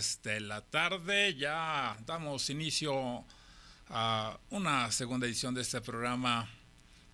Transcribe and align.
3 0.00 0.20
de 0.22 0.40
la 0.40 0.62
tarde. 0.62 1.34
Ya 1.34 1.94
damos 2.06 2.48
inicio 2.48 3.22
a 3.90 4.38
una 4.48 4.90
segunda 4.92 5.26
edición 5.26 5.52
de 5.54 5.60
este 5.60 5.82
programa 5.82 6.48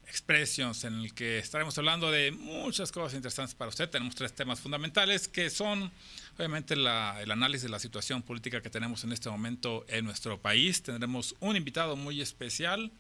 Expressions, 0.07 0.85
en 0.85 1.01
el 1.01 1.13
que 1.13 1.39
estaremos 1.39 1.77
hablando 1.79 2.13
de 2.13 2.31
muchas 2.31 2.93
cosas 2.93 3.15
interesantes 3.15 3.57
para 3.57 3.71
usted. 3.71 3.91
Tenemos 3.91 4.15
tres 4.15 4.33
temas 4.33 4.61
fundamentales 4.61 5.27
que 5.27 5.51
son, 5.51 5.91
obviamente, 6.37 6.75
el 6.75 6.87
análisis 6.87 7.65
de 7.65 7.71
la 7.71 7.81
situación 7.81 8.23
política 8.23 8.63
que 8.63 8.71
tenemos 8.71 9.03
en 9.03 9.11
este 9.11 9.29
momento 9.31 9.85
en 9.89 10.05
nuestro 10.05 10.41
país. 10.41 10.81
Tendremos 10.81 11.35
un 11.41 11.57
invitado 11.57 11.97
muy 11.97 12.21
especial 12.21 12.93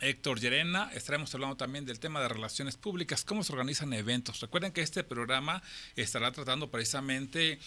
Héctor 0.00 0.38
Llerena, 0.38 0.90
estaremos 0.94 1.34
hablando 1.34 1.56
también 1.56 1.84
del 1.84 1.98
tema 1.98 2.20
de 2.20 2.28
relaciones 2.28 2.76
públicas, 2.76 3.24
cómo 3.24 3.42
se 3.42 3.52
organizan 3.52 3.92
eventos. 3.92 4.38
Recuerden 4.38 4.70
que 4.70 4.82
este 4.82 5.02
programa 5.02 5.60
estará 5.96 6.30
tratando 6.30 6.70
precisamente 6.70 7.58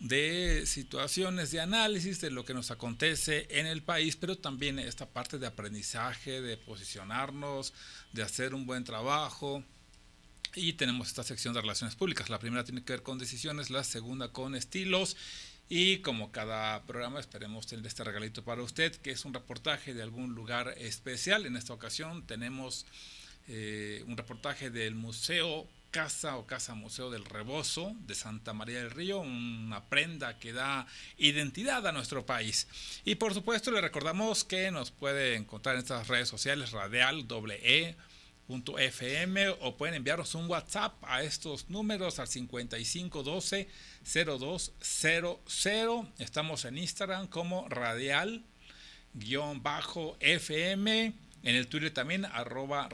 de 0.00 0.64
situaciones 0.66 1.50
de 1.50 1.60
análisis 1.60 2.20
de 2.20 2.30
lo 2.30 2.44
que 2.44 2.54
nos 2.54 2.70
acontece 2.70 3.46
en 3.50 3.66
el 3.66 3.82
país, 3.82 4.16
pero 4.16 4.36
también 4.36 4.78
esta 4.78 5.08
parte 5.08 5.38
de 5.38 5.46
aprendizaje, 5.46 6.40
de 6.40 6.56
posicionarnos, 6.56 7.74
de 8.12 8.22
hacer 8.22 8.54
un 8.54 8.66
buen 8.66 8.84
trabajo. 8.84 9.62
Y 10.54 10.72
tenemos 10.72 11.08
esta 11.08 11.22
sección 11.22 11.54
de 11.54 11.60
relaciones 11.60 11.94
públicas. 11.94 12.28
La 12.28 12.40
primera 12.40 12.64
tiene 12.64 12.82
que 12.82 12.94
ver 12.94 13.02
con 13.02 13.18
decisiones, 13.18 13.70
la 13.70 13.84
segunda 13.84 14.32
con 14.32 14.56
estilos 14.56 15.16
y 15.72 15.98
como 15.98 16.32
cada 16.32 16.82
programa, 16.82 17.20
esperemos 17.20 17.68
tener 17.68 17.86
este 17.86 18.02
regalito 18.02 18.42
para 18.42 18.60
usted, 18.60 18.92
que 18.96 19.12
es 19.12 19.24
un 19.24 19.32
reportaje 19.32 19.94
de 19.94 20.02
algún 20.02 20.34
lugar 20.34 20.74
especial. 20.78 21.46
En 21.46 21.56
esta 21.56 21.72
ocasión 21.72 22.26
tenemos 22.26 22.86
eh, 23.46 24.02
un 24.08 24.16
reportaje 24.16 24.70
del 24.70 24.96
Museo 24.96 25.68
Casa 25.90 26.36
o 26.36 26.46
Casa 26.46 26.74
Museo 26.74 27.10
del 27.10 27.24
Rebozo 27.24 27.94
de 28.06 28.14
Santa 28.14 28.52
María 28.52 28.78
del 28.78 28.90
Río, 28.90 29.20
una 29.20 29.84
prenda 29.88 30.38
que 30.38 30.52
da 30.52 30.86
identidad 31.18 31.86
a 31.86 31.92
nuestro 31.92 32.24
país. 32.24 32.68
Y 33.04 33.16
por 33.16 33.34
supuesto 33.34 33.70
le 33.70 33.80
recordamos 33.80 34.44
que 34.44 34.70
nos 34.70 34.90
puede 34.90 35.36
encontrar 35.36 35.74
en 35.74 35.80
estas 35.80 36.08
redes 36.08 36.28
sociales 36.28 36.70
radial 36.70 37.26
e 37.62 37.96
.fm 38.50 39.48
o 39.60 39.76
pueden 39.76 39.94
enviarnos 39.94 40.34
un 40.34 40.50
WhatsApp 40.50 40.94
a 41.02 41.22
estos 41.22 41.70
números 41.70 42.18
al 42.18 42.26
5512 42.26 43.68
0200. 44.04 46.08
Estamos 46.18 46.64
en 46.64 46.78
Instagram 46.78 47.28
como 47.28 47.68
radial-fm. 47.68 48.42
En 51.42 51.54
el 51.54 51.68
Twitter 51.68 51.92
también 51.92 52.24
arroba 52.24 52.88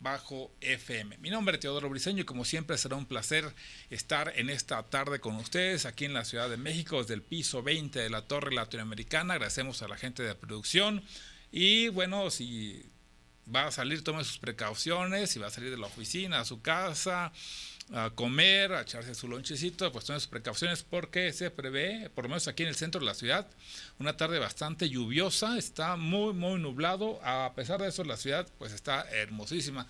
radial-fm. 0.00 1.18
Mi 1.18 1.30
nombre 1.30 1.54
es 1.54 1.60
Teodoro 1.60 1.88
Briseño 1.88 2.22
y 2.22 2.24
como 2.24 2.44
siempre 2.44 2.78
será 2.78 2.96
un 2.96 3.06
placer 3.06 3.52
estar 3.90 4.32
en 4.36 4.50
esta 4.50 4.82
tarde 4.84 5.20
con 5.20 5.36
ustedes 5.36 5.86
aquí 5.86 6.04
en 6.04 6.14
la 6.14 6.24
Ciudad 6.24 6.48
de 6.48 6.56
México 6.56 7.00
desde 7.00 7.14
el 7.14 7.22
piso 7.22 7.62
20 7.62 7.98
de 7.98 8.10
la 8.10 8.22
Torre 8.22 8.54
Latinoamericana. 8.54 9.34
Agradecemos 9.34 9.82
a 9.82 9.88
la 9.88 9.96
gente 9.96 10.22
de 10.22 10.34
producción 10.34 11.02
y 11.50 11.88
bueno, 11.88 12.30
si 12.30 12.84
va 13.54 13.66
a 13.66 13.70
salir, 13.72 14.04
tome 14.04 14.24
sus 14.24 14.38
precauciones, 14.38 15.30
si 15.30 15.38
va 15.38 15.46
a 15.46 15.50
salir 15.50 15.70
de 15.70 15.78
la 15.78 15.86
oficina 15.86 16.40
a 16.40 16.44
su 16.44 16.60
casa, 16.60 17.32
a 17.92 18.10
comer, 18.10 18.72
a 18.72 18.82
echarse 18.82 19.14
su 19.14 19.28
lonchecito, 19.28 19.90
pues 19.92 20.04
tome 20.04 20.20
sus 20.20 20.28
precauciones 20.28 20.82
porque 20.82 21.32
se 21.32 21.50
prevé, 21.50 22.10
por 22.14 22.24
lo 22.24 22.30
menos 22.30 22.48
aquí 22.48 22.62
en 22.62 22.68
el 22.68 22.76
centro 22.76 23.00
de 23.00 23.06
la 23.06 23.14
ciudad, 23.14 23.46
una 23.98 24.16
tarde 24.16 24.38
bastante 24.38 24.88
lluviosa, 24.88 25.56
está 25.56 25.96
muy, 25.96 26.34
muy 26.34 26.60
nublado, 26.60 27.20
a 27.24 27.52
pesar 27.54 27.80
de 27.80 27.88
eso 27.88 28.04
la 28.04 28.16
ciudad 28.16 28.46
pues 28.58 28.72
está 28.72 29.08
hermosísima, 29.10 29.86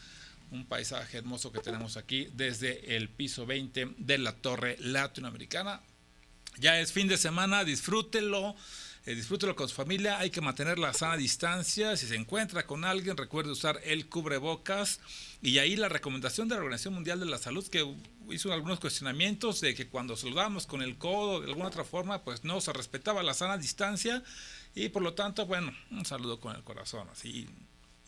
un 0.50 0.64
paisaje 0.66 1.18
hermoso 1.18 1.52
que 1.52 1.60
tenemos 1.60 1.96
aquí 1.96 2.28
desde 2.34 2.96
el 2.96 3.08
piso 3.08 3.46
20 3.46 3.94
de 3.98 4.18
la 4.18 4.32
torre 4.32 4.76
latinoamericana. 4.80 5.80
Ya 6.58 6.80
es 6.80 6.92
fin 6.92 7.06
de 7.06 7.16
semana, 7.16 7.64
disfrútelo 7.64 8.56
eh, 9.08 9.14
disfrútelo 9.14 9.56
con 9.56 9.66
su 9.70 9.74
familia, 9.74 10.18
hay 10.18 10.28
que 10.28 10.42
mantener 10.42 10.78
la 10.78 10.92
sana 10.92 11.16
distancia, 11.16 11.96
si 11.96 12.06
se 12.06 12.14
encuentra 12.14 12.66
con 12.66 12.84
alguien 12.84 13.16
recuerde 13.16 13.50
usar 13.50 13.80
el 13.82 14.06
cubrebocas. 14.10 15.00
Y 15.40 15.56
ahí 15.56 15.76
la 15.76 15.88
recomendación 15.88 16.46
de 16.46 16.56
la 16.56 16.60
Organización 16.60 16.92
Mundial 16.92 17.18
de 17.18 17.24
la 17.24 17.38
Salud 17.38 17.66
que 17.68 17.90
hizo 18.30 18.52
algunos 18.52 18.80
cuestionamientos 18.80 19.62
de 19.62 19.74
que 19.74 19.88
cuando 19.88 20.14
saludamos 20.14 20.66
con 20.66 20.82
el 20.82 20.98
codo 20.98 21.40
de 21.40 21.46
alguna 21.46 21.68
otra 21.68 21.84
forma 21.84 22.22
pues 22.22 22.44
no 22.44 22.60
se 22.60 22.70
respetaba 22.74 23.22
la 23.22 23.32
sana 23.32 23.56
distancia. 23.56 24.22
Y 24.74 24.90
por 24.90 25.00
lo 25.00 25.14
tanto 25.14 25.46
bueno, 25.46 25.74
un 25.90 26.04
saludo 26.04 26.38
con 26.38 26.54
el 26.54 26.62
corazón 26.62 27.08
así 27.10 27.48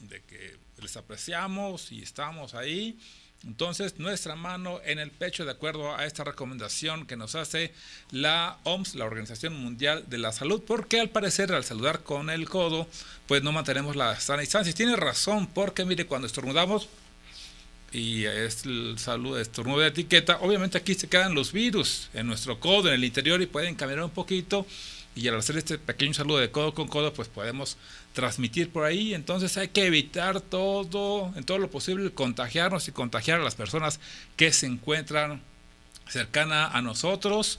de 0.01 0.23
que 0.25 0.59
les 0.83 0.99
apreciamos 0.99 1.93
y 1.93 2.03
estamos 2.03 2.53
ahí 2.53 2.99
entonces, 3.47 3.99
nuestra 3.99 4.37
mano 4.37 4.81
en 4.85 4.99
el 4.99 5.11
pecho 5.11 5.47
de 5.47 5.53
acuerdo 5.53 5.97
a 5.97 6.05
esta 6.05 6.25
recomendación 6.25 7.07
que 7.07 7.17
nos 7.17 7.35
hace 7.35 7.73
la 8.11 8.59
OMS, 8.65 8.97
la 8.97 9.07
Organización 9.07 9.55
Mundial 9.55 10.05
de 10.09 10.19
la 10.19 10.33
Salud, 10.33 10.63
porque 10.67 11.01
al 11.01 11.09
parecer 11.09 11.51
al 11.53 11.65
saludar 11.65 12.03
con 12.03 12.29
el 12.29 12.49
codo, 12.49 12.87
pues 13.27 13.43
no 13.43 13.53
mantenemos 13.53 13.97
la 13.97 14.21
sana 14.21 14.43
distancia. 14.43 14.71
Y 14.71 14.75
tiene 14.75 14.95
razón, 14.95 15.47
porque 15.47 15.87
mire, 15.87 16.05
cuando 16.05 16.27
estornudamos, 16.27 16.89
y 17.93 18.25
es 18.25 18.67
el 18.67 18.99
salud, 18.99 19.39
estornudo 19.39 19.81
de 19.81 19.89
etiqueta, 19.89 20.39
obviamente 20.43 20.77
aquí 20.77 20.95
se 20.95 21.09
quedan 21.09 21.35
los 21.35 21.53
virus 21.53 22.11
en 22.13 22.27
nuestro 22.27 22.61
codo, 22.61 22.89
en 22.89 22.95
el 22.95 23.05
interior, 23.05 23.41
y 23.41 23.47
pueden 23.47 23.75
caminar 23.75 24.05
un 24.05 24.11
poquito 24.11 24.67
y 25.15 25.29
al 25.29 25.37
hacer 25.37 25.57
este 25.57 25.79
pequeño 25.79 26.15
saludo 26.15 26.39
de 26.39 26.51
codo 26.51 26.73
con 26.73 26.89
codo, 26.89 27.13
pues 27.13 27.29
podemos 27.29 27.77
transmitir 28.13 28.71
por 28.71 28.85
ahí. 28.85 29.15
Entonces 29.15 29.57
hay 29.57 29.69
que 29.69 29.87
evitar 29.87 30.41
todo, 30.41 31.33
en 31.37 31.45
todo 31.45 31.59
lo 31.59 31.71
posible, 31.71 32.11
contagiarnos 32.13 32.89
y 32.89 32.93
contagiar 32.93 33.41
a 33.41 33.45
las 33.45 33.55
personas 33.55 34.01
que 34.37 34.53
se 34.53 34.67
encuentran 34.67 35.43
cercana 36.09 36.67
a 36.67 36.81
nosotros. 36.83 37.59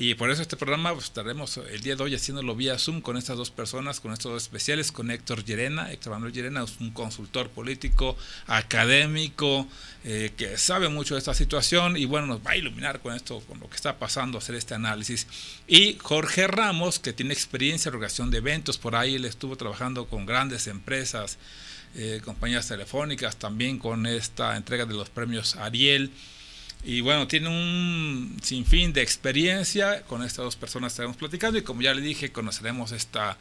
Y 0.00 0.14
por 0.14 0.30
eso 0.30 0.42
este 0.42 0.56
programa 0.56 0.92
pues, 0.92 1.06
estaremos 1.06 1.56
el 1.56 1.80
día 1.80 1.96
de 1.96 2.04
hoy 2.04 2.14
haciéndolo 2.14 2.54
vía 2.54 2.78
Zoom 2.78 3.00
con 3.00 3.16
estas 3.16 3.36
dos 3.36 3.50
personas, 3.50 3.98
con 3.98 4.12
estos 4.12 4.30
dos 4.30 4.42
especiales, 4.44 4.92
con 4.92 5.10
Héctor 5.10 5.44
Llerena. 5.44 5.90
Héctor 5.90 6.12
Manuel 6.12 6.32
Llerena 6.32 6.62
es 6.62 6.76
un 6.78 6.92
consultor 6.92 7.48
político, 7.50 8.16
académico, 8.46 9.66
eh, 10.04 10.30
que 10.36 10.56
sabe 10.56 10.88
mucho 10.88 11.16
de 11.16 11.18
esta 11.18 11.34
situación 11.34 11.96
y 11.96 12.04
bueno, 12.04 12.28
nos 12.28 12.46
va 12.46 12.52
a 12.52 12.56
iluminar 12.56 13.00
con 13.00 13.12
esto, 13.12 13.40
con 13.40 13.58
lo 13.58 13.68
que 13.68 13.74
está 13.74 13.98
pasando, 13.98 14.38
hacer 14.38 14.54
este 14.54 14.74
análisis. 14.74 15.26
Y 15.66 15.98
Jorge 16.00 16.46
Ramos, 16.46 17.00
que 17.00 17.12
tiene 17.12 17.34
experiencia 17.34 17.88
en 17.88 17.96
organización 17.96 18.30
de 18.30 18.38
eventos, 18.38 18.78
por 18.78 18.94
ahí 18.94 19.16
él 19.16 19.24
estuvo 19.24 19.56
trabajando 19.56 20.06
con 20.06 20.26
grandes 20.26 20.68
empresas, 20.68 21.38
eh, 21.96 22.20
compañías 22.24 22.68
telefónicas, 22.68 23.34
también 23.34 23.80
con 23.80 24.06
esta 24.06 24.56
entrega 24.56 24.86
de 24.86 24.94
los 24.94 25.10
premios 25.10 25.56
Ariel. 25.56 26.12
Y 26.84 27.00
bueno, 27.00 27.26
tiene 27.26 27.48
un 27.48 28.38
sinfín 28.42 28.92
de 28.92 29.02
experiencia. 29.02 30.02
Con 30.02 30.22
estas 30.22 30.44
dos 30.44 30.56
personas 30.56 30.92
estaremos 30.92 31.16
platicando 31.16 31.58
y 31.58 31.62
como 31.62 31.82
ya 31.82 31.92
le 31.92 32.00
dije, 32.00 32.30
conoceremos 32.30 32.92
esta, 32.92 33.36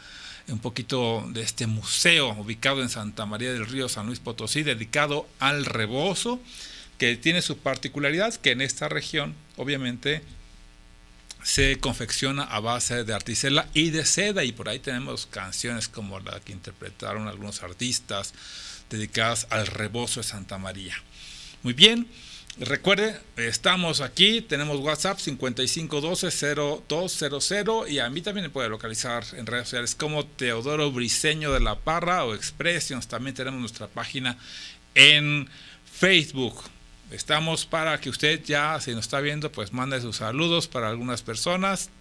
un 0.48 0.60
poquito 0.60 1.24
de 1.30 1.42
este 1.42 1.68
museo 1.68 2.30
ubicado 2.32 2.82
en 2.82 2.90
Santa 2.90 3.26
María 3.26 3.54
del 3.54 3.68
Río, 3.68 3.90
San 3.90 4.08
Luis 4.08 4.20
Potosí, 4.20 4.64
dedicado 4.64 5.28
al 5.40 5.66
rebozo, 5.66 6.42
que 6.98 7.16
tiene 7.16 7.42
su 7.42 7.58
particularidad 7.58 8.34
que 8.36 8.52
en 8.52 8.62
esta 8.62 8.90
región, 8.90 9.36
obviamente, 9.56 10.24
se 11.44 11.80
confecciona 11.80 12.44
a 12.44 12.60
base 12.60 13.04
de 13.04 13.14
articela 13.14 13.70
y 13.74 13.92
de 13.92 14.06
seda 14.06 14.44
y 14.44 14.52
por 14.52 14.68
ahí 14.68 14.80
tenemos 14.80 15.28
canciones 15.28 15.88
como 15.88 16.20
la 16.20 16.40
que 16.40 16.52
interpretaron 16.52 17.28
algunos 17.28 17.64
artistas 17.64 18.34
dedicadas 18.90 19.48
al 19.50 19.68
rebozo 19.68 20.20
de 20.20 20.28
Santa 20.28 20.58
María. 20.58 20.96
Muy 21.64 21.74
bien, 21.74 22.08
Recuerde, 22.60 23.16
estamos 23.36 24.02
aquí, 24.02 24.42
tenemos 24.42 24.80
WhatsApp 24.80 25.20
5512-0200 25.20 27.88
y 27.88 28.00
a 28.00 28.10
mí 28.10 28.22
también 28.22 28.46
me 28.46 28.50
puede 28.50 28.68
localizar 28.68 29.24
en 29.34 29.46
redes 29.46 29.66
sociales 29.66 29.94
como 29.94 30.26
Teodoro 30.26 30.92
Briseño 30.92 31.54
de 31.54 31.60
la 31.60 31.76
Parra 31.76 32.26
o 32.26 32.34
Expressions. 32.34 33.08
También 33.08 33.36
tenemos 33.36 33.60
nuestra 33.60 33.86
página 33.86 34.40
en 34.96 35.48
Facebook. 35.86 36.64
estamos 37.12 37.68
para 37.68 38.02
que 38.02 38.10
usted 38.10 38.44
ya, 38.44 38.82
si 38.82 38.96
nos 38.96 39.02
está 39.02 39.20
viendo, 39.20 39.52
pues 39.52 39.72
mande 39.72 40.02
sus 40.02 40.18
saludos 40.18 40.68
para 40.68 40.90
algunas 40.90 41.22
personas. 41.22 41.92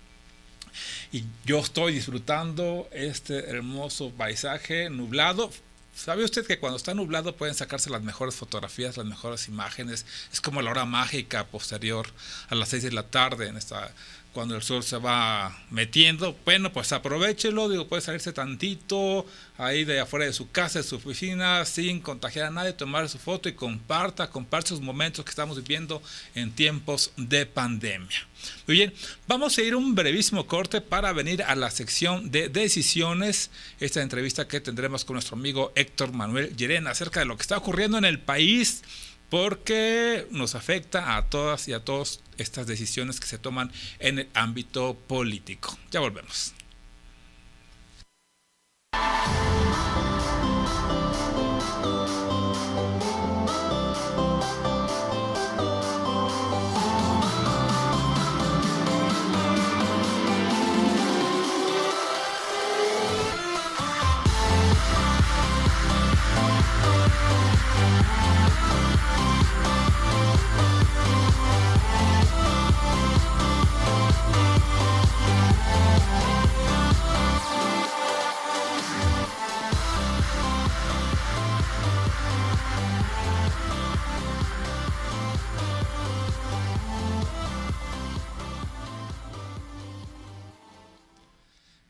Y 1.13 1.25
yo 1.45 1.59
estoy 1.59 1.93
disfrutando 1.93 2.89
este 2.93 3.51
hermoso 3.51 4.11
paisaje 4.11 4.89
nublado. 4.89 5.51
¿Sabe 5.97 6.25
usted 6.25 6.47
que 6.47 6.59
cuando 6.59 6.77
está 6.77 6.93
nublado 6.93 7.37
pueden 7.37 7.55
sacarse 7.55 7.89
las 7.89 8.03
mejores 8.03 8.35
fotografías, 8.35 8.99
las 8.99 9.07
mejores 9.07 9.49
imágenes? 9.49 10.05
Es 10.31 10.43
como 10.43 10.61
la 10.61 10.71
hora 10.71 10.85
mágica 10.85 11.47
posterior 11.47 12.07
a 12.51 12.55
las 12.55 12.69
6 12.69 12.83
de 12.83 12.93
la 12.93 13.05
tarde 13.05 13.49
en 13.49 13.57
esta 13.57 13.91
cuando 14.37 14.55
el 14.55 14.61
sol 14.63 14.83
se 14.83 14.99
va 14.99 15.65
metiendo, 15.71 16.37
bueno, 16.45 16.71
pues 16.71 16.93
aprovechelo, 16.93 17.71
digo, 17.71 17.89
puede 17.89 18.03
salirse 18.03 18.35
tantito 18.35 19.25
ahí 19.57 19.87
de 19.87 19.99
afuera 19.99 20.27
de 20.27 20.35
su 20.35 20.51
casa, 20.51 20.79
de 20.79 20.83
su 20.83 20.97
oficina, 20.97 21.65
sin 21.65 22.01
contagiar 22.01 22.45
a 22.45 22.51
nadie, 22.51 22.75
tomar 22.75 23.09
su 23.09 23.17
foto 23.17 23.49
y 23.49 23.55
comparta, 23.55 24.29
comparte 24.29 24.75
esos 24.75 24.83
momentos 24.83 25.25
que 25.25 25.31
estamos 25.31 25.57
viviendo 25.57 26.03
en 26.35 26.53
tiempos 26.53 27.13
de 27.17 27.47
pandemia. 27.47 28.29
Muy 28.67 28.77
bien, 28.77 28.93
vamos 29.27 29.57
a 29.57 29.63
ir 29.63 29.75
un 29.75 29.95
brevísimo 29.95 30.47
corte 30.47 30.83
para 30.83 31.15
venir 31.15 31.43
a 31.43 31.55
la 31.57 31.71
sección 31.71 32.31
de 32.31 32.51
decisiones, 32.51 33.51
esta 33.81 34.03
entrevista 34.03 34.47
que 34.47 34.61
tendremos 34.61 35.07
con 35.07 35.15
nuestro 35.15 35.39
amigo 35.39 35.73
Héctor 35.75 36.13
Manuel 36.13 36.55
Llerena 36.55 36.91
acerca 36.91 37.21
de 37.21 37.27
lo 37.27 37.39
que 37.39 37.43
está 37.43 37.57
ocurriendo 37.57 37.97
en 37.97 38.05
el 38.05 38.19
país 38.19 38.83
porque 39.31 40.27
nos 40.31 40.55
afecta 40.55 41.17
a 41.17 41.29
todas 41.29 41.69
y 41.69 41.73
a 41.73 41.81
todos 41.81 42.21
estas 42.39 42.67
decisiones 42.67 43.21
que 43.21 43.27
se 43.27 43.39
toman 43.39 43.73
en 43.99 44.21
el 44.21 44.29
ámbito 44.35 44.95
político. 45.07 45.77
Ya 45.91 46.01
volvemos. 46.01 46.55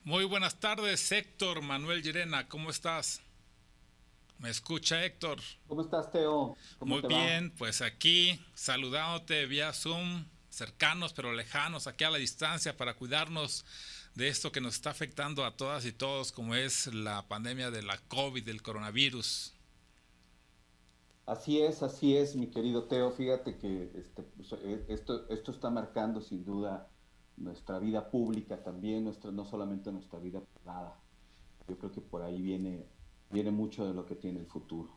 Muy 0.06 0.24
buenas 0.24 0.60
tardes, 0.60 1.10
Héctor 1.10 1.62
Manuel 1.62 2.00
Llerena, 2.00 2.48
¿cómo 2.48 2.70
estás? 2.70 3.20
¿Me 4.38 4.48
escucha 4.50 5.04
Héctor? 5.04 5.40
¿Cómo 5.66 5.80
estás, 5.80 6.12
Teo? 6.12 6.56
Muy 6.78 7.02
bien, 7.02 7.52
pues 7.58 7.82
aquí 7.82 8.40
saludándote 8.54 9.46
vía 9.46 9.72
Zoom, 9.72 10.24
cercanos 10.48 11.12
pero 11.12 11.32
lejanos, 11.32 11.88
aquí 11.88 12.04
a 12.04 12.10
la 12.10 12.18
distancia 12.18 12.76
para 12.76 12.94
cuidarnos 12.94 13.64
de 14.14 14.28
esto 14.28 14.52
que 14.52 14.60
nos 14.60 14.76
está 14.76 14.90
afectando 14.90 15.44
a 15.44 15.56
todas 15.56 15.84
y 15.84 15.90
todos, 15.90 16.30
como 16.30 16.54
es 16.54 16.86
la 16.94 17.26
pandemia 17.26 17.72
de 17.72 17.82
la 17.82 17.98
COVID, 18.06 18.44
del 18.44 18.62
coronavirus. 18.62 19.54
Así 21.26 21.60
es, 21.60 21.82
así 21.82 22.16
es, 22.16 22.36
mi 22.36 22.46
querido 22.46 22.84
Teo. 22.84 23.10
Fíjate 23.10 23.58
que 23.58 23.90
este, 23.96 24.22
pues, 24.22 24.52
eh, 24.52 24.84
esto, 24.86 25.28
esto 25.30 25.50
está 25.50 25.68
marcando 25.68 26.20
sin 26.20 26.44
duda 26.44 26.92
nuestra 27.36 27.78
vida 27.78 28.10
pública 28.10 28.62
también, 28.62 29.04
nuestra, 29.04 29.30
no 29.30 29.44
solamente 29.44 29.92
nuestra 29.92 30.18
vida 30.18 30.40
privada. 30.40 30.98
Yo 31.68 31.78
creo 31.78 31.92
que 31.92 32.00
por 32.00 32.22
ahí 32.22 32.40
viene, 32.40 32.86
viene 33.30 33.50
mucho 33.50 33.86
de 33.86 33.94
lo 33.94 34.06
que 34.06 34.14
tiene 34.14 34.40
el 34.40 34.46
futuro. 34.46 34.90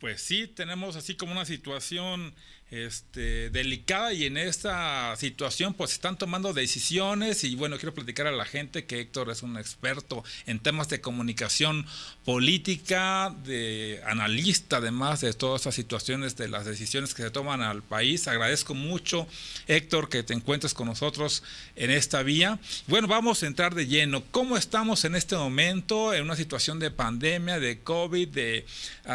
Pues 0.00 0.22
sí, 0.22 0.46
tenemos 0.46 0.94
así 0.96 1.16
como 1.16 1.32
una 1.32 1.44
situación 1.44 2.34
este, 2.70 3.48
delicada 3.48 4.12
y 4.12 4.26
en 4.26 4.36
esta 4.36 5.16
situación 5.16 5.72
pues 5.72 5.92
están 5.92 6.18
tomando 6.18 6.52
decisiones 6.52 7.44
y 7.44 7.54
bueno, 7.54 7.78
quiero 7.78 7.94
platicar 7.94 8.26
a 8.26 8.32
la 8.32 8.44
gente 8.44 8.84
que 8.84 9.00
Héctor 9.00 9.30
es 9.30 9.42
un 9.42 9.56
experto 9.56 10.22
en 10.46 10.58
temas 10.58 10.90
de 10.90 11.00
comunicación 11.00 11.86
política, 12.26 13.34
de 13.44 14.02
analista 14.06 14.76
además 14.76 15.22
de 15.22 15.32
todas 15.32 15.62
estas 15.62 15.76
situaciones 15.76 16.36
de 16.36 16.48
las 16.48 16.66
decisiones 16.66 17.14
que 17.14 17.22
se 17.22 17.30
toman 17.30 17.62
al 17.62 17.82
país. 17.82 18.28
Agradezco 18.28 18.74
mucho 18.74 19.26
Héctor 19.66 20.10
que 20.10 20.22
te 20.22 20.34
encuentres 20.34 20.74
con 20.74 20.88
nosotros 20.88 21.42
en 21.74 21.90
esta 21.90 22.22
vía. 22.22 22.58
Bueno, 22.86 23.08
vamos 23.08 23.42
a 23.42 23.46
entrar 23.46 23.74
de 23.74 23.86
lleno. 23.86 24.22
¿Cómo 24.30 24.58
estamos 24.58 25.06
en 25.06 25.14
este 25.14 25.36
momento 25.36 26.12
en 26.12 26.24
una 26.24 26.36
situación 26.36 26.78
de 26.78 26.90
pandemia, 26.90 27.58
de 27.60 27.80
COVID, 27.80 28.28
de 28.28 28.66
uh, 29.06 29.10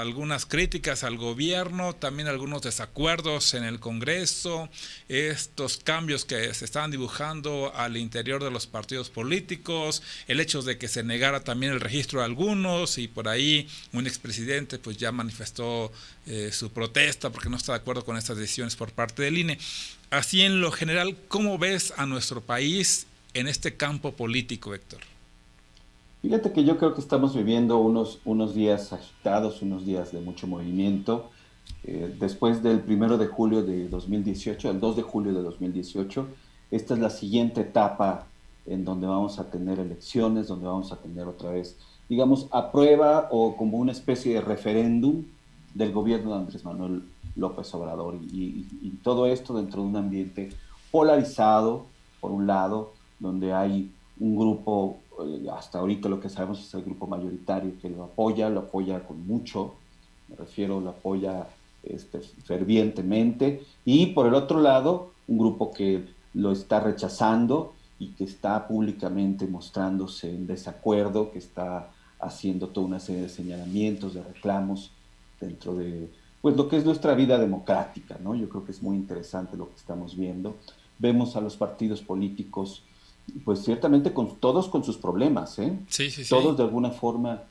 algunas 0.00 0.44
críticas 0.44 1.04
al 1.04 1.16
gobierno, 1.16 1.94
también 1.94 2.26
algunos 2.26 2.62
desacuerdos? 2.62 2.95
Acuerdos 2.96 3.52
en 3.52 3.64
el 3.64 3.78
Congreso, 3.78 4.70
estos 5.10 5.76
cambios 5.76 6.24
que 6.24 6.54
se 6.54 6.64
estaban 6.64 6.90
dibujando 6.90 7.70
al 7.74 7.98
interior 7.98 8.42
de 8.42 8.50
los 8.50 8.66
partidos 8.66 9.10
políticos, 9.10 10.02
el 10.28 10.40
hecho 10.40 10.62
de 10.62 10.78
que 10.78 10.88
se 10.88 11.02
negara 11.02 11.44
también 11.44 11.72
el 11.72 11.80
registro 11.80 12.20
de 12.20 12.24
algunos 12.24 12.96
y 12.96 13.06
por 13.06 13.28
ahí 13.28 13.68
un 13.92 14.06
expresidente 14.06 14.78
pues 14.78 14.96
ya 14.96 15.12
manifestó 15.12 15.92
eh, 16.26 16.48
su 16.52 16.70
protesta 16.70 17.28
porque 17.28 17.50
no 17.50 17.58
está 17.58 17.72
de 17.72 17.80
acuerdo 17.80 18.02
con 18.02 18.16
estas 18.16 18.38
decisiones 18.38 18.76
por 18.76 18.90
parte 18.92 19.24
del 19.24 19.36
INE. 19.36 19.58
Así 20.08 20.40
en 20.40 20.62
lo 20.62 20.72
general, 20.72 21.18
¿cómo 21.28 21.58
ves 21.58 21.92
a 21.98 22.06
nuestro 22.06 22.40
país 22.40 23.06
en 23.34 23.46
este 23.46 23.76
campo 23.76 24.12
político, 24.12 24.74
Héctor? 24.74 25.00
Fíjate 26.22 26.50
que 26.50 26.64
yo 26.64 26.78
creo 26.78 26.94
que 26.94 27.02
estamos 27.02 27.36
viviendo 27.36 27.76
unos, 27.76 28.20
unos 28.24 28.54
días 28.54 28.94
agitados, 28.94 29.60
unos 29.60 29.84
días 29.84 30.12
de 30.12 30.20
mucho 30.20 30.46
movimiento. 30.46 31.30
Eh, 31.88 32.12
después 32.18 32.64
del 32.64 32.80
primero 32.80 33.16
de 33.16 33.28
julio 33.28 33.62
de 33.62 33.88
2018, 33.88 34.70
el 34.70 34.80
2 34.80 34.96
de 34.96 35.02
julio 35.02 35.32
de 35.32 35.42
2018, 35.42 36.26
esta 36.72 36.94
es 36.94 37.00
la 37.00 37.10
siguiente 37.10 37.60
etapa 37.60 38.26
en 38.66 38.84
donde 38.84 39.06
vamos 39.06 39.38
a 39.38 39.48
tener 39.48 39.78
elecciones, 39.78 40.48
donde 40.48 40.66
vamos 40.66 40.90
a 40.90 40.96
tener 40.96 41.28
otra 41.28 41.50
vez, 41.52 41.78
digamos, 42.08 42.48
a 42.50 42.72
prueba 42.72 43.28
o 43.30 43.56
como 43.56 43.78
una 43.78 43.92
especie 43.92 44.34
de 44.34 44.40
referéndum 44.40 45.22
del 45.74 45.92
gobierno 45.92 46.32
de 46.32 46.38
Andrés 46.38 46.64
Manuel 46.64 47.04
López 47.36 47.72
Obrador. 47.72 48.16
Y, 48.32 48.66
y, 48.82 48.98
todo 49.04 49.26
esto 49.26 49.54
dentro 49.54 49.82
de 49.82 49.88
un 49.88 49.96
ambiente 49.96 50.48
polarizado, 50.90 51.86
por 52.20 52.32
un 52.32 52.48
lado, 52.48 52.94
donde 53.20 53.52
hay 53.52 53.92
un 54.18 54.36
grupo, 54.36 54.96
eh, 55.24 55.46
hasta 55.52 55.78
ahorita 55.78 56.08
lo 56.08 56.18
que 56.18 56.30
sabemos 56.30 56.58
es 56.58 56.74
el 56.74 56.82
grupo 56.82 57.06
mayoritario 57.06 57.74
que 57.80 57.88
lo 57.88 58.02
apoya, 58.02 58.50
lo 58.50 58.60
apoya 58.60 59.06
con 59.06 59.24
mucho, 59.24 59.74
me 60.28 60.34
refiero, 60.34 60.80
lo 60.80 60.90
apoya 60.90 61.46
este, 61.94 62.20
fervientemente, 62.20 63.62
y 63.84 64.06
por 64.06 64.26
el 64.26 64.34
otro 64.34 64.60
lado, 64.60 65.12
un 65.28 65.38
grupo 65.38 65.72
que 65.72 66.04
lo 66.34 66.52
está 66.52 66.80
rechazando 66.80 67.74
y 67.98 68.08
que 68.08 68.24
está 68.24 68.68
públicamente 68.68 69.46
mostrándose 69.46 70.30
en 70.30 70.46
desacuerdo, 70.46 71.30
que 71.30 71.38
está 71.38 71.90
haciendo 72.20 72.68
toda 72.68 72.86
una 72.86 73.00
serie 73.00 73.22
de 73.22 73.28
señalamientos, 73.28 74.14
de 74.14 74.22
reclamos 74.22 74.90
dentro 75.40 75.74
de 75.74 76.08
pues 76.42 76.56
lo 76.56 76.68
que 76.68 76.76
es 76.76 76.84
nuestra 76.84 77.14
vida 77.14 77.38
democrática, 77.38 78.18
¿no? 78.22 78.34
Yo 78.36 78.48
creo 78.48 78.64
que 78.64 78.70
es 78.70 78.80
muy 78.80 78.96
interesante 78.96 79.56
lo 79.56 79.68
que 79.68 79.74
estamos 79.74 80.16
viendo. 80.16 80.56
Vemos 80.98 81.34
a 81.34 81.40
los 81.40 81.56
partidos 81.56 82.02
políticos, 82.02 82.82
pues 83.44 83.64
ciertamente 83.64 84.12
con 84.12 84.36
todos 84.36 84.68
con 84.68 84.84
sus 84.84 84.96
problemas, 84.96 85.58
¿eh? 85.58 85.76
Sí, 85.88 86.08
sí, 86.08 86.22
sí. 86.22 86.30
Todos 86.30 86.56
de 86.56 86.62
alguna 86.62 86.90
forma 86.90 87.42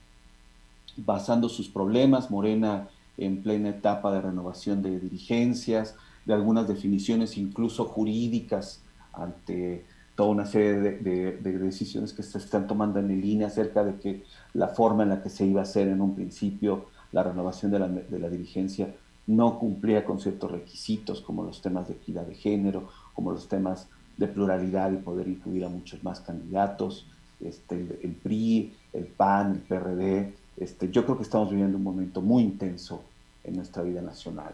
basando 0.95 1.49
sus 1.49 1.67
problemas. 1.67 2.31
Morena 2.31 2.87
en 3.17 3.41
plena 3.41 3.69
etapa 3.69 4.11
de 4.13 4.21
renovación 4.21 4.81
de 4.81 4.99
dirigencias, 4.99 5.95
de 6.25 6.33
algunas 6.33 6.67
definiciones 6.67 7.37
incluso 7.37 7.85
jurídicas 7.85 8.81
ante 9.13 9.85
toda 10.15 10.29
una 10.29 10.45
serie 10.45 10.73
de, 10.79 11.31
decisiones 11.59 12.13
que 12.13 12.23
se 12.23 12.37
están 12.37 12.67
tomando 12.67 12.99
en 12.99 13.21
línea 13.21 13.47
acerca 13.47 13.83
de 13.83 13.95
que 13.99 14.23
la 14.53 14.69
forma 14.69 15.03
en 15.03 15.09
la 15.09 15.21
que 15.21 15.29
se 15.29 15.45
iba 15.45 15.59
a 15.59 15.63
hacer 15.63 15.87
en 15.87 16.01
un 16.01 16.15
principio 16.15 16.85
la 17.11 17.23
renovación 17.23 17.71
de 17.71 17.79
la, 17.79 17.87
de 17.87 18.19
la 18.19 18.29
dirigencia 18.29 18.93
no 19.27 19.59
cumplía 19.59 20.05
con 20.05 20.19
ciertos 20.19 20.51
requisitos 20.51 21.21
como 21.21 21.43
los 21.43 21.61
temas 21.61 21.87
de 21.87 21.95
equidad 21.95 22.25
de 22.25 22.35
género, 22.35 22.89
como 23.13 23.31
los 23.31 23.47
temas 23.47 23.87
de 24.17 24.27
pluralidad 24.27 24.91
y 24.91 24.97
poder 24.97 25.27
incluir 25.27 25.65
a 25.65 25.69
muchos 25.69 26.03
más 26.03 26.19
candidatos, 26.19 27.07
este, 27.41 27.99
el, 28.01 28.13
PRI, 28.13 28.73
el 28.93 29.05
PAN, 29.05 29.53
el 29.53 29.59
PRD, 29.59 30.33
este, 30.57 30.89
yo 30.91 31.05
creo 31.05 31.17
que 31.17 31.23
estamos 31.23 31.49
viviendo 31.49 31.77
un 31.77 31.83
momento 31.83 32.21
muy 32.21 32.43
intenso 32.43 33.03
en 33.43 33.55
nuestra 33.55 33.83
vida 33.83 34.01
nacional. 34.01 34.53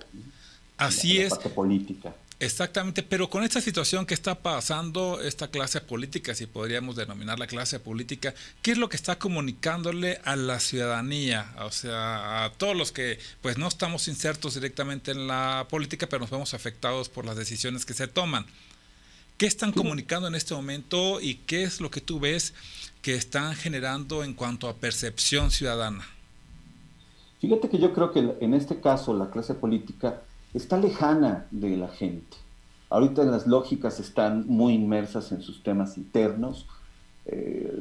Así 0.78 1.20
es. 1.20 1.30
Parte 1.30 1.50
política. 1.50 2.14
Exactamente, 2.42 3.04
pero 3.04 3.30
con 3.30 3.44
esta 3.44 3.62
situación 3.62 4.08
que 4.08 4.16
está 4.16 4.34
pasando 4.34 5.22
esta 5.22 5.50
clase 5.50 5.80
política, 5.80 6.34
si 6.34 6.48
podríamos 6.48 6.96
denominar 6.96 7.38
la 7.38 7.46
clase 7.46 7.80
política, 7.80 8.34
¿qué 8.64 8.72
es 8.72 8.80
lo 8.80 8.90
que 8.90 8.96
está 8.96 9.20
comunicándole 9.20 10.20
a 10.24 10.36
la 10.36 10.60
ciudadanía? 10.60 11.54
O 11.60 11.72
sea, 11.72 12.46
a 12.46 12.52
todos 12.54 12.76
los 12.76 12.92
que 12.92 13.20
pues 13.44 13.60
no 13.60 13.68
estamos 13.68 14.08
insertos 14.08 14.56
directamente 14.56 15.12
en 15.12 15.28
la 15.28 15.68
política, 15.70 16.08
pero 16.10 16.22
nos 16.22 16.32
vemos 16.32 16.56
afectados 16.56 17.10
por 17.10 17.26
las 17.26 17.38
decisiones 17.38 17.86
que 17.86 17.94
se 17.94 18.08
toman. 18.08 18.48
¿Qué 19.38 19.46
están 19.46 19.72
comunicando 19.72 20.28
en 20.28 20.34
este 20.34 20.56
momento 20.56 21.22
y 21.22 21.36
qué 21.36 21.62
es 21.62 21.80
lo 21.80 21.92
que 21.92 22.02
tú 22.02 22.20
ves 22.20 22.56
que 23.02 23.16
están 23.16 23.56
generando 23.56 24.24
en 24.24 24.34
cuanto 24.34 24.70
a 24.70 24.76
percepción 24.76 25.52
ciudadana? 25.52 26.04
Fíjate 27.40 27.70
que 27.70 27.80
yo 27.80 27.94
creo 27.94 28.12
que 28.12 28.38
en 28.40 28.54
este 28.54 28.80
caso 28.80 29.14
la 29.14 29.32
clase 29.32 29.56
política 29.56 30.22
está 30.54 30.78
lejana 30.78 31.48
de 31.52 31.76
la 31.78 31.88
gente. 31.88 32.38
Ahorita 32.90 33.24
las 33.24 33.48
lógicas 33.48 34.00
están 34.00 34.46
muy 34.48 34.74
inmersas 34.74 35.32
en 35.32 35.42
sus 35.42 35.64
temas 35.64 35.98
internos, 35.98 36.68
eh, 37.26 37.74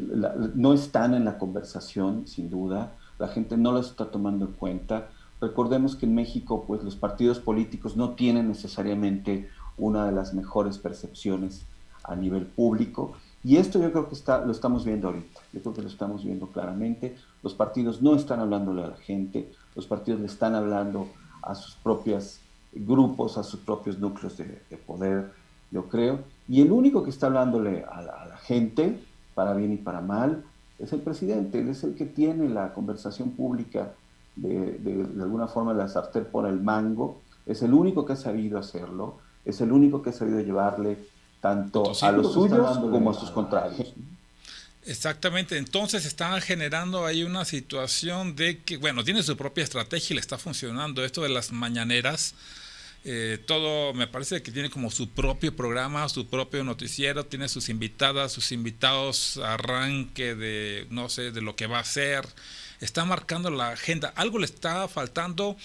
no 0.55 0.73
están 0.73 1.15
en 1.15 1.25
la 1.25 1.37
conversación, 1.37 2.27
sin 2.27 2.49
duda, 2.49 2.93
la 3.19 3.29
gente 3.29 3.57
no 3.57 3.73
las 3.73 3.87
está 3.87 4.11
tomando 4.11 4.47
en 4.47 4.53
cuenta. 4.53 5.09
Recordemos 5.41 5.97
que 5.97 6.07
en 6.07 6.15
México, 6.15 6.65
pues 6.67 6.83
los 6.83 6.97
partidos 6.97 7.39
políticos 7.39 7.97
no 7.97 8.11
tienen 8.11 8.49
necesariamente 8.49 9.51
una 9.77 10.07
de 10.07 10.13
las 10.13 10.33
mejores 10.33 10.79
percepciones 10.79 11.63
a 12.05 12.17
nivel 12.17 12.47
público. 12.47 13.15
Y 13.43 13.57
esto 13.57 13.81
yo 13.81 13.91
creo 13.91 14.09
que 14.09 14.15
está, 14.15 14.45
lo 14.45 14.53
estamos 14.53 14.85
viendo 14.85 15.09
ahorita, 15.09 15.41
yo 15.53 15.61
creo 15.61 15.73
que 15.73 15.83
lo 15.83 15.89
estamos 15.89 16.25
viendo 16.25 16.49
claramente. 16.49 17.17
Los 17.43 17.55
partidos 17.55 18.03
no 18.03 18.15
están 18.15 18.41
hablándole 18.41 18.85
a 18.85 18.89
la 18.89 18.97
gente, 18.97 19.51
los 19.75 19.87
partidos 19.87 20.21
le 20.21 20.27
están 20.27 20.55
hablando 20.55 21.09
a 21.43 21.55
sus 21.55 21.75
propias 21.77 22.41
grupos, 22.73 23.39
a 23.39 23.43
sus 23.43 23.61
propios 23.61 23.99
núcleos 23.99 24.37
de, 24.37 24.77
poder, 24.87 25.33
yo 25.71 25.89
creo. 25.89 26.21
Y 26.49 26.61
el 26.61 26.71
único 26.71 27.03
que 27.03 27.11
está 27.11 27.27
hablándole 27.27 27.85
a 27.85 28.03
la, 28.03 28.37
gente, 28.43 29.01
para 29.35 29.55
bien 29.55 29.73
y 29.73 29.77
para 29.77 30.03
mal, 30.03 30.45
es 30.79 30.93
el 30.93 31.01
presidente. 31.01 31.61
Él 31.61 31.69
es 31.69 31.83
el 31.83 31.95
que 31.95 32.05
tiene 32.05 32.49
la 32.49 32.75
conversación 32.75 33.31
pública 33.31 33.93
de, 34.37 34.79
de, 34.79 35.23
alguna 35.23 35.47
forma 35.47 35.73
la 35.73 35.89
sartén 35.89 36.27
por 36.27 36.47
el 36.47 36.61
mango. 36.61 37.21
Es 37.47 37.63
el 37.63 37.73
único 37.73 38.05
que 38.05 38.13
ha 38.13 38.17
sabido 38.17 38.59
hacerlo. 38.59 39.19
Es 39.47 39.63
el 39.63 39.73
único 39.73 40.03
que 40.03 40.11
ha 40.11 40.13
sabido 40.13 40.41
llevarle 40.41 40.99
tanto 41.41 41.93
a 42.01 42.13
los 42.13 42.33
suyos 42.33 42.79
como 42.79 43.11
a 43.11 43.15
sus 43.15 43.31
contrarios. 43.31 43.93
Exactamente, 44.85 45.59
entonces 45.59 46.07
está 46.07 46.41
generando 46.41 47.05
ahí 47.05 47.23
una 47.23 47.45
situación 47.45 48.35
de 48.35 48.63
que, 48.63 48.79
bueno, 48.79 49.05
tiene 49.05 49.23
su 49.23 49.37
propia 49.37 49.63
estrategia 49.63 50.15
y 50.15 50.17
le 50.17 50.21
está 50.21 50.39
funcionando 50.39 51.05
esto 51.05 51.23
de 51.23 51.29
las 51.29 51.53
mañaneras, 51.53 52.35
eh, 53.05 53.39
todo 53.47 53.95
me 53.95 54.07
parece 54.07 54.43
que 54.43 54.53
tiene 54.53 54.69
como 54.69 54.91
su 54.91 55.09
propio 55.09 55.57
programa, 55.57 56.09
su 56.09 56.27
propio 56.29 56.65
noticiero, 56.65 57.25
tiene 57.25 57.49
sus 57.49 57.69
invitadas, 57.69 58.33
sus 58.33 58.53
invitados, 58.53 59.39
arranque 59.39 60.35
de, 60.35 60.87
no 60.91 61.09
sé, 61.09 61.31
de 61.31 61.41
lo 61.41 61.57
que 61.57 61.67
va 61.67 61.79
a 61.79 61.83
hacer, 61.83 62.27
está 62.81 63.05
marcando 63.05 63.51
la 63.51 63.71
agenda. 63.71 64.13
Algo 64.17 64.39
le 64.39 64.47
está 64.47 64.87
faltando 64.89 65.57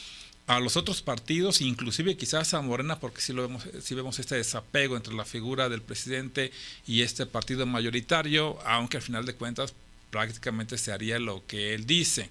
a 0.48 0.60
los 0.60 0.78
otros 0.78 1.02
partidos, 1.02 1.62
inclusive 1.62 2.18
quizás 2.18 2.54
a 2.54 2.62
Morena, 2.62 3.00
porque 3.00 3.22
si 3.22 3.34
lo 3.34 3.42
vemos, 3.42 3.64
si 3.82 3.96
vemos 3.96 4.20
este 4.20 4.36
desapego 4.36 4.96
entre 4.96 5.14
la 5.14 5.26
figura 5.26 5.70
del 5.70 5.82
presidente 5.82 6.52
y 6.86 7.02
este 7.02 7.26
partido 7.26 7.66
mayoritario, 7.66 8.60
aunque 8.66 8.98
al 8.98 9.04
final 9.04 9.26
de 9.26 9.34
cuentas 9.34 9.74
prácticamente 10.12 10.78
se 10.78 10.92
haría 10.92 11.18
lo 11.20 11.46
que 11.48 11.74
él 11.74 11.88
dice. 11.88 12.30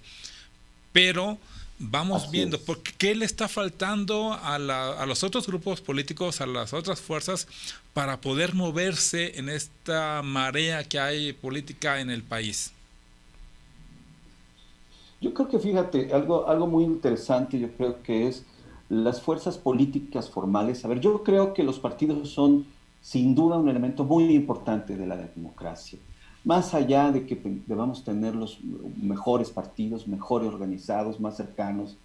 Pero 0.93 1.37
vamos 1.77 2.31
viendo, 2.31 2.59
porque 2.61 2.93
¿qué 2.97 3.15
le 3.15 3.25
está 3.25 3.49
faltando 3.49 4.31
a, 4.31 4.55
a, 4.55 5.05
los 5.05 5.23
otros 5.23 5.45
grupos 5.45 5.81
políticos, 5.81 6.39
a 6.39 6.45
las 6.45 6.71
otras 6.71 7.01
fuerzas, 7.01 7.49
para 7.93 8.21
poder 8.21 8.53
moverse 8.53 9.37
en 9.37 9.49
esta 9.49 10.21
marea 10.23 10.85
que 10.85 10.99
hay 10.99 11.33
política 11.33 11.99
en 11.99 12.09
el 12.09 12.23
país? 12.23 12.71
Yo 15.25 15.33
creo 15.33 15.47
que, 15.47 15.59
fíjate, 15.59 16.13
algo, 16.13 16.47
algo 16.47 16.67
muy 16.67 16.83
interesante, 16.83 17.59
yo 17.59 17.71
creo 17.75 18.03
que 18.03 18.27
es 18.27 18.45
las 18.89 19.21
fuerzas 19.21 19.57
políticas 19.57 20.29
formales. 20.29 20.85
A 20.85 20.87
ver, 20.87 20.99
yo 20.99 21.23
creo 21.23 21.53
que 21.53 21.63
los 21.63 21.79
partidos 21.79 22.29
son 22.29 22.65
sin 23.01 23.35
duda 23.35 23.57
un 23.57 23.67
elemento 23.67 24.03
muy 24.03 24.35
importante 24.35 24.95
de 24.95 25.07
la 25.07 25.17
democracia 25.17 25.99
más 26.45 26.75
allá 26.75 27.11
de 27.11 27.25
que 27.25 27.35
debamos 27.65 28.03
tener 28.03 28.35
los 28.35 28.59
mejores 29.01 29.49
partidos, 29.49 30.07
mejor 30.07 30.43
organizados, 30.43 31.19
más 31.19 31.35
cercanos 31.35 31.97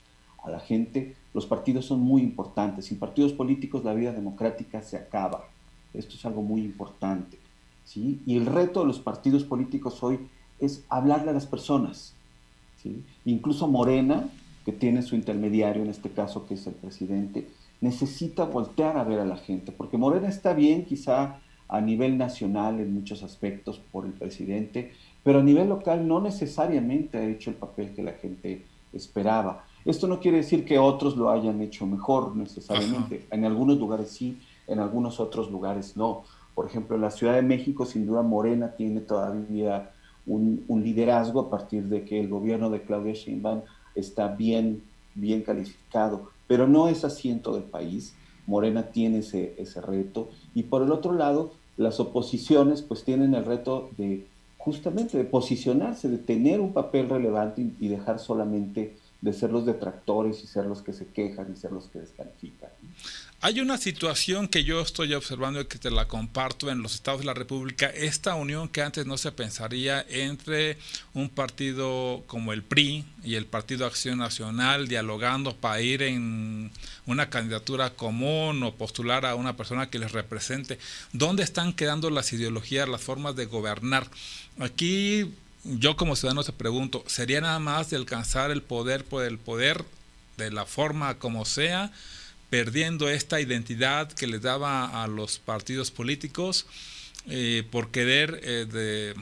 a 0.43 0.51
la 0.51 0.61
gente, 0.61 1.15
los 1.35 1.45
partidos 1.45 1.85
son 1.85 2.01
muy 2.01 2.23
importantes. 2.23 2.87
Sin 2.87 2.99
partidos 2.99 3.35
políticos 3.35 3.85
la 3.85 3.93
vida 3.93 4.13
democrática 4.13 4.81
se 4.81 4.97
acaba. 4.97 5.45
Esto 5.93 6.15
es 6.15 6.25
algo 6.25 6.41
muy 6.41 6.63
importante. 6.63 7.39
¿sí? 7.85 8.23
Y 8.25 8.39
el 8.39 8.47
reto 8.47 8.81
de 8.81 8.87
los 8.87 8.99
partidos 8.99 9.45
políticos 9.45 10.03
hoy 10.03 10.19
es 10.59 10.85
hablarle 10.89 11.31
a 11.31 11.35
las 11.35 11.47
personas. 11.47 12.15
¿Sí? 12.83 13.05
Incluso 13.25 13.67
Morena, 13.69 14.29
que 14.65 14.73
tiene 14.73 15.03
su 15.03 15.15
intermediario, 15.15 15.83
en 15.83 15.91
este 15.91 16.11
caso 16.11 16.47
que 16.47 16.55
es 16.55 16.67
el 16.67 16.75
presidente, 16.75 17.49
necesita 17.81 18.45
voltear 18.45 18.97
a 18.97 19.05
ver 19.05 19.21
a 19.21 19.25
la 19.25 19.37
gente, 19.37 19.73
porque 19.73 19.97
Morena 19.97 20.29
está 20.29 20.53
bien 20.53 20.85
quizá 20.85 21.39
a 21.69 21.81
nivel 21.81 22.19
nacional 22.19 22.81
en 22.81 22.93
muchos 22.93 23.23
aspectos 23.23 23.81
por 23.93 24.05
el 24.05 24.13
presidente, 24.13 24.93
pero 25.23 25.39
a 25.41 25.43
nivel 25.43 25.69
local 25.69 26.07
no 26.07 26.21
necesariamente 26.21 27.19
ha 27.19 27.25
hecho 27.25 27.51
el 27.51 27.57
papel 27.57 27.95
que 27.95 28.03
la 28.03 28.13
gente 28.13 28.67
esperaba. 28.93 29.65
Esto 29.85 30.09
no 30.09 30.21
quiere 30.21 30.39
decir 30.39 30.65
que 30.65 30.79
otros 30.79 31.17
lo 31.17 31.31
hayan 31.31 31.61
hecho 31.63 31.87
mejor 31.87 32.37
necesariamente. 32.37 33.27
En 33.31 33.45
algunos 33.45 33.79
lugares 33.79 34.11
sí, 34.11 34.39
en 34.67 34.81
algunos 34.81 35.21
otros 35.21 35.51
lugares 35.51 35.97
no. 35.97 36.25
Por 36.55 36.67
ejemplo, 36.67 36.97
en 36.97 37.03
la 37.03 37.11
Ciudad 37.11 37.35
de 37.35 37.43
México, 37.43 37.87
sin 37.87 38.07
duda, 38.07 38.23
Morena 38.23 38.73
tiene 38.77 39.01
todavía 39.01 39.93
un, 40.27 40.65
liderazgo 40.69 41.41
a 41.41 41.51
partir 41.51 41.85
de 41.85 42.05
que 42.05 42.21
el 42.21 42.29
gobierno 42.29 42.71
de 42.71 42.83
Claudia 42.83 43.13
Sheinbaum 43.13 43.63
está 43.95 44.29
bien, 44.29 44.83
bien 45.15 45.43
calificado, 45.43 46.31
pero 46.47 46.67
no 46.67 46.89
es 46.89 47.05
asiento 47.05 47.55
del 47.55 47.65
país. 47.65 48.15
Morena 48.47 48.91
tiene 48.91 49.19
ese, 49.19 49.55
ese 49.59 49.81
reto. 49.81 50.29
Y 50.55 50.65
por 50.65 50.83
el 50.83 50.91
otro 50.91 51.13
lado, 51.13 51.53
las 51.77 52.01
oposiciones 52.01 52.83
pues 52.83 53.05
tienen 53.05 53.35
el 53.35 53.45
reto 53.45 53.91
de 53.97 54.27
justamente 54.61 55.17
de 55.17 55.25
posicionarse, 55.25 56.09
de 56.09 56.19
tener 56.19 56.61
un 56.61 56.75
papel 56.75 57.09
relevante 57.09 57.67
y, 57.81 57.89
dejar 57.89 58.19
solamente 58.19 58.95
de 59.21 59.33
ser 59.33 59.51
los 59.51 59.67
detractores 59.67 60.43
y 60.43 60.47
ser 60.47 60.65
los 60.67 60.83
que 60.83 60.93
se 60.93 61.07
quejan 61.07 61.53
y 61.53 61.57
ser 61.57 61.73
los 61.73 61.89
que 61.89 61.99
descalifican. 61.99 62.71
Hay 63.43 63.61
una 63.61 63.79
situación 63.79 64.49
que 64.49 64.65
yo 64.65 64.83
estoy 64.83 65.15
observando 65.15 65.63
y 65.63 65.65
que 65.65 65.79
te 65.79 65.91
la 65.91 66.07
comparto 66.07 66.71
en 66.71 66.83
los 66.83 66.95
estados 66.95 67.21
de 67.21 67.27
la 67.27 67.33
República, 67.33 67.87
esta 67.87 68.35
unión 68.35 68.69
que 68.69 68.83
antes 68.83 69.07
no 69.07 69.17
se 69.17 69.33
pensaría 69.33 70.05
entre 70.11 70.77
un 71.15 71.31
partido 71.31 72.23
como 72.27 72.53
el 72.53 72.63
PRI 72.63 73.07
y 73.25 73.37
el 73.37 73.47
Partido 73.47 73.87
Acción 73.87 74.19
Nacional 74.19 74.89
dialogando 74.89 75.57
para 75.57 75.81
ir 75.81 76.03
en 76.03 76.71
una 77.07 77.31
candidatura 77.31 77.91
común 77.91 78.63
o 78.63 78.75
postular 78.75 79.25
a 79.25 79.35
una 79.35 79.57
persona 79.57 79.89
que 79.89 79.99
les 79.99 80.13
represente. 80.13 80.79
¿Dónde 81.15 81.43
están 81.43 81.73
quedando 81.73 82.11
las 82.11 82.35
ideologías, 82.35 82.91
las 82.91 83.01
formas 83.01 83.37
de 83.37 83.47
gobernar? 83.47 84.07
Aquí 84.59 85.33
yo 85.65 85.97
como 85.97 86.17
ciudadano 86.17 86.45
te 86.45 86.53
pregunto, 86.53 87.05
¿sería 87.07 87.41
nada 87.41 87.59
más 87.59 87.91
de 87.91 87.97
alcanzar 87.97 88.51
el 88.51 88.63
poder 88.63 89.05
por 89.05 89.25
el 89.25 89.39
poder 89.39 89.85
de 90.37 90.51
la 90.51 90.67
forma 90.67 91.19
como 91.19 91.45
sea? 91.45 91.93
perdiendo 92.51 93.09
esta 93.09 93.41
identidad 93.41 94.13
que 94.13 94.27
les 94.27 94.43
daba 94.43 95.03
a 95.03 95.07
los 95.07 95.39
partidos 95.39 95.91
políticos 95.91 96.67
eh, 97.29 97.63
por 97.71 97.93
querer 97.93 98.41
eh, 98.43 98.67
de, 98.71 99.15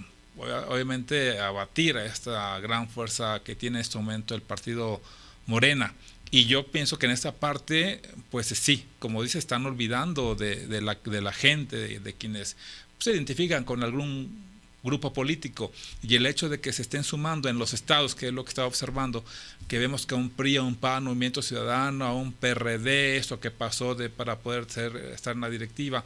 obviamente 0.68 1.38
abatir 1.38 1.98
a 1.98 2.06
esta 2.06 2.58
gran 2.60 2.88
fuerza 2.88 3.42
que 3.44 3.54
tiene 3.54 3.78
en 3.78 3.82
este 3.82 3.98
momento 3.98 4.34
el 4.34 4.42
partido 4.42 5.00
Morena. 5.46 5.94
Y 6.30 6.46
yo 6.46 6.66
pienso 6.66 6.98
que 6.98 7.06
en 7.06 7.12
esta 7.12 7.32
parte, 7.32 8.02
pues 8.30 8.48
sí, 8.48 8.84
como 8.98 9.22
dice, 9.22 9.38
están 9.38 9.64
olvidando 9.66 10.34
de, 10.34 10.80
la, 10.80 11.32
gente, 11.32 12.00
de 12.00 12.12
quienes 12.14 12.56
se 12.98 13.12
identifican 13.12 13.64
con 13.64 13.82
algún 13.82 14.47
grupo 14.82 15.12
político 15.12 15.72
y 16.02 16.14
el 16.14 16.26
hecho 16.26 16.48
de 16.48 16.60
que 16.60 16.72
se 16.72 16.82
estén 16.82 17.04
sumando 17.04 17.48
en 17.48 17.58
los 17.58 17.74
estados, 17.74 18.14
que 18.14 18.28
es 18.28 18.32
lo 18.32 18.44
que 18.44 18.50
estaba 18.50 18.68
observando, 18.68 19.24
que 19.66 19.78
vemos 19.78 20.06
que 20.06 20.14
a 20.14 20.18
un 20.18 20.30
PRI, 20.30 20.56
a 20.56 20.62
un 20.62 20.76
PAN, 20.76 21.02
un 21.02 21.08
Movimiento 21.08 21.42
Ciudadano, 21.42 22.04
a 22.04 22.14
un 22.14 22.32
PRD, 22.32 23.16
esto 23.16 23.40
que 23.40 23.50
pasó 23.50 23.94
de, 23.94 24.08
para 24.08 24.38
poder 24.38 24.70
ser, 24.70 24.96
estar 24.96 25.34
en 25.34 25.40
la 25.40 25.50
directiva, 25.50 26.04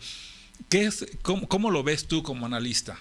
¿qué 0.68 0.84
es, 0.86 1.06
cómo, 1.22 1.70
lo 1.70 1.82
ves 1.82 2.06
tú 2.06 2.22
como 2.22 2.46
analista? 2.46 2.98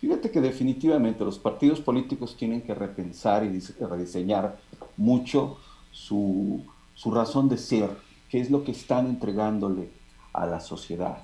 Fíjate 0.00 0.30
que 0.30 0.40
definitivamente 0.40 1.24
los 1.24 1.38
partidos 1.38 1.80
políticos 1.80 2.36
tienen 2.36 2.62
que 2.62 2.74
repensar 2.74 3.44
y 3.44 3.60
rediseñar 3.84 4.58
mucho 4.96 5.58
su, 5.90 6.64
su 6.94 7.10
razón 7.10 7.48
de 7.48 7.58
ser, 7.58 7.90
qué 8.28 8.40
es 8.40 8.50
lo 8.50 8.64
que 8.64 8.72
están 8.72 9.06
entregándole 9.06 9.88
a 10.32 10.46
la 10.46 10.60
sociedad. 10.60 11.22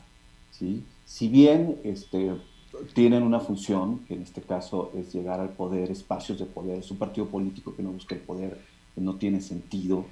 ¿sí? 0.50 0.84
Si 1.04 1.28
bien 1.28 1.78
este, 1.84 2.32
tienen 2.94 3.22
una 3.22 3.40
función, 3.40 4.00
que 4.06 4.14
en 4.14 4.22
este 4.22 4.42
caso 4.42 4.90
es 4.96 5.12
llegar 5.12 5.40
al 5.40 5.50
poder, 5.50 5.90
espacios 5.90 6.38
de 6.38 6.46
poder. 6.46 6.78
Es 6.78 6.90
un 6.90 6.98
partido 6.98 7.26
político 7.26 7.74
que 7.74 7.82
no 7.82 7.90
busca 7.90 8.14
el 8.14 8.20
poder, 8.20 8.60
no 8.96 9.14
tiene 9.14 9.40
sentido 9.40 10.04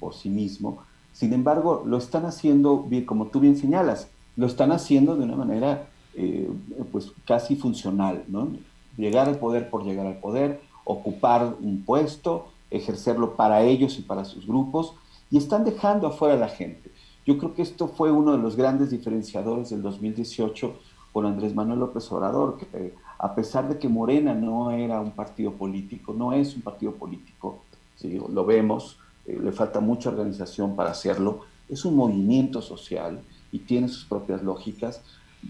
por 0.00 0.14
sí 0.14 0.28
mismo. 0.28 0.78
Sin 1.12 1.32
embargo, 1.32 1.82
lo 1.86 1.96
están 1.96 2.26
haciendo, 2.26 2.88
como 3.06 3.26
tú 3.26 3.40
bien 3.40 3.56
señalas, 3.56 4.08
lo 4.36 4.46
están 4.46 4.72
haciendo 4.72 5.16
de 5.16 5.24
una 5.24 5.36
manera 5.36 5.88
eh, 6.14 6.48
pues 6.92 7.12
casi 7.26 7.56
funcional, 7.56 8.24
¿no? 8.28 8.48
Llegar 8.96 9.28
al 9.28 9.38
poder 9.38 9.70
por 9.70 9.84
llegar 9.84 10.06
al 10.06 10.18
poder, 10.18 10.60
ocupar 10.84 11.56
un 11.60 11.82
puesto, 11.82 12.48
ejercerlo 12.70 13.36
para 13.36 13.62
ellos 13.62 13.98
y 13.98 14.02
para 14.02 14.24
sus 14.24 14.46
grupos, 14.46 14.94
y 15.30 15.38
están 15.38 15.64
dejando 15.64 16.06
afuera 16.06 16.34
a 16.34 16.38
la 16.38 16.48
gente. 16.48 16.90
Yo 17.26 17.38
creo 17.38 17.54
que 17.54 17.62
esto 17.62 17.88
fue 17.88 18.12
uno 18.12 18.32
de 18.32 18.38
los 18.38 18.56
grandes 18.56 18.90
diferenciadores 18.90 19.70
del 19.70 19.82
2018 19.82 20.76
con 21.16 21.24
Andrés 21.24 21.54
Manuel 21.54 21.80
López 21.80 22.12
Obrador, 22.12 22.58
que 22.58 22.66
eh, 22.74 22.94
a 23.18 23.34
pesar 23.34 23.70
de 23.70 23.78
que 23.78 23.88
Morena 23.88 24.34
no 24.34 24.70
era 24.70 25.00
un 25.00 25.12
partido 25.12 25.50
político, 25.52 26.12
no 26.12 26.34
es 26.34 26.54
un 26.54 26.60
partido 26.60 26.92
político, 26.92 27.62
¿sí? 27.96 28.20
lo 28.30 28.44
vemos, 28.44 28.98
eh, 29.24 29.40
le 29.42 29.50
falta 29.50 29.80
mucha 29.80 30.10
organización 30.10 30.76
para 30.76 30.90
hacerlo, 30.90 31.46
es 31.70 31.86
un 31.86 31.96
movimiento 31.96 32.60
social 32.60 33.22
y 33.50 33.60
tiene 33.60 33.88
sus 33.88 34.04
propias 34.04 34.42
lógicas. 34.42 35.00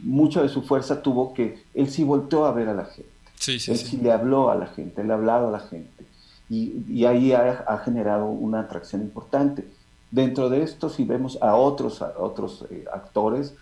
Mucha 0.04 0.40
de 0.40 0.48
su 0.48 0.62
fuerza 0.62 1.02
tuvo 1.02 1.34
que 1.34 1.64
él 1.74 1.90
sí 1.90 2.04
volteó 2.04 2.46
a 2.46 2.52
ver 2.52 2.68
a 2.68 2.72
la 2.72 2.84
gente. 2.84 3.10
él 3.48 3.58
sí. 3.58 3.96
le 4.00 4.12
habló 4.12 4.50
a 4.50 4.54
la 4.54 4.68
gente, 4.68 5.00
él 5.00 5.10
ha 5.10 5.14
hablado 5.14 5.48
a 5.48 5.50
la 5.50 5.58
gente. 5.58 6.06
Y, 6.48 7.04
ahí 7.06 7.32
ha, 7.32 7.82
generado 7.84 8.26
una 8.26 8.60
atracción 8.60 9.02
importante. 9.02 9.66
Dentro 10.12 10.48
de 10.48 10.62
esto, 10.62 10.90
si 10.90 11.04
vemos 11.04 11.42
a 11.42 11.56
otros, 11.56 12.04
otros 12.20 12.66
eh, 12.70 12.84
actores, 12.92 13.56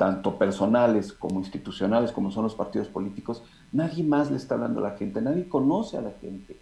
tanto 0.00 0.38
personales 0.38 1.12
como 1.12 1.40
institucionales, 1.40 2.10
como 2.10 2.30
son 2.30 2.44
los 2.44 2.54
partidos 2.54 2.88
políticos, 2.88 3.42
nadie 3.70 4.02
más 4.02 4.30
le 4.30 4.38
está 4.38 4.54
hablando 4.54 4.80
a 4.80 4.88
la 4.88 4.96
gente, 4.96 5.20
nadie 5.20 5.46
conoce 5.46 5.98
a 5.98 6.00
la 6.00 6.12
gente, 6.22 6.56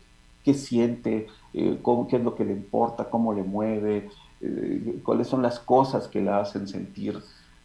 qué 0.44 0.54
siente, 0.54 1.28
eh, 1.54 1.78
qué 2.10 2.16
es 2.16 2.24
lo 2.24 2.34
que 2.34 2.44
le 2.44 2.50
importa, 2.50 3.08
cómo 3.08 3.32
le 3.32 3.44
mueve, 3.44 4.10
eh, 4.40 5.00
cuáles 5.04 5.28
son 5.28 5.40
las 5.40 5.60
cosas 5.60 6.08
que 6.08 6.20
la 6.20 6.40
hacen 6.40 6.66
sentir 6.66 7.16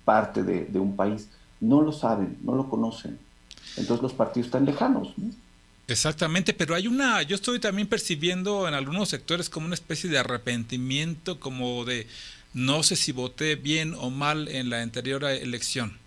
parte 0.06 0.44
de, 0.44 0.80
un 0.80 0.96
país. 0.96 1.32
No 1.60 1.82
lo 1.82 1.92
saben, 1.92 2.38
no 2.44 2.54
lo 2.54 2.70
conocen. 2.70 3.18
Entonces 3.76 4.04
los 4.04 4.14
partidos 4.14 4.46
están 4.46 4.66
lejanos. 4.66 5.16
Exactamente, 5.88 6.54
pero 6.54 6.76
hay 6.76 6.86
una, 6.86 7.24
yo 7.24 7.34
estoy 7.34 7.60
también 7.60 7.88
percibiendo 7.88 8.68
en 8.68 8.76
algunos 8.76 9.10
sectores 9.10 9.50
como 9.50 9.66
una 9.66 9.74
especie 9.74 10.08
de 10.08 10.20
arrepentimiento, 10.20 11.40
como 11.40 11.84
de 11.84 12.06
no 12.54 12.84
sé 12.84 12.96
si 12.96 13.12
voté 13.12 13.56
bien 13.56 13.94
o 13.94 14.10
mal 14.10 14.48
en 14.48 14.70
la 14.70 14.82
anterior 14.82 15.24
elección. 15.24 15.98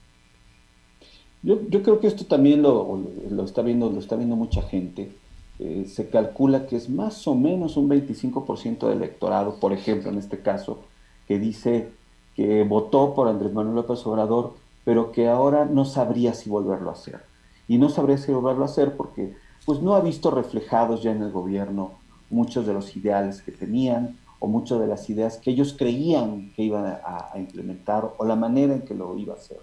Yo, 1.43 1.61
creo 1.83 2.01
que 2.01 2.09
esto 2.09 2.25
también 2.25 2.63
lo, 2.63 3.01
lo, 3.31 3.45
está 3.45 3.63
viendo, 3.63 3.91
lo 3.91 4.01
está 4.01 4.17
viendo 4.17 4.35
mucha 4.35 4.63
gente. 4.63 5.13
Eh, 5.59 5.87
se 5.89 6.09
calcula 6.09 6.67
que 6.67 6.77
es 6.77 6.89
más 6.89 7.27
o 7.29 7.35
menos 7.35 7.77
un 7.77 7.89
25% 7.89 8.89
del 8.89 8.99
electorado, 8.99 9.61
por 9.61 9.73
ejemplo, 9.73 10.11
en 10.11 10.19
este 10.19 10.41
caso, 10.41 10.81
que 11.29 11.39
dice 11.39 11.91
que 12.35 12.65
votó 12.65 13.15
por 13.15 13.29
Andrés 13.29 13.53
Manuel 13.53 13.77
López 13.77 14.05
Obrador, 14.07 14.55
pero 14.85 15.13
que 15.13 15.29
ahora 15.29 15.65
no 15.65 15.85
sabría 15.85 16.35
si 16.35 16.51
volverlo 16.51 16.91
a 16.91 16.95
hacer. 16.95 17.21
Y 17.69 17.79
no 17.79 17.89
sabría 17.89 18.19
si 18.19 18.33
volverlo 18.33 18.63
a 18.63 18.67
hacer 18.67 18.97
porque 18.97 19.35
pues 19.65 19.81
no 19.81 19.95
ha 19.95 20.01
visto 20.01 20.31
reflejados 20.31 21.03
ya 21.03 21.13
en 21.13 21.23
el 21.23 21.33
gobierno 21.33 21.93
muchos 22.31 22.67
de 22.67 22.73
los 22.73 22.97
ideales 22.97 23.43
que 23.43 23.53
tenían 23.53 24.17
o 24.47 24.49
muchas 24.49 24.79
de 24.79 24.87
las 24.87 25.11
ideas 25.11 25.39
que 25.39 25.51
ellos 25.51 25.75
creían 25.77 26.53
que 26.55 26.63
iban 26.63 26.87
a, 26.87 27.33
implementar 27.35 28.13
o 28.17 28.25
la 28.25 28.37
manera 28.37 28.75
en 28.75 28.83
que 28.83 28.95
lo 28.95 29.19
iba 29.19 29.35
a 29.35 29.37
hacer. 29.37 29.59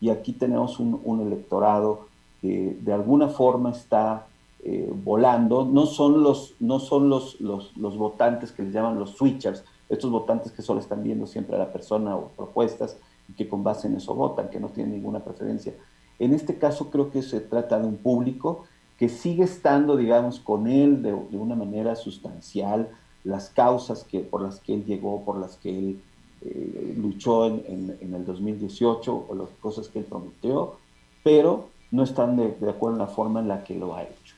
Y 0.00 0.10
aquí 0.10 0.32
tenemos 0.32 0.80
un, 0.80 1.20
electorado 1.20 2.08
que 2.40 2.76
de 2.80 2.92
alguna 2.92 3.28
forma 3.28 3.70
está 3.70 4.26
eh, 4.64 4.92
volando, 4.92 5.64
no 5.64 5.86
son, 5.86 6.24
los, 6.24 6.56
no 6.58 6.80
son 6.80 7.08
los, 7.08 7.40
los, 7.40 7.76
los, 7.76 7.96
votantes 7.96 8.50
que 8.50 8.64
les 8.64 8.72
llaman 8.72 8.98
los 8.98 9.10
switchers, 9.10 9.62
estos 9.88 10.10
votantes 10.10 10.50
que 10.50 10.62
solo 10.62 10.80
están 10.80 11.04
viendo 11.04 11.28
siempre 11.28 11.54
a 11.54 11.60
la 11.60 11.72
persona 11.72 12.16
o 12.16 12.30
propuestas 12.36 12.96
y 13.28 13.34
que 13.34 13.48
con 13.48 13.62
base 13.62 13.86
en 13.86 13.94
eso 13.94 14.16
votan, 14.16 14.50
que 14.50 14.58
no 14.58 14.68
tienen 14.68 14.94
ninguna 14.94 15.20
preferencia. 15.20 15.74
En 16.18 16.34
este 16.34 16.58
caso 16.58 16.90
creo 16.90 17.12
que 17.12 17.22
se 17.22 17.38
trata 17.38 17.78
de 17.78 17.86
un 17.86 17.98
público 17.98 18.64
que 18.98 19.08
sigue 19.08 19.44
estando, 19.44 19.96
digamos, 19.96 20.40
con 20.40 20.66
él 20.66 21.02
de, 21.02 21.12
una 21.12 21.54
manera 21.54 21.94
sustancial, 21.94 22.88
las 23.24 23.48
causas 23.48 24.04
que, 24.04 24.20
por 24.20 24.42
las 24.42 24.60
que 24.60 24.74
él 24.74 24.84
llegó, 24.84 25.24
por 25.24 25.38
las 25.38 25.56
que 25.56 25.70
él 25.70 26.00
eh, 26.42 26.94
luchó 26.96 27.46
en, 27.46 27.96
en, 28.00 28.14
el 28.14 28.24
2018 28.24 29.26
o 29.28 29.34
las 29.34 29.48
cosas 29.60 29.88
que 29.88 30.00
él 30.00 30.04
prometió, 30.04 30.76
pero 31.22 31.70
no 31.90 32.04
están 32.04 32.36
de, 32.36 32.52
de, 32.60 32.70
acuerdo 32.70 32.96
en 32.96 33.02
la 33.02 33.06
forma 33.06 33.40
en 33.40 33.48
la 33.48 33.64
que 33.64 33.74
lo 33.74 33.96
ha 33.96 34.02
hecho. 34.02 34.34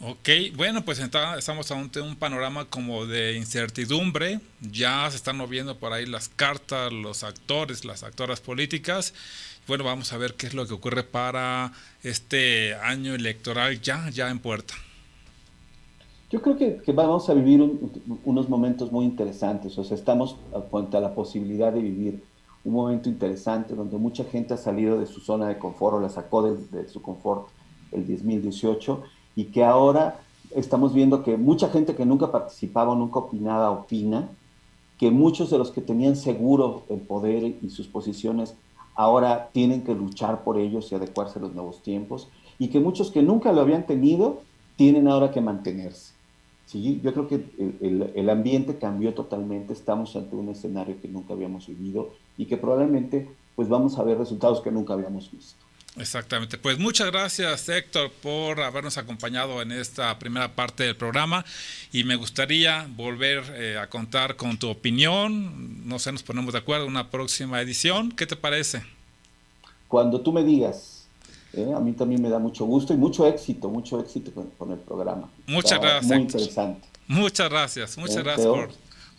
Ok, 0.00 0.28
bueno, 0.56 0.84
pues 0.84 0.98
estamos 0.98 1.70
ante 1.70 2.00
un 2.00 2.16
panorama 2.16 2.66
como 2.66 3.06
de 3.06 3.36
incertidumbre, 3.36 4.40
ya 4.60 5.08
se 5.10 5.16
están 5.16 5.38
moviendo 5.38 5.78
por 5.78 5.92
ahí 5.92 6.04
las 6.04 6.28
cartas, 6.28 6.92
los 6.92 7.24
actores, 7.24 7.84
las 7.86 8.02
actoras 8.02 8.40
políticas, 8.40 9.14
bueno, 9.66 9.84
vamos 9.84 10.12
a 10.12 10.18
ver 10.18 10.34
qué 10.34 10.46
es 10.46 10.52
lo 10.52 10.66
que 10.66 10.74
ocurre 10.74 11.04
para 11.04 11.72
este 12.02 12.74
año 12.74 13.14
electoral 13.14 13.80
ya, 13.80 14.10
ya 14.10 14.28
en 14.28 14.38
puerta. 14.40 14.74
Yo 16.34 16.42
creo 16.42 16.56
que, 16.56 16.90
vamos 16.90 17.30
a 17.30 17.34
vivir 17.34 17.62
unos 18.24 18.48
momentos 18.48 18.90
muy 18.90 19.04
interesantes, 19.04 19.78
o 19.78 19.84
sea, 19.84 19.96
estamos 19.96 20.34
frente 20.68 20.96
a 20.96 21.00
la 21.00 21.14
posibilidad 21.14 21.72
de 21.72 21.80
vivir 21.80 22.24
un 22.64 22.72
momento 22.72 23.08
interesante 23.08 23.76
donde 23.76 23.98
mucha 23.98 24.24
gente 24.24 24.52
ha 24.52 24.56
salido 24.56 24.98
de 24.98 25.06
su 25.06 25.20
zona 25.20 25.46
de 25.46 25.58
confort 25.58 25.94
o 25.94 26.00
la 26.00 26.08
sacó 26.08 26.42
de, 26.42 26.88
su 26.88 27.00
confort 27.00 27.46
el 27.92 28.04
2018 28.08 29.04
y 29.36 29.44
que 29.44 29.62
ahora 29.62 30.22
estamos 30.56 30.92
viendo 30.92 31.22
que 31.22 31.36
mucha 31.36 31.68
gente 31.68 31.94
que 31.94 32.04
nunca 32.04 32.32
participaba, 32.32 32.96
nunca 32.96 33.20
opinaba, 33.20 33.70
opina, 33.70 34.28
que 34.98 35.12
muchos 35.12 35.50
de 35.50 35.58
los 35.58 35.70
que 35.70 35.82
tenían 35.82 36.16
seguro 36.16 36.82
el 36.88 36.98
poder 36.98 37.44
y 37.62 37.70
sus 37.70 37.86
posiciones 37.86 38.56
ahora 38.96 39.50
tienen 39.52 39.84
que 39.84 39.94
luchar 39.94 40.42
por 40.42 40.58
ellos 40.58 40.90
y 40.90 40.96
adecuarse 40.96 41.38
a 41.38 41.42
los 41.42 41.54
nuevos 41.54 41.80
tiempos, 41.84 42.26
y 42.58 42.70
que 42.70 42.80
muchos 42.80 43.12
que 43.12 43.22
nunca 43.22 43.52
lo 43.52 43.60
habían 43.60 43.86
tenido 43.86 44.42
tienen 44.74 45.06
ahora 45.06 45.30
que 45.30 45.40
mantenerse. 45.40 46.13
¿Sí? 46.80 47.00
Yo 47.02 47.12
creo 47.12 47.28
que 47.28 47.36
el, 47.80 48.12
el, 48.14 48.30
ambiente 48.30 48.76
cambió 48.78 49.14
totalmente, 49.14 49.72
estamos 49.72 50.16
ante 50.16 50.34
un 50.34 50.48
escenario 50.48 51.00
que 51.00 51.08
nunca 51.08 51.34
habíamos 51.34 51.66
vivido 51.68 52.10
y 52.36 52.46
que 52.46 52.56
probablemente 52.56 53.28
pues 53.54 53.68
vamos 53.68 53.98
a 53.98 54.02
ver 54.02 54.18
resultados 54.18 54.60
que 54.60 54.70
nunca 54.70 54.94
habíamos 54.94 55.30
visto. 55.30 55.64
Exactamente. 55.96 56.58
Pues 56.58 56.78
muchas 56.78 57.12
gracias 57.12 57.68
Héctor 57.68 58.10
por 58.20 58.60
habernos 58.60 58.98
acompañado 58.98 59.62
en 59.62 59.70
esta 59.70 60.18
primera 60.18 60.52
parte 60.52 60.82
del 60.82 60.96
programa 60.96 61.44
y 61.92 62.02
me 62.02 62.16
gustaría 62.16 62.88
volver 62.96 63.44
eh, 63.54 63.78
a 63.78 63.88
contar 63.88 64.34
con 64.34 64.58
tu 64.58 64.68
opinión. 64.68 65.86
No 65.88 66.00
sé, 66.00 66.10
nos 66.10 66.24
ponemos 66.24 66.52
de 66.52 66.58
acuerdo 66.58 66.86
en 66.86 66.90
una 66.90 67.10
próxima 67.10 67.60
edición. 67.60 68.10
¿Qué 68.10 68.26
te 68.26 68.34
parece? 68.34 68.82
Cuando 69.86 70.20
tú 70.20 70.32
me 70.32 70.42
digas. 70.42 70.93
¿Eh? 71.56 71.72
a 71.74 71.80
mí 71.80 71.92
también 71.92 72.22
me 72.22 72.28
da 72.28 72.38
mucho 72.38 72.64
gusto 72.64 72.92
y 72.94 72.96
mucho 72.96 73.26
éxito, 73.26 73.68
mucho 73.68 74.00
éxito 74.00 74.32
con, 74.58 74.70
el 74.72 74.78
programa. 74.78 75.30
Muchas 75.46 75.80
gracias. 75.80 76.06
Muy 76.06 76.22
interesante. 76.22 76.88
Muchas 77.06 77.50
gracias, 77.50 77.98
muchas 77.98 78.16
¿Eh? 78.16 78.22
gracias 78.22 78.46
por... 78.46 78.70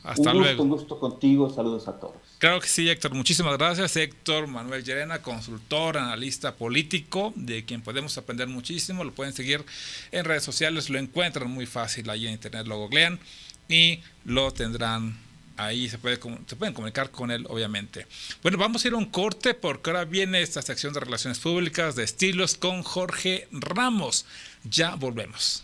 Hasta 0.04 0.32
un 0.32 0.38
luego. 0.38 0.64
Un 0.64 0.70
gusto 0.70 1.00
contigo, 1.00 1.50
saludos 1.50 1.88
a 1.88 2.00
todos. 2.00 2.14
Claro 2.38 2.60
que 2.60 2.68
sí, 2.68 2.88
Héctor. 2.88 3.16
Muchísimas 3.16 3.58
gracias. 3.58 3.96
Héctor 3.96 4.46
Manuel 4.46 4.84
Llerena, 4.84 5.24
consultor, 5.24 5.98
analista 5.98 6.54
político, 6.54 7.34
de 7.36 7.66
quien 7.66 7.82
podemos 7.82 8.16
aprender 8.20 8.48
muchísimo. 8.48 9.04
Lo 9.04 9.14
pueden 9.14 9.34
seguir 9.34 9.66
en 10.12 10.26
redes 10.26 10.44
sociales, 10.44 10.92
lo 10.92 11.00
encuentran 11.00 11.50
muy 11.50 11.66
fácil 11.66 12.08
ahí 12.12 12.28
en 12.28 12.34
internet, 12.34 12.68
lo 12.68 12.78
googlean 12.78 13.20
y 13.68 14.02
lo 14.26 14.52
tendrán 14.52 15.18
ahí. 15.58 15.90
Se, 15.90 15.98
puede, 15.98 16.18
se 16.48 16.56
pueden 16.56 16.74
comunicar 16.74 17.12
con 17.12 17.32
él, 17.32 17.46
obviamente. 17.50 18.08
Bueno, 18.42 18.58
vamos 18.58 18.84
a 18.84 18.88
ir 18.88 18.94
a 18.94 18.98
un 18.98 19.06
corte 19.06 19.54
porque 19.54 19.90
ahora 19.90 20.06
viene 20.06 20.42
esta 20.42 20.62
sección 20.62 20.94
de 20.94 21.00
relaciones 21.00 21.40
públicas 21.40 21.96
de 21.96 22.04
estilos 22.04 22.56
con 22.56 22.84
Jorge 22.84 23.48
Ramos. 23.52 24.26
Ya 24.64 24.96
volvemos. 24.96 25.64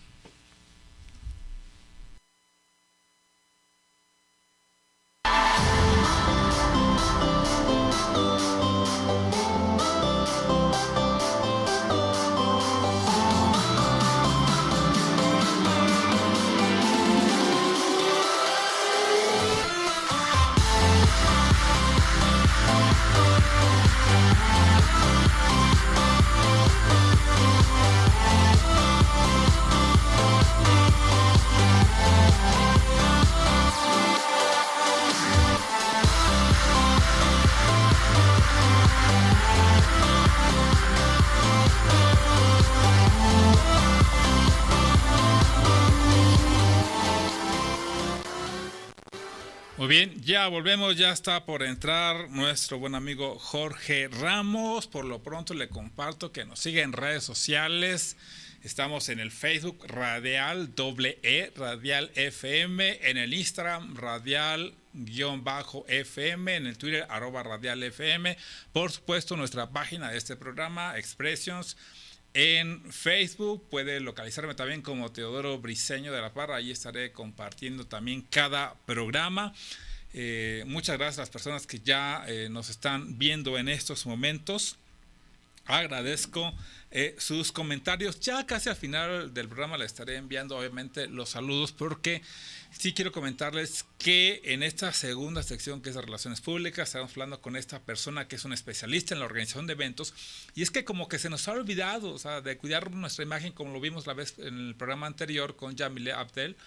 Muy 49.82 49.88
bien, 49.88 50.22
ya 50.22 50.48
volvemos, 50.48 50.96
ya 50.96 51.12
está 51.12 51.44
por 51.44 51.64
entrar 51.64 52.30
nuestro 52.30 52.78
buen 52.78 52.94
amigo 52.94 53.40
Jorge 53.40 54.10
Ramos. 54.10 54.86
Por 54.86 55.06
lo 55.06 55.24
pronto 55.24 55.56
le 55.56 55.70
comparto 55.70 56.32
que 56.32 56.46
nos 56.46 56.60
sigue 56.60 56.84
en 56.84 56.94
redes 56.94 57.24
sociales. 57.24 58.16
Estamos 58.62 59.10
en 59.10 59.20
el 59.20 59.32
Facebook 59.32 59.84
Radial 59.88 60.76
doble 60.76 61.18
E, 61.24 61.52
Radial 61.56 62.12
FM, 62.14 63.10
en 63.10 63.18
el 63.18 63.34
Instagram 63.34 63.96
Radial 63.96 64.76
guion 64.94 65.44
bajo 65.44 65.84
FM, 65.88 66.58
en 66.58 66.68
el 66.68 66.78
Twitter 66.78 67.08
arroba 67.10 67.42
Radial 67.42 67.82
FM. 67.82 68.38
Por 68.74 68.92
supuesto, 68.92 69.36
nuestra 69.36 69.72
página 69.72 70.12
de 70.12 70.20
este 70.20 70.36
programa, 70.36 70.96
Expressions 71.00 71.76
en 72.34 72.92
Facebook 72.92 73.68
puede 73.70 74.00
localizarme 74.00 74.56
también 74.56 74.82
como 74.82 75.12
Teodoro 75.12 75.60
Briseño 75.60 76.12
de 76.12 76.22
la 76.22 76.34
Parra. 76.34 76.58
Ahí 76.58 76.72
estaré 76.72 77.12
compartiendo 77.12 77.88
también 77.88 78.22
cada 78.22 78.76
programa. 78.86 79.54
Eh, 80.14 80.64
muchas 80.68 80.98
gracias 80.98 81.20
a 81.20 81.22
las 81.24 81.30
personas 81.30 81.68
que 81.68 81.80
ya 81.80 82.24
eh, 82.28 82.50
nos 82.50 82.70
están 82.70 83.18
viendo 83.18 83.58
en 83.58 83.70
estos 83.70 84.06
momentos. 84.06 84.78
Agradezco 85.72 86.54
eh, 86.92 87.16
sus 87.18 87.54
comentarios. 87.54 88.20
Ya 88.20 88.46
casi 88.46 88.68
al 88.68 88.76
final 88.76 89.34
del 89.34 89.48
programa 89.48 89.78
le 89.78 89.86
estaré 89.86 90.18
enviando 90.18 90.58
obviamente 90.58 91.08
los 91.08 91.30
saludos 91.30 91.72
porque 91.72 92.22
sí 92.72 92.94
quiero 92.94 93.14
comentarles 93.14 93.86
que 93.98 94.42
en 94.44 94.64
esta 94.64 94.92
segunda 94.92 95.44
sección 95.44 95.82
que 95.82 95.90
es 95.90 95.96
de 95.96 96.02
relaciones 96.02 96.42
públicas 96.42 96.90
estamos 96.90 97.12
hablando 97.12 97.42
con 97.42 97.56
esta 97.56 97.80
persona 97.80 98.28
que 98.28 98.36
es 98.36 98.44
un 98.44 98.52
especialista 98.52 99.14
en 99.14 99.20
la 99.20 99.26
organización 99.26 99.68
de 99.68 99.74
eventos 99.74 100.14
y 100.56 100.64
es 100.64 100.72
que 100.72 100.84
como 100.84 101.08
que 101.08 101.20
se 101.20 101.30
nos 101.30 101.48
ha 101.48 101.54
olvidado 101.54 102.18
de 102.42 102.58
cuidar 102.58 102.92
nuestra 102.92 103.24
imagen 103.24 103.54
como 103.54 103.72
lo 103.72 103.80
vimos 103.80 104.08
la 104.08 104.14
vez 104.14 104.36
en 104.40 104.58
el 104.58 104.76
programa 104.76 105.08
anterior 105.08 105.56
con 105.56 105.78
Jamile 105.78 106.12
Abdel 106.12 106.58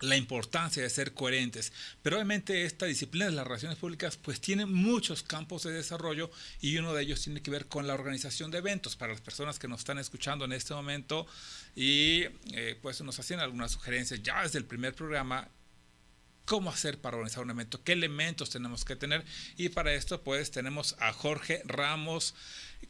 la 0.00 0.16
importancia 0.16 0.82
de 0.82 0.90
ser 0.90 1.14
coherentes. 1.14 1.72
Pero 2.02 2.16
obviamente 2.16 2.64
esta 2.64 2.86
disciplina 2.86 3.26
de 3.26 3.32
las 3.32 3.46
relaciones 3.46 3.78
públicas 3.78 4.16
pues 4.16 4.40
tiene 4.40 4.66
muchos 4.66 5.22
campos 5.22 5.62
de 5.62 5.72
desarrollo 5.72 6.30
y 6.60 6.76
uno 6.76 6.94
de 6.94 7.02
ellos 7.02 7.22
tiene 7.22 7.42
que 7.42 7.50
ver 7.50 7.66
con 7.66 7.86
la 7.86 7.94
organización 7.94 8.50
de 8.50 8.58
eventos. 8.58 8.96
Para 8.96 9.12
las 9.12 9.20
personas 9.20 9.58
que 9.58 9.68
nos 9.68 9.80
están 9.80 9.98
escuchando 9.98 10.44
en 10.44 10.52
este 10.52 10.74
momento 10.74 11.26
y 11.74 12.24
eh, 12.52 12.78
pues 12.80 13.00
nos 13.02 13.18
hacen 13.18 13.40
algunas 13.40 13.72
sugerencias 13.72 14.22
ya 14.22 14.42
desde 14.42 14.58
el 14.58 14.64
primer 14.64 14.94
programa 14.94 15.48
cómo 16.44 16.70
hacer 16.70 17.00
para 17.00 17.16
organizar 17.16 17.42
un 17.42 17.50
evento, 17.50 17.82
qué 17.82 17.92
elementos 17.92 18.50
tenemos 18.50 18.84
que 18.84 18.96
tener 18.96 19.24
y 19.56 19.70
para 19.70 19.94
esto 19.94 20.22
pues 20.22 20.50
tenemos 20.50 20.94
a 20.98 21.12
Jorge 21.12 21.62
Ramos 21.64 22.34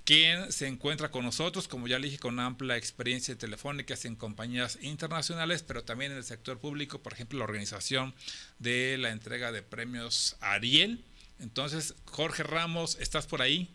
quien 0.04 0.52
se 0.52 0.66
encuentra 0.66 1.10
con 1.10 1.24
nosotros, 1.24 1.68
como 1.68 1.88
ya 1.88 1.98
le 1.98 2.06
dije, 2.06 2.18
con 2.18 2.38
amplia 2.40 2.76
experiencia 2.76 3.36
telefónica 3.36 3.94
en 4.04 4.16
compañías 4.16 4.78
internacionales, 4.82 5.62
pero 5.62 5.84
también 5.84 6.12
en 6.12 6.18
el 6.18 6.24
sector 6.24 6.58
público, 6.58 7.02
por 7.02 7.12
ejemplo, 7.12 7.38
la 7.38 7.44
organización 7.44 8.14
de 8.58 8.96
la 8.98 9.10
entrega 9.10 9.52
de 9.52 9.62
premios 9.62 10.36
Ariel. 10.40 11.04
Entonces, 11.38 11.94
Jorge 12.06 12.42
Ramos, 12.42 12.96
¿estás 13.00 13.26
por 13.26 13.42
ahí? 13.42 13.74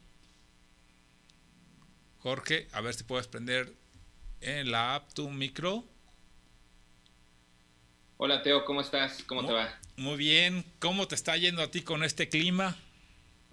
Jorge, 2.20 2.68
a 2.74 2.82
ver 2.82 2.94
si 2.94 3.04
puedes 3.04 3.28
prender 3.28 3.74
en 4.42 4.72
la 4.72 4.96
app 4.96 5.14
tu 5.14 5.30
micro. 5.30 5.86
Hola 8.18 8.42
Teo, 8.44 8.66
¿cómo 8.66 8.82
estás? 8.82 9.24
¿Cómo 9.24 9.46
te 9.46 9.54
va? 9.54 9.80
Muy 9.96 10.18
bien, 10.18 10.66
¿cómo 10.80 11.08
te 11.08 11.16
está 11.16 11.38
yendo 11.38 11.62
a 11.62 11.72
ti 11.72 11.82
con 11.82 12.04
este 12.04 12.28
clima? 12.28 12.78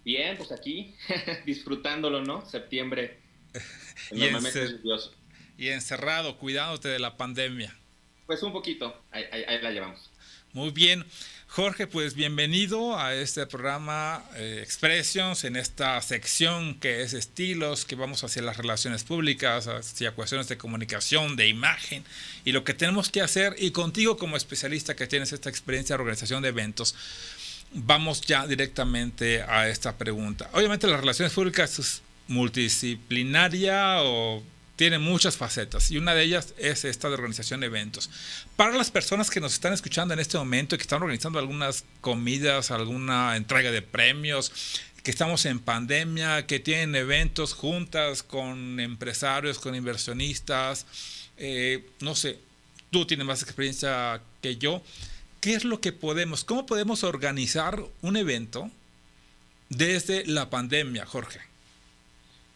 Bien, 0.07 0.37
pues 0.37 0.53
aquí, 0.53 0.95
disfrutándolo, 1.47 2.23
¿no? 2.23 2.49
Septiembre. 2.49 3.19
y, 4.13 5.65
y 5.65 5.69
encerrado, 5.71 6.39
cuidándote 6.39 6.87
de 6.89 7.01
la 7.01 7.17
pandemia. 7.17 7.77
Pues 8.25 8.41
un 8.45 8.53
poquito, 8.53 9.03
ahí, 9.11 9.25
la 9.61 9.73
llevamos. 9.73 10.09
Muy 10.53 10.71
bien. 10.71 11.05
Jorge, 11.49 11.89
pues 11.89 12.15
bienvenido 12.15 12.97
a 12.97 13.17
este 13.17 13.47
programa 13.49 14.25
eh, 14.37 14.61
Expressions, 14.63 15.43
en 15.43 15.57
esta 15.57 16.01
sección 16.03 16.79
que 16.79 17.03
es 17.03 17.13
estilos, 17.13 17.85
que 17.85 17.97
vamos 17.97 18.23
hacia 18.23 18.43
las 18.43 18.59
relaciones 18.59 19.03
públicas, 19.03 19.67
hacia 19.67 20.13
cuestiones 20.13 20.47
de 20.47 20.57
comunicación, 20.57 21.35
de 21.35 21.49
imagen 21.49 22.05
y 22.45 22.53
lo 22.53 22.63
que 22.63 22.75
tenemos 22.75 23.11
que 23.11 23.23
hacer. 23.23 23.57
Y 23.59 23.73
contigo 23.73 24.17
como 24.17 24.37
especialista 24.37 24.95
que 24.95 25.09
tienes 25.09 25.33
esta 25.33 25.51
experiencia 25.51 25.97
de 25.97 26.03
organización 26.03 26.43
de 26.43 26.51
eventos, 26.51 26.95
vamos 27.73 28.21
ya 28.23 28.47
directamente 28.47 29.43
a 29.43 29.69
esta 29.69 29.97
pregunta. 29.97 30.49
Obviamente 30.53 30.87
las 30.87 31.01
relaciones 31.01 31.33
públicas 31.33 31.79
es 31.79 32.03
multidisciplinaria 32.29 34.03
o 34.03 34.43
tiene 34.77 34.99
muchas 34.99 35.37
facetas 35.37 35.91
y 35.91 35.97
una 35.97 36.15
de 36.15 36.23
ellas 36.23 36.55
es 36.59 36.85
esta 36.85 37.09
de 37.09 37.15
organización 37.15 37.61
de 37.61 37.67
eventos. 37.67 38.11
Para 38.57 38.77
las 38.77 38.91
personas 38.91 39.31
que 39.31 39.41
nos 39.41 39.55
están 39.55 39.73
escuchando 39.73 40.13
en 40.13 40.21
este 40.21 40.37
momento 40.37 40.75
y 40.75 40.79
que 40.79 40.83
están 40.83 41.03
organizando 41.03 41.39
algunas 41.39 41.85
comidas, 42.01 42.71
alguna 42.71 43.37
entrega 43.37 43.71
de 43.71 43.83
premios, 43.83 44.53
que 45.03 45.11
estamos 45.11 45.47
en 45.47 45.61
pandemia, 45.61 46.47
que 46.47 46.61
tienen 46.61 46.95
eventos 46.95 47.55
juntas 47.55 48.23
con 48.23 48.81
empresarios, 48.81 49.59
con 49.59 49.75
inversionistas, 49.75 50.85
eh, 51.39 51.87
no 52.01 52.15
sé, 52.15 52.39
tú 52.91 53.07
tienes 53.07 53.27
más 53.27 53.43
experiencia 53.43 54.21
que 54.43 54.57
yo. 54.57 54.83
¿Qué 55.41 55.55
es 55.55 55.65
lo 55.65 55.81
que 55.81 55.93
podemos, 55.93 56.45
cómo 56.45 56.67
podemos 56.67 57.05
organizar 57.05 57.83
un 58.03 58.17
evento 58.17 58.71
desde 59.69 60.27
la 60.27 60.51
pandemia, 60.51 61.07
Jorge? 61.07 61.41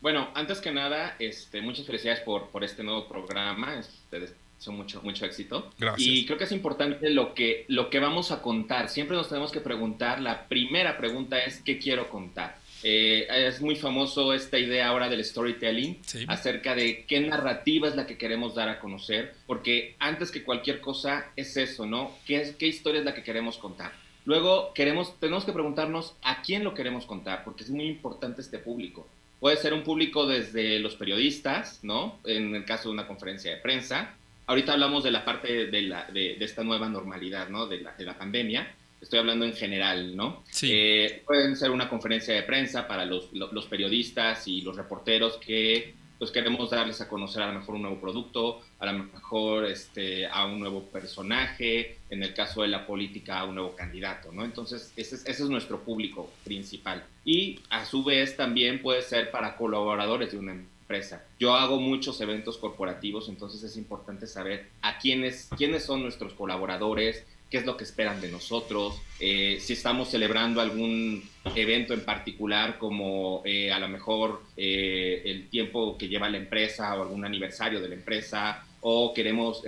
Bueno, 0.01 0.31
antes 0.35 0.61
que 0.61 0.73
nada, 0.73 1.16
este, 1.19 1.61
muchas 1.61 1.87
felicidades 1.87 2.21
por, 2.21 2.49
por 2.49 2.64
este 2.64 2.83
nuevo 2.83 3.07
programa. 3.07 3.79
Ustedes 3.79 4.33
son 4.59 4.77
mucho, 4.77 5.03
mucho 5.03 5.27
éxito. 5.27 5.73
Gracias. 5.79 6.07
Y 6.07 6.27
creo 6.27 6.38
que 6.38 6.45
es 6.45 6.53
importante 6.53 7.11
lo 7.11 7.35
que, 7.35 7.64
lo 7.69 7.90
que 7.90 7.99
vamos 7.99 8.31
a 8.31 8.40
contar. 8.40 8.88
Siempre 8.88 9.16
nos 9.16 9.29
tenemos 9.29 9.53
que 9.53 9.61
preguntar, 9.61 10.21
la 10.21 10.47
primera 10.49 10.97
pregunta 10.97 11.38
es, 11.38 11.61
¿qué 11.61 11.79
quiero 11.79 12.09
contar? 12.09 12.60
Eh, 12.83 13.27
es 13.29 13.61
muy 13.61 13.77
famoso 13.77 14.33
esta 14.33 14.59
idea 14.59 14.88
ahora 14.88 15.09
del 15.09 15.25
storytelling 15.25 16.01
acerca 16.29 16.75
de 16.75 17.05
qué 17.07 17.21
narrativa 17.21 17.88
es 17.88 17.97
la 17.97 18.07
que 18.07 18.16
queremos 18.16 18.55
dar 18.55 18.69
a 18.69 18.81
conocer, 18.81 19.35
porque 19.47 19.97
antes 19.99 20.31
que 20.31 20.43
cualquier 20.43 20.81
cosa 20.81 21.27
es 21.37 21.57
eso, 21.57 21.87
¿no? 21.87 22.16
¿Qué, 22.27 22.40
es, 22.40 22.57
qué 22.57 22.66
historia 22.66 23.01
es 23.01 23.05
la 23.05 23.14
que 23.14 23.23
queremos 23.23 23.59
contar? 23.59 23.93
Luego 24.25 24.73
queremos, 24.75 25.19
tenemos 25.19 25.45
que 25.45 25.53
preguntarnos 25.53 26.14
a 26.23 26.43
quién 26.43 26.64
lo 26.64 26.75
queremos 26.75 27.07
contar, 27.07 27.45
porque 27.45 27.64
es 27.64 27.71
muy 27.71 27.87
importante 27.87 28.40
este 28.40 28.59
público. 28.59 29.07
Puede 29.40 29.57
ser 29.57 29.73
un 29.73 29.83
público 29.83 30.27
desde 30.27 30.79
los 30.79 30.97
periodistas, 30.97 31.81
¿no? 31.83 32.19
En 32.25 32.55
el 32.55 32.64
caso 32.64 32.88
de 32.88 32.95
una 32.95 33.07
conferencia 33.07 33.51
de 33.51 33.57
prensa. 33.57 34.14
Ahorita 34.47 34.73
hablamos 34.73 35.05
de 35.05 35.11
la 35.11 35.25
parte 35.25 35.66
de, 35.66 35.83
la, 35.83 36.05
de, 36.07 36.37
esta 36.40 36.62
nueva 36.62 36.88
normalidad, 36.88 37.49
¿no? 37.49 37.66
De 37.66 37.81
la, 37.81 37.93
de 37.93 38.05
la 38.05 38.19
pandemia 38.19 38.75
estoy 39.00 39.18
hablando 39.18 39.44
en 39.44 39.54
general, 39.54 40.16
¿no? 40.16 40.42
Sí. 40.50 40.70
Eh, 40.72 41.22
pueden 41.26 41.56
ser 41.56 41.70
una 41.70 41.88
conferencia 41.88 42.34
de 42.34 42.42
prensa 42.42 42.86
para 42.86 43.04
los, 43.04 43.32
los, 43.32 43.66
periodistas 43.66 44.46
y 44.46 44.60
los 44.62 44.76
reporteros 44.76 45.36
que 45.38 45.94
pues 46.18 46.30
queremos 46.30 46.68
darles 46.68 47.00
a 47.00 47.08
conocer 47.08 47.42
a 47.42 47.46
lo 47.50 47.58
mejor 47.58 47.76
un 47.76 47.82
nuevo 47.82 47.98
producto, 47.98 48.60
a 48.78 48.92
lo 48.92 49.04
mejor 49.04 49.64
este, 49.64 50.26
a 50.26 50.44
un 50.44 50.60
nuevo 50.60 50.82
personaje, 50.82 51.96
en 52.10 52.22
el 52.22 52.34
caso 52.34 52.60
de 52.60 52.68
la 52.68 52.86
política 52.86 53.38
a 53.38 53.44
un 53.44 53.54
nuevo 53.54 53.74
candidato, 53.74 54.30
¿no? 54.30 54.44
Entonces 54.44 54.92
ese 54.96 55.14
es, 55.14 55.22
ese 55.26 55.42
es 55.44 55.48
nuestro 55.48 55.80
público 55.80 56.30
principal. 56.44 57.02
Y 57.24 57.60
a 57.70 57.86
su 57.86 58.04
vez 58.04 58.36
también 58.36 58.82
puede 58.82 59.00
ser 59.00 59.30
para 59.30 59.56
colaboradores 59.56 60.30
de 60.32 60.38
una 60.38 60.52
empresa. 60.52 61.24
Yo 61.38 61.54
hago 61.54 61.80
muchos 61.80 62.20
eventos 62.20 62.58
corporativos, 62.58 63.30
entonces 63.30 63.62
es 63.62 63.78
importante 63.78 64.26
saber 64.26 64.68
a 64.82 64.98
quiénes, 64.98 65.48
quiénes 65.56 65.84
son 65.84 66.02
nuestros 66.02 66.34
colaboradores, 66.34 67.24
qué 67.50 67.58
es 67.58 67.66
lo 67.66 67.76
que 67.76 67.84
esperan 67.84 68.20
de 68.20 68.30
nosotros, 68.30 69.02
eh, 69.18 69.58
si 69.60 69.72
estamos 69.72 70.08
celebrando 70.08 70.60
algún 70.60 71.28
evento 71.56 71.92
en 71.92 72.04
particular 72.04 72.78
como 72.78 73.42
eh, 73.44 73.72
a 73.72 73.80
lo 73.80 73.88
mejor 73.88 74.42
eh, 74.56 75.22
el 75.24 75.48
tiempo 75.48 75.98
que 75.98 76.08
lleva 76.08 76.30
la 76.30 76.36
empresa 76.36 76.94
o 76.94 77.02
algún 77.02 77.24
aniversario 77.24 77.80
de 77.80 77.88
la 77.88 77.96
empresa 77.96 78.64
o 78.82 79.12
queremos 79.12 79.62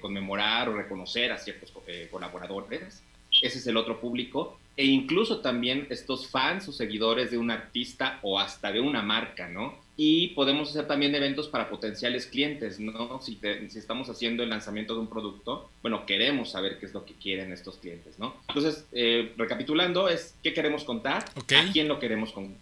conmemorar 0.00 0.70
o 0.70 0.76
reconocer 0.76 1.32
a 1.32 1.38
ciertos 1.38 1.70
colaboradores. 2.10 3.02
Ese 3.42 3.58
es 3.58 3.66
el 3.66 3.76
otro 3.76 4.00
público. 4.00 4.58
E 4.74 4.86
incluso 4.86 5.40
también 5.40 5.86
estos 5.90 6.28
fans 6.28 6.66
o 6.66 6.72
seguidores 6.72 7.30
de 7.30 7.36
un 7.36 7.50
artista 7.50 8.20
o 8.22 8.40
hasta 8.40 8.72
de 8.72 8.80
una 8.80 9.02
marca, 9.02 9.48
¿no? 9.48 9.81
Y 9.96 10.28
podemos 10.28 10.70
hacer 10.70 10.86
también 10.86 11.14
eventos 11.14 11.48
para 11.48 11.68
potenciales 11.68 12.26
clientes, 12.26 12.80
¿no? 12.80 13.20
Si, 13.20 13.38
si, 13.68 13.78
estamos 13.78 14.08
haciendo 14.08 14.42
el 14.42 14.48
lanzamiento 14.48 14.94
de 14.94 15.00
un 15.00 15.06
producto, 15.06 15.70
bueno, 15.82 16.06
queremos 16.06 16.50
saber 16.50 16.78
qué 16.78 16.86
es 16.86 16.94
lo 16.94 17.04
que 17.04 17.12
quieren 17.14 17.52
estos 17.52 17.76
clientes, 17.76 18.18
¿no? 18.18 18.34
Entonces, 18.48 18.86
eh, 18.92 19.32
recapitulando, 19.36 20.08
es 20.08 20.34
qué 20.42 20.54
queremos 20.54 20.84
contar, 20.84 21.24
a 21.24 21.72
quién 21.72 21.88
lo 21.88 21.98
queremos 21.98 22.32
contar. 22.32 22.56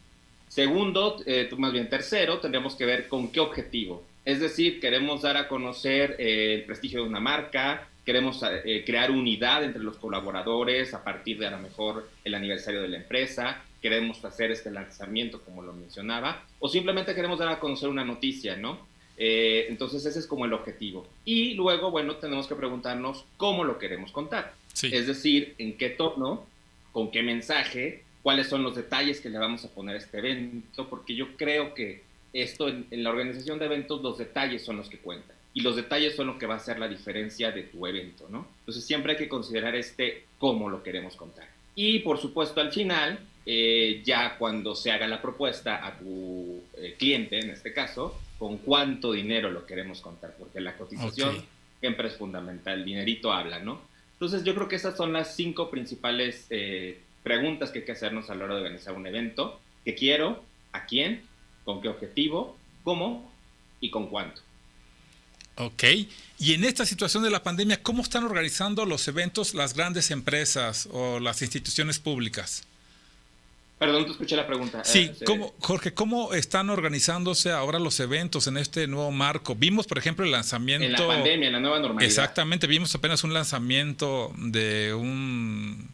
Segundo, 0.48 1.18
eh, 1.24 1.48
más 1.56 1.72
bien 1.72 1.88
tercero, 1.88 2.40
tendríamos 2.40 2.74
que 2.74 2.84
ver 2.84 3.06
con 3.06 3.30
qué 3.30 3.38
objetivo. 3.38 4.02
Es 4.24 4.40
decir, 4.40 4.80
queremos 4.80 5.22
dar 5.22 5.36
a 5.36 5.46
conocer 5.46 6.16
eh, 6.18 6.54
el 6.54 6.64
prestigio 6.64 7.02
de 7.02 7.08
una 7.08 7.20
marca, 7.20 7.88
queremos 8.04 8.42
crear 8.86 9.12
unidad 9.12 9.62
entre 9.62 9.82
los 9.82 9.96
colaboradores 9.96 10.94
a 10.94 11.04
partir 11.04 11.38
de 11.38 11.46
a 11.46 11.50
lo 11.52 11.58
mejor 11.58 12.08
el 12.24 12.34
aniversario 12.34 12.82
de 12.82 12.88
la 12.88 12.96
empresa, 12.96 13.62
queremos 13.80 14.24
hacer 14.24 14.50
este 14.50 14.70
lanzamiento, 14.70 15.40
como 15.42 15.62
lo 15.62 15.72
mencionaba, 15.72 16.44
o 16.58 16.68
simplemente 16.68 17.14
queremos 17.14 17.38
dar 17.38 17.48
a 17.48 17.60
conocer 17.60 17.88
una 17.88 18.04
noticia, 18.04 18.56
¿no? 18.56 18.88
Eh, 19.16 19.66
entonces 19.68 20.04
ese 20.06 20.18
es 20.18 20.26
como 20.26 20.46
el 20.46 20.52
objetivo. 20.52 21.06
Y 21.24 21.54
luego, 21.54 21.90
bueno, 21.90 22.16
tenemos 22.16 22.46
que 22.46 22.54
preguntarnos 22.54 23.26
cómo 23.36 23.64
lo 23.64 23.78
queremos 23.78 24.12
contar. 24.12 24.54
Es 24.82 25.06
decir, 25.06 25.54
en 25.58 25.76
qué 25.76 25.90
tono, 25.90 26.46
con 26.92 27.10
qué 27.10 27.22
mensaje, 27.22 28.02
cuáles 28.22 28.48
son 28.48 28.62
los 28.62 28.76
detalles 28.76 29.20
que 29.20 29.28
le 29.28 29.38
vamos 29.38 29.64
a 29.64 29.68
poner 29.68 29.96
a 29.96 29.98
este 29.98 30.18
evento, 30.18 30.88
porque 30.88 31.14
yo 31.14 31.36
creo 31.36 31.74
que 31.74 32.02
esto 32.32 32.68
en, 32.68 32.86
la 32.90 33.10
organización 33.10 33.58
de 33.58 33.66
eventos, 33.66 34.02
los 34.02 34.18
detalles 34.18 34.64
son 34.64 34.76
los 34.76 34.88
que 34.88 34.98
cuentan. 34.98 35.36
Y 35.52 35.62
los 35.62 35.76
detalles 35.76 36.14
son 36.14 36.28
lo 36.28 36.38
que 36.38 36.46
va 36.46 36.54
a 36.54 36.58
hacer 36.58 36.78
la 36.78 36.86
diferencia 36.86 37.50
de 37.50 37.64
tu 37.64 37.86
evento, 37.86 38.28
¿no? 38.30 38.46
Entonces 38.60 38.84
siempre 38.84 39.12
hay 39.12 39.18
que 39.18 39.28
considerar 39.28 39.74
este 39.74 40.24
cómo 40.38 40.70
lo 40.70 40.82
queremos 40.82 41.16
contar. 41.16 41.48
Y 41.74 42.00
por 42.00 42.18
supuesto 42.18 42.60
al 42.60 42.72
final, 42.72 43.18
eh, 43.46 44.02
ya 44.04 44.36
cuando 44.36 44.74
se 44.74 44.92
haga 44.92 45.08
la 45.08 45.22
propuesta 45.22 45.86
a 45.86 45.98
tu 45.98 46.62
eh, 46.76 46.94
cliente, 46.98 47.38
en 47.38 47.50
este 47.50 47.72
caso, 47.72 48.18
con 48.38 48.58
cuánto 48.58 49.12
dinero 49.12 49.50
lo 49.50 49.66
queremos 49.66 50.00
contar, 50.00 50.34
porque 50.38 50.60
la 50.60 50.76
cotización 50.76 51.42
siempre 51.80 52.08
es 52.08 52.16
fundamental, 52.16 52.78
el 52.78 52.84
dinerito 52.84 53.32
habla, 53.32 53.58
¿no? 53.58 53.80
Entonces 54.12 54.44
yo 54.44 54.54
creo 54.54 54.68
que 54.68 54.76
esas 54.76 54.96
son 54.96 55.14
las 55.14 55.34
cinco 55.34 55.70
principales 55.70 56.46
eh, 56.50 57.00
preguntas 57.22 57.70
que 57.70 57.80
hay 57.80 57.84
que 57.84 57.92
hacernos 57.92 58.28
a 58.28 58.34
la 58.34 58.44
hora 58.44 58.54
de 58.54 58.60
organizar 58.60 58.94
un 58.94 59.06
evento. 59.06 59.58
¿Qué 59.84 59.94
quiero? 59.94 60.44
¿A 60.72 60.84
quién? 60.84 61.22
¿Con 61.64 61.80
qué 61.80 61.88
objetivo? 61.88 62.58
¿Cómo? 62.84 63.32
¿Y 63.80 63.90
con 63.90 64.08
cuánto? 64.08 64.42
Ok. 65.56 65.84
Y 66.38 66.54
en 66.54 66.64
esta 66.64 66.84
situación 66.84 67.22
de 67.22 67.30
la 67.30 67.42
pandemia, 67.42 67.82
¿cómo 67.82 68.02
están 68.02 68.24
organizando 68.24 68.84
los 68.84 69.08
eventos 69.08 69.54
las 69.54 69.74
grandes 69.74 70.10
empresas 70.10 70.88
o 70.92 71.18
las 71.18 71.42
instituciones 71.42 71.98
públicas? 71.98 72.66
Perdón, 73.80 74.04
te 74.04 74.10
escuché 74.10 74.36
la 74.36 74.46
pregunta. 74.46 74.84
Sí, 74.84 75.10
eh, 75.10 75.24
¿cómo, 75.24 75.54
Jorge, 75.58 75.94
¿cómo 75.94 76.34
están 76.34 76.68
organizándose 76.68 77.50
ahora 77.50 77.78
los 77.78 77.98
eventos 77.98 78.46
en 78.46 78.58
este 78.58 78.86
nuevo 78.86 79.10
marco? 79.10 79.54
Vimos, 79.54 79.86
por 79.86 79.96
ejemplo, 79.96 80.22
el 80.22 80.32
lanzamiento... 80.32 80.84
En 80.84 80.92
la 80.92 80.98
pandemia, 80.98 81.46
en 81.46 81.52
la 81.54 81.60
nueva 81.60 81.78
normalidad. 81.78 82.06
Exactamente, 82.06 82.66
vimos 82.66 82.94
apenas 82.94 83.24
un 83.24 83.32
lanzamiento 83.32 84.34
de 84.36 84.92
un 84.92 85.88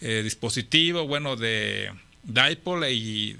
eh, 0.00 0.20
dispositivo, 0.22 1.08
bueno, 1.08 1.34
de 1.34 1.90
Dipole 2.22 2.92
y 2.92 3.36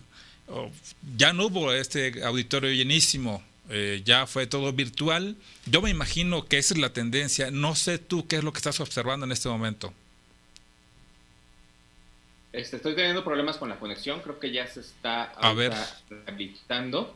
oh, 0.49 0.69
ya 1.17 1.33
no 1.33 1.47
hubo 1.47 1.73
este 1.73 2.25
auditorio 2.25 2.73
llenísimo, 2.73 3.41
eh, 3.71 4.03
ya 4.05 4.27
fue 4.27 4.49
todo 4.49 4.73
virtual. 4.73 5.37
Yo 5.67 5.81
me 5.81 5.91
imagino 5.91 6.45
que 6.47 6.59
esa 6.59 6.75
es 6.75 6.81
la 6.81 6.93
tendencia. 6.93 7.53
No 7.53 7.77
sé 7.77 7.99
tú 7.99 8.27
qué 8.27 8.35
es 8.35 8.43
lo 8.43 8.53
que 8.53 8.59
estás 8.59 8.81
observando 8.81 9.27
en 9.27 9.31
este 9.31 9.49
momento. 9.49 9.95
Este, 12.57 12.77
estoy 12.77 12.95
teniendo 12.95 13.23
problemas 13.23 13.59
con 13.59 13.69
la 13.69 13.79
conexión, 13.79 14.21
creo 14.23 14.41
que 14.41 14.51
ya 14.51 14.67
se 14.67 14.81
está 14.81 15.31
rehabilitando. 16.09 17.15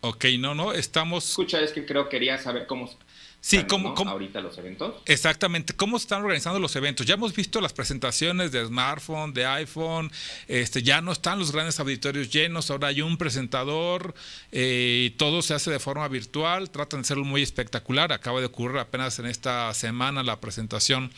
Ok, 0.00 0.24
no, 0.38 0.54
no, 0.54 0.72
estamos... 0.72 1.28
Escucha, 1.28 1.60
es 1.60 1.72
que 1.72 1.84
creo 1.84 2.04
que 2.04 2.16
quería 2.16 2.38
saber 2.38 2.66
cómo... 2.66 2.90
Sí, 3.38 3.62
¿cómo, 3.64 3.94
ahorita 3.94 4.40
los 4.40 4.56
eventos. 4.56 4.94
Exactamente, 5.04 5.74
¿cómo 5.76 5.98
están 5.98 6.22
organizando 6.22 6.58
los 6.58 6.74
eventos? 6.74 7.04
Ya 7.04 7.14
hemos 7.14 7.36
visto 7.36 7.60
las 7.60 7.74
presentaciones 7.74 8.50
de 8.50 8.64
smartphone, 8.64 9.34
de 9.34 9.44
iPhone, 9.44 10.10
este, 10.48 10.82
ya 10.82 11.02
no 11.02 11.12
están 11.12 11.38
los 11.38 11.52
grandes 11.52 11.78
auditorios 11.78 12.30
llenos, 12.30 12.70
ahora 12.70 12.88
hay 12.88 13.02
un 13.02 13.18
presentador, 13.18 14.14
eh, 14.52 15.14
todo 15.18 15.42
se 15.42 15.52
hace 15.52 15.70
de 15.70 15.78
forma 15.78 16.08
virtual, 16.08 16.70
tratan 16.70 17.02
de 17.02 17.06
hacerlo 17.06 17.24
muy 17.24 17.42
espectacular, 17.42 18.10
acaba 18.10 18.40
de 18.40 18.46
ocurrir 18.46 18.78
apenas 18.78 19.18
en 19.18 19.26
esta 19.26 19.72
semana 19.74 20.22
la 20.22 20.40
presentación, 20.40 21.12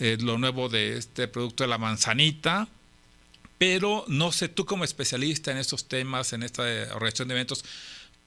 eh, 0.00 0.18
lo 0.20 0.38
nuevo 0.38 0.68
de 0.68 0.98
este 0.98 1.28
producto 1.28 1.62
de 1.62 1.68
la 1.68 1.78
manzanita, 1.78 2.68
pero 3.60 4.06
no 4.08 4.32
sé, 4.32 4.48
tú 4.48 4.64
como 4.64 4.84
especialista 4.84 5.50
en 5.50 5.58
estos 5.58 5.86
temas, 5.86 6.32
en 6.32 6.42
esta 6.42 6.62
organización 6.94 7.28
de 7.28 7.34
eventos, 7.34 7.62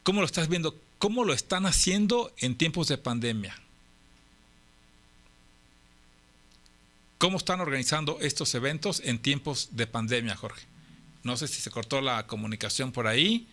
¿cómo 0.03 0.21
lo 0.21 0.27
estás 0.27 0.47
viendo? 0.47 0.79
¿Cómo 0.99 1.25
lo 1.25 1.33
están 1.33 1.65
haciendo 1.65 2.31
en 2.37 2.55
tiempos 2.55 2.87
de 2.87 2.99
pandemia? 2.99 3.59
¿Cómo 7.17 7.39
están 7.39 7.61
organizando 7.61 8.19
estos 8.21 8.53
eventos 8.53 9.01
en 9.03 9.17
tiempos 9.17 9.69
de 9.71 9.87
pandemia, 9.87 10.35
Jorge? 10.35 10.67
No 11.23 11.35
sé 11.35 11.47
si 11.47 11.61
se 11.61 11.71
cortó 11.71 11.99
la 11.99 12.27
comunicación 12.27 12.91
por 12.91 13.07
ahí. 13.07 13.47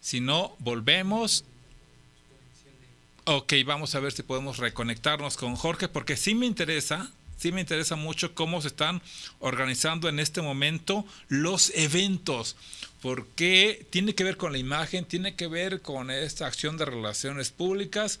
Si 0.00 0.20
no, 0.20 0.54
volvemos. 0.60 1.44
Ok, 3.24 3.52
vamos 3.66 3.96
a 3.96 3.98
ver 3.98 4.12
si 4.12 4.22
podemos 4.22 4.58
reconectarnos 4.58 5.36
con 5.36 5.56
Jorge, 5.56 5.88
porque 5.88 6.16
sí 6.16 6.36
me 6.36 6.46
interesa 6.46 7.10
sí 7.44 7.52
me 7.52 7.60
interesa 7.60 7.94
mucho 7.94 8.34
cómo 8.34 8.62
se 8.62 8.68
están 8.68 9.02
organizando 9.38 10.08
en 10.08 10.18
este 10.18 10.40
momento 10.40 11.04
los 11.28 11.72
eventos, 11.74 12.56
porque 13.02 13.86
tiene 13.90 14.14
que 14.14 14.24
ver 14.24 14.38
con 14.38 14.52
la 14.52 14.56
imagen, 14.56 15.04
tiene 15.04 15.34
que 15.34 15.46
ver 15.46 15.82
con 15.82 16.10
esta 16.10 16.46
acción 16.46 16.78
de 16.78 16.86
relaciones 16.86 17.50
públicas. 17.50 18.18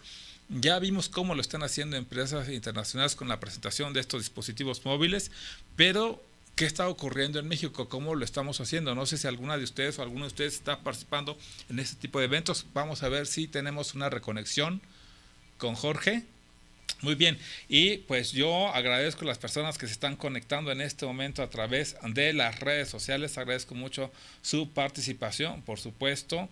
Ya 0.50 0.78
vimos 0.78 1.08
cómo 1.08 1.34
lo 1.34 1.40
están 1.40 1.62
haciendo 1.62 1.96
empresas 1.96 2.50
internacionales 2.50 3.14
con 3.14 3.28
la 3.28 3.40
presentación 3.40 3.94
de 3.94 4.00
estos 4.00 4.20
dispositivos 4.20 4.84
móviles, 4.84 5.30
pero 5.74 6.22
¿qué 6.54 6.66
está 6.66 6.86
ocurriendo 6.86 7.38
en 7.38 7.48
México? 7.48 7.88
¿Cómo 7.88 8.16
lo 8.16 8.26
estamos 8.26 8.60
haciendo? 8.60 8.94
No 8.94 9.06
sé 9.06 9.16
si 9.16 9.26
alguna 9.26 9.56
de 9.56 9.64
ustedes 9.64 9.98
o 9.98 10.02
alguno 10.02 10.26
de 10.26 10.32
ustedes 10.32 10.52
está 10.52 10.80
participando 10.80 11.38
en 11.70 11.78
este 11.78 11.96
tipo 11.96 12.18
de 12.18 12.26
eventos. 12.26 12.66
Vamos 12.74 13.02
a 13.02 13.08
ver 13.08 13.26
si 13.26 13.48
tenemos 13.48 13.94
una 13.94 14.10
reconexión 14.10 14.82
con 15.56 15.76
Jorge. 15.76 16.26
Muy 17.04 17.16
bien, 17.16 17.38
y 17.68 17.98
pues 17.98 18.32
yo 18.32 18.68
agradezco 18.68 19.24
a 19.24 19.28
las 19.28 19.36
personas 19.36 19.76
que 19.76 19.86
se 19.86 19.92
están 19.92 20.16
conectando 20.16 20.72
en 20.72 20.80
este 20.80 21.04
momento 21.04 21.42
a 21.42 21.50
través 21.50 21.96
de 22.02 22.32
las 22.32 22.60
redes 22.60 22.88
sociales, 22.88 23.36
agradezco 23.36 23.74
mucho 23.74 24.10
su 24.40 24.70
participación, 24.70 25.60
por 25.60 25.78
supuesto. 25.78 26.48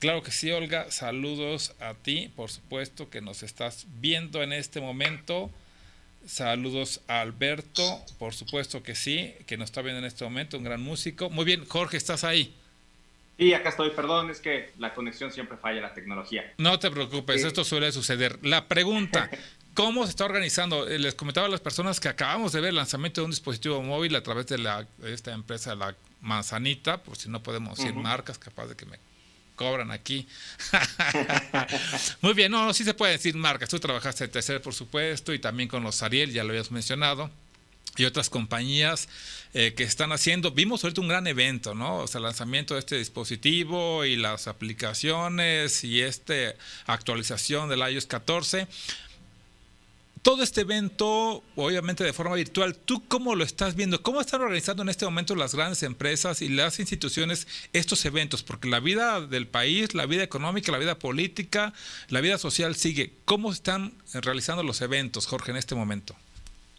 Claro 0.00 0.24
que 0.24 0.32
sí, 0.32 0.50
Olga, 0.50 0.90
saludos 0.90 1.72
a 1.78 1.94
ti, 1.94 2.32
por 2.34 2.50
supuesto 2.50 3.10
que 3.10 3.20
nos 3.20 3.44
estás 3.44 3.86
viendo 4.00 4.42
en 4.42 4.52
este 4.52 4.80
momento. 4.80 5.52
Saludos 6.26 7.00
a 7.06 7.20
Alberto, 7.20 8.04
por 8.18 8.34
supuesto 8.34 8.82
que 8.82 8.96
sí, 8.96 9.34
que 9.46 9.56
nos 9.56 9.66
está 9.66 9.82
viendo 9.82 10.00
en 10.00 10.06
este 10.06 10.24
momento, 10.24 10.58
un 10.58 10.64
gran 10.64 10.82
músico. 10.82 11.30
Muy 11.30 11.44
bien, 11.44 11.64
Jorge, 11.64 11.96
¿estás 11.96 12.24
ahí? 12.24 12.52
Y 13.38 13.52
acá 13.52 13.68
estoy, 13.68 13.90
perdón, 13.90 14.30
es 14.30 14.40
que 14.40 14.70
la 14.78 14.94
conexión 14.94 15.30
siempre 15.30 15.58
falla, 15.58 15.82
la 15.82 15.92
tecnología. 15.92 16.54
No 16.56 16.78
te 16.78 16.90
preocupes, 16.90 17.44
esto 17.44 17.64
suele 17.64 17.92
suceder. 17.92 18.38
La 18.42 18.66
pregunta, 18.66 19.30
¿cómo 19.76 20.04
se 20.04 20.10
está 20.10 20.24
organizando? 20.24 20.88
Eh, 20.88 20.98
les 20.98 21.14
comentaba 21.14 21.46
a 21.46 21.50
las 21.50 21.60
personas 21.60 22.00
que 22.00 22.08
acabamos 22.08 22.52
de 22.52 22.60
ver 22.60 22.70
el 22.70 22.76
lanzamiento 22.76 23.20
de 23.20 23.26
un 23.26 23.30
dispositivo 23.30 23.80
móvil 23.82 24.16
a 24.16 24.22
través 24.22 24.46
de, 24.46 24.58
la, 24.58 24.88
esta 25.04 25.32
empresa, 25.32 25.76
la 25.76 25.94
Manzanita, 26.20 27.02
por 27.02 27.16
si 27.16 27.28
no 27.28 27.42
podemos 27.42 27.78
decir 27.78 27.94
marcas, 27.94 28.38
capaz 28.38 28.66
de 28.66 28.74
que 28.74 28.86
me 28.86 28.98
cobran 29.54 29.92
aquí. 29.92 30.26
Muy 32.22 32.32
bien, 32.32 32.50
no, 32.50 32.72
sí 32.74 32.82
se 32.82 32.94
puede 32.94 33.12
decir 33.12 33.36
marcas. 33.36 33.68
Tú 33.68 33.78
trabajaste 33.78 34.24
en 34.24 34.30
Tercer, 34.30 34.60
por 34.60 34.74
supuesto, 34.74 35.32
y 35.32 35.38
también 35.38 35.68
con 35.68 35.84
los 35.84 36.02
Ariel, 36.02 36.32
ya 36.32 36.42
lo 36.42 36.50
habías 36.50 36.72
mencionado 36.72 37.30
y 37.96 38.04
otras 38.04 38.30
compañías 38.30 39.08
eh, 39.54 39.74
que 39.74 39.82
están 39.82 40.12
haciendo. 40.12 40.50
Vimos 40.50 40.84
ahorita 40.84 41.00
un 41.00 41.08
gran 41.08 41.26
evento, 41.26 41.74
¿no? 41.74 41.98
O 41.98 42.06
sea, 42.06 42.18
el 42.18 42.24
lanzamiento 42.24 42.74
de 42.74 42.80
este 42.80 42.98
dispositivo 42.98 44.04
y 44.04 44.16
las 44.16 44.48
aplicaciones 44.48 45.82
y 45.84 46.02
esta 46.02 46.34
actualización 46.86 47.68
del 47.68 47.80
iOS 47.80 48.06
14. 48.06 48.66
Todo 50.26 50.42
este 50.42 50.62
evento, 50.62 51.44
obviamente 51.54 52.02
de 52.02 52.12
forma 52.12 52.34
virtual, 52.34 52.74
¿tú 52.74 53.04
cómo 53.06 53.36
lo 53.36 53.44
estás 53.44 53.76
viendo? 53.76 54.02
¿Cómo 54.02 54.20
están 54.20 54.40
organizando 54.40 54.82
en 54.82 54.88
este 54.88 55.04
momento 55.04 55.36
las 55.36 55.54
grandes 55.54 55.84
empresas 55.84 56.42
y 56.42 56.48
las 56.48 56.80
instituciones 56.80 57.46
estos 57.72 58.04
eventos? 58.06 58.42
Porque 58.42 58.68
la 58.68 58.80
vida 58.80 59.20
del 59.20 59.46
país, 59.46 59.94
la 59.94 60.04
vida 60.04 60.24
económica, 60.24 60.72
la 60.72 60.78
vida 60.78 60.98
política, 60.98 61.74
la 62.08 62.20
vida 62.20 62.38
social 62.38 62.74
sigue. 62.74 63.12
¿Cómo 63.24 63.52
están 63.52 63.92
realizando 64.14 64.64
los 64.64 64.80
eventos, 64.80 65.28
Jorge, 65.28 65.52
en 65.52 65.58
este 65.58 65.76
momento? 65.76 66.16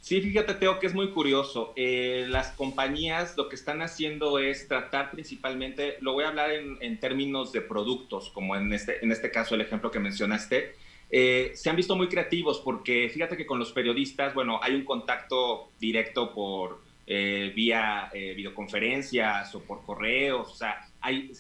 Sí, 0.02 0.20
fíjate, 0.20 0.54
Teo, 0.56 0.80
que 0.80 0.88
es 0.88 0.94
muy 0.94 1.12
curioso. 1.12 1.72
Eh, 1.78 2.26
las 2.28 2.50
compañías 2.50 3.38
lo 3.38 3.48
que 3.48 3.56
están 3.56 3.82
haciendo 3.82 4.40
es 4.40 4.68
tratar 4.68 5.12
principalmente, 5.12 5.96
lo 6.02 6.12
voy 6.12 6.26
a 6.26 6.28
hablar 6.28 6.52
en, 6.52 7.00
términos 7.00 7.54
de 7.54 7.62
productos, 7.62 8.30
como 8.30 8.58
en 8.58 8.74
este, 8.74 9.02
en 9.06 9.14
este 9.14 9.32
caso 9.32 9.56
el 9.56 9.62
ejemplo 9.62 9.90
que 9.90 10.00
mencionaste, 10.00 10.76
eh, 11.10 11.52
se 11.56 11.70
han 11.70 11.76
visto 11.76 11.96
muy 11.96 12.08
creativos 12.08 12.60
porque 12.60 13.10
fíjate 13.10 13.38
que 13.38 13.46
con 13.46 13.60
los 13.60 13.72
periodistas, 13.72 14.34
bueno, 14.34 14.60
hay 14.62 14.76
un 14.76 14.84
contacto 14.84 15.70
directo 15.80 16.34
por 16.34 16.82
eh, 17.06 17.52
vía 17.56 18.10
videoconferencias 18.14 19.56
o 19.56 19.62
por 19.62 19.84
correos, 19.84 20.52
o 20.52 20.56
sea, 20.56 20.90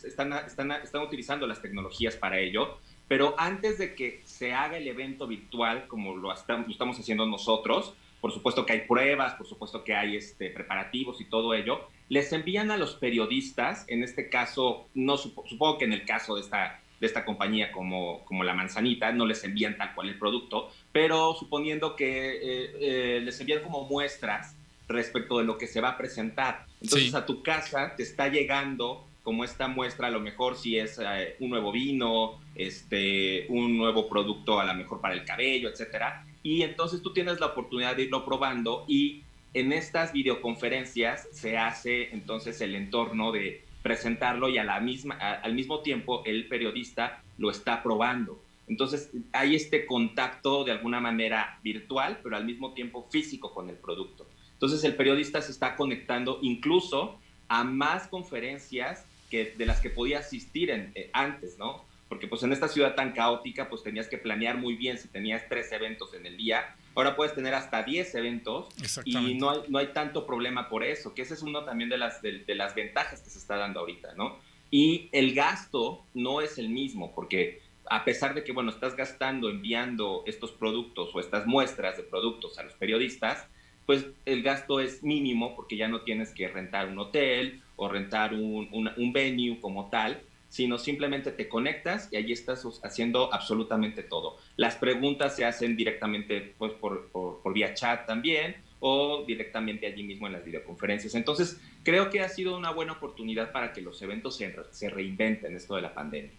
están, 0.03 0.34
están, 0.34 0.71
están 0.71 1.01
utilizando 1.01 1.45
las 1.45 1.62
tecnologías 1.62 2.15
para 2.15 2.39
ello. 2.39 2.77
Pero 3.08 3.36
antes 3.38 3.77
de 3.77 3.95
que 3.95 4.21
se 4.25 4.53
haga 4.53 4.77
el 4.77 4.88
evento 4.88 5.27
virtual, 5.27 5.88
como 5.88 6.15
lo 6.15 6.34
estamos 6.34 6.99
haciendo 6.99 7.25
nosotros, 7.25 7.93
por 8.19 8.32
supuesto 8.34 8.65
que 8.65 8.73
hay 8.73 8.82
pruebas, 8.82 9.36
por 9.36 9.47
supuesto 9.47 9.84
que 9.84 9.95
hay 9.95 10.17
este, 10.17 10.49
preparativos 10.49 11.21
y 11.21 11.25
todo 11.25 11.53
ello, 11.53 11.88
les 12.10 12.32
envían 12.34 12.71
a 12.71 12.77
los 12.77 12.95
periodistas, 12.95 13.86
en 13.88 14.03
este 14.03 14.30
caso, 14.30 14.88
no 14.93 15.17
supongo 15.17 15.77
que 15.77 15.86
en 15.86 15.93
el 15.93 16.06
caso 16.06 16.36
de 16.36 16.41
esta, 16.41 16.82
de 16.99 17.07
esta 17.07 17.25
compañía 17.25 17.71
como, 17.71 18.23
como 18.25 18.43
la 18.43 18.53
manzanita, 18.53 19.12
no 19.12 19.25
les 19.25 19.43
envían 19.43 19.77
tal 19.77 19.93
cual 19.93 20.10
el 20.10 20.17
producto, 20.17 20.71
pero 20.91 21.36
suponiendo 21.36 21.95
que 21.95 22.36
eh, 22.36 22.71
eh, 22.79 23.21
les 23.21 23.39
envían 23.39 23.62
como 23.62 23.83
muestras 23.88 24.55
respecto 24.88 25.38
de 25.38 25.43
lo 25.43 25.57
que 25.57 25.67
se 25.67 25.81
va 25.81 25.89
a 25.89 25.97
presentar. 25.97 26.65
Entonces 26.81 27.13
a 27.13 27.25
tu 27.25 27.43
casa 27.43 27.93
te 27.95 28.03
está 28.03 28.29
llegando 28.29 29.05
como 29.23 29.43
esta 29.43 29.67
muestra, 29.67 30.07
a 30.07 30.12
lo 30.12 30.21
mejor 30.21 30.55
si 30.55 30.79
es 30.79 30.99
eh, 31.03 31.36
un 31.39 31.49
nuevo 31.49 31.73
vino, 31.73 32.39
este, 32.55 33.45
un 33.49 33.77
nuevo 33.77 34.07
producto 34.07 34.60
a 34.60 34.65
lo 34.65 34.73
mejor 34.73 35.01
para 35.01 35.13
el 35.13 35.25
cabello, 35.25 35.69
etcétera. 35.69 36.25
Y 36.43 36.62
entonces 36.62 37.01
tú 37.01 37.12
tienes 37.12 37.39
la 37.41 37.47
oportunidad 37.47 37.97
de 37.97 38.03
irlo 38.03 38.23
probando 38.23 38.86
y 38.88 39.23
en 39.53 39.73
estas 39.73 40.13
videoconferencias 40.13 41.27
se 41.31 41.57
hace 41.57 42.13
entonces 42.13 42.62
el 42.62 42.75
entorno 42.75 43.31
de 43.31 43.66
presentarlo 43.88 44.50
y 44.50 44.58
a 44.58 44.65
la 44.65 44.82
misma, 44.82 45.15
al 45.15 45.54
mismo 45.54 45.80
tiempo 45.80 46.21
el 46.26 46.50
periodista 46.50 47.23
lo 47.38 47.50
está 47.50 47.82
probando. 47.82 48.43
Entonces 48.67 49.12
hay 49.32 49.56
este 49.56 49.86
contacto 49.86 50.65
de 50.65 50.73
alguna 50.73 51.00
manera 51.00 51.58
virtual, 51.63 52.19
pero 52.21 52.36
al 52.36 52.43
mismo 52.43 52.73
tiempo 52.73 53.08
físico 53.10 53.54
con 53.54 53.69
el 53.69 53.78
producto. 53.78 54.28
Entonces 54.52 54.84
el 54.84 54.95
periodista 54.95 55.41
se 55.41 55.54
está 55.54 55.78
conectando 55.78 56.39
incluso 56.41 57.17
a 57.47 57.63
más 57.63 58.10
conferencias 58.10 59.06
que, 59.30 59.54
de 59.58 59.65
las 59.65 59.80
que 59.80 59.89
podía 59.89 60.19
asistir 60.19 60.69
eh, 60.69 61.10
antes, 61.13 61.58
¿no? 61.58 61.86
Porque 62.10 62.28
pues 62.28 62.43
en 62.43 62.52
esta 62.52 62.67
ciudad 62.67 62.93
tan 62.93 63.13
caótica 63.13 63.69
pues 63.69 63.84
tenías 63.84 64.10
que 64.10 64.17
planear 64.17 64.58
muy 64.58 64.76
bien 64.76 64.97
si 64.97 65.08
tenías 65.08 65.43
tres 65.47 65.71
eventos 65.71 66.13
en 66.13 66.26
el 66.26 66.36
día. 66.36 66.76
Ahora 66.97 67.15
puedes 67.15 67.36
tener 67.36 67.53
hasta 67.53 67.83
diez 67.83 68.15
eventos 68.15 68.69
y 69.05 69.36
no 69.36 69.51
hay, 69.51 69.60
no 69.67 69.77
hay 69.77 69.93
tanto 69.93 70.25
problema 70.25 70.67
por 70.67 70.83
eso, 70.83 71.13
que 71.13 71.21
ese 71.21 71.36
es 71.36 71.43
uno 71.43 71.63
también 71.63 71.91
de 71.91 71.97
las, 71.99 72.23
de, 72.23 72.39
de 72.39 72.55
las 72.55 72.73
ventajas 72.73 73.21
que 73.21 73.29
se 73.29 73.38
está 73.38 73.55
dando 73.55 73.81
ahorita, 73.81 74.15
¿no? 74.15 74.39
Y 74.71 75.07
el 75.12 75.36
gasto 75.36 76.03
no 76.15 76.41
es 76.41 76.57
el 76.57 76.69
mismo, 76.69 77.13
porque 77.13 77.62
a 77.86 78.03
pesar 78.03 78.33
de 78.33 78.43
que, 78.43 78.51
bueno, 78.51 78.71
estás 78.71 78.95
gastando 78.95 79.47
enviando 79.47 80.23
estos 80.25 80.51
productos 80.51 81.13
o 81.13 81.19
estas 81.19 81.45
muestras 81.45 81.97
de 81.97 82.03
productos 82.03 82.57
a 82.57 82.63
los 82.63 82.73
periodistas, 82.73 83.45
pues 83.86 84.07
el 84.25 84.41
gasto 84.41 84.79
es 84.79 85.03
mínimo 85.03 85.55
porque 85.55 85.77
ya 85.77 85.88
no 85.88 86.01
tienes 86.01 86.31
que 86.31 86.47
rentar 86.47 86.89
un 86.89 86.99
hotel 86.99 87.62
o 87.77 87.88
rentar 87.88 88.33
un, 88.33 88.69
un, 88.71 89.13
venue 89.13 89.60
como 89.62 89.89
tal, 89.89 90.21
sino 90.49 90.77
simplemente 90.77 91.31
te 91.31 91.49
conectas 91.49 92.10
y 92.12 92.17
allí 92.17 92.33
estás 92.33 92.65
haciendo 92.83 93.33
absolutamente 93.33 94.03
todo. 94.03 94.38
Las 94.55 94.75
preguntas 94.75 95.36
se 95.36 95.45
hacen 95.45 95.75
directamente 95.75 96.53
pues, 96.57 96.73
por, 96.73 97.10
por, 97.10 97.53
vía 97.53 97.73
chat 97.73 98.05
también 98.05 98.55
o 98.79 99.23
directamente 99.25 99.88
allí 99.88 100.03
mismo 100.03 100.27
en 100.27 100.33
las 100.33 100.45
videoconferencias. 100.45 101.15
Entonces, 101.15 101.60
creo 101.83 102.10
que 102.10 102.21
ha 102.21 102.29
sido 102.29 102.55
una 102.57 102.71
buena 102.71 102.93
oportunidad 102.93 103.51
para 103.51 103.73
que 103.73 103.81
los 103.81 104.01
eventos 104.01 104.38
se, 104.38 104.55
se 104.71 104.89
reinventen 104.89 105.55
esto 105.55 105.75
de 105.75 105.81
la 105.81 105.93
pandemia. 105.93 106.31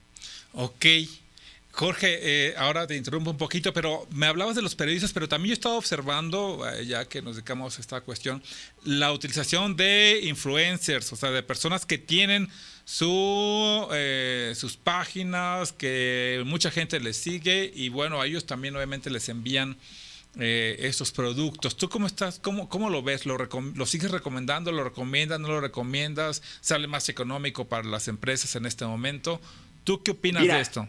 Ok, 0.54 0.86
Jorge, 1.78 2.18
eh, 2.22 2.54
ahora 2.56 2.88
te 2.88 2.96
interrumpo 2.96 3.30
un 3.30 3.36
poquito, 3.36 3.72
pero 3.72 4.08
me 4.10 4.26
hablabas 4.26 4.56
de 4.56 4.62
los 4.62 4.74
periodistas, 4.74 5.12
pero 5.12 5.28
también 5.28 5.50
yo 5.50 5.52
estaba 5.52 5.76
observando, 5.76 6.68
eh, 6.68 6.84
ya 6.84 7.04
que 7.04 7.22
nos 7.22 7.36
dedicamos 7.36 7.78
a 7.78 7.80
esta 7.80 8.00
cuestión, 8.00 8.42
la 8.82 9.12
utilización 9.12 9.76
de 9.76 10.22
influencers, 10.24 11.12
o 11.12 11.14
sea, 11.14 11.30
de 11.30 11.40
personas 11.44 11.86
que 11.86 11.96
tienen 11.96 12.48
su, 12.84 13.86
eh, 13.92 14.54
sus 14.56 14.76
páginas, 14.76 15.70
que 15.70 16.42
mucha 16.44 16.72
gente 16.72 16.98
les 16.98 17.16
sigue 17.16 17.70
y 17.72 17.90
bueno, 17.90 18.20
a 18.20 18.26
ellos 18.26 18.44
también 18.44 18.74
obviamente 18.74 19.08
les 19.08 19.28
envían 19.28 19.76
estos 20.40 21.10
productos. 21.10 21.76
¿Tú 21.76 21.88
cómo 21.88 22.06
estás? 22.06 22.38
¿Cómo, 22.38 22.68
cómo 22.68 22.90
lo 22.90 23.02
ves? 23.02 23.24
¿Lo, 23.24 23.36
¿Lo, 23.38 23.86
sigues 23.86 24.10
recomendando? 24.10 24.70
¿Lo 24.70 24.84
recomiendas? 24.84 25.40
¿No 25.40 25.48
lo 25.48 25.60
recomiendas? 25.60 26.42
¿Sale 26.60 26.86
más 26.86 27.08
económico 27.08 27.66
para 27.66 27.84
las 27.84 28.06
empresas 28.06 28.54
en 28.54 28.66
este 28.66 28.84
momento? 28.84 29.40
¿Tú 29.82 30.02
qué 30.02 30.12
opinas 30.12 30.44
de 30.44 30.60
esto? 30.60 30.88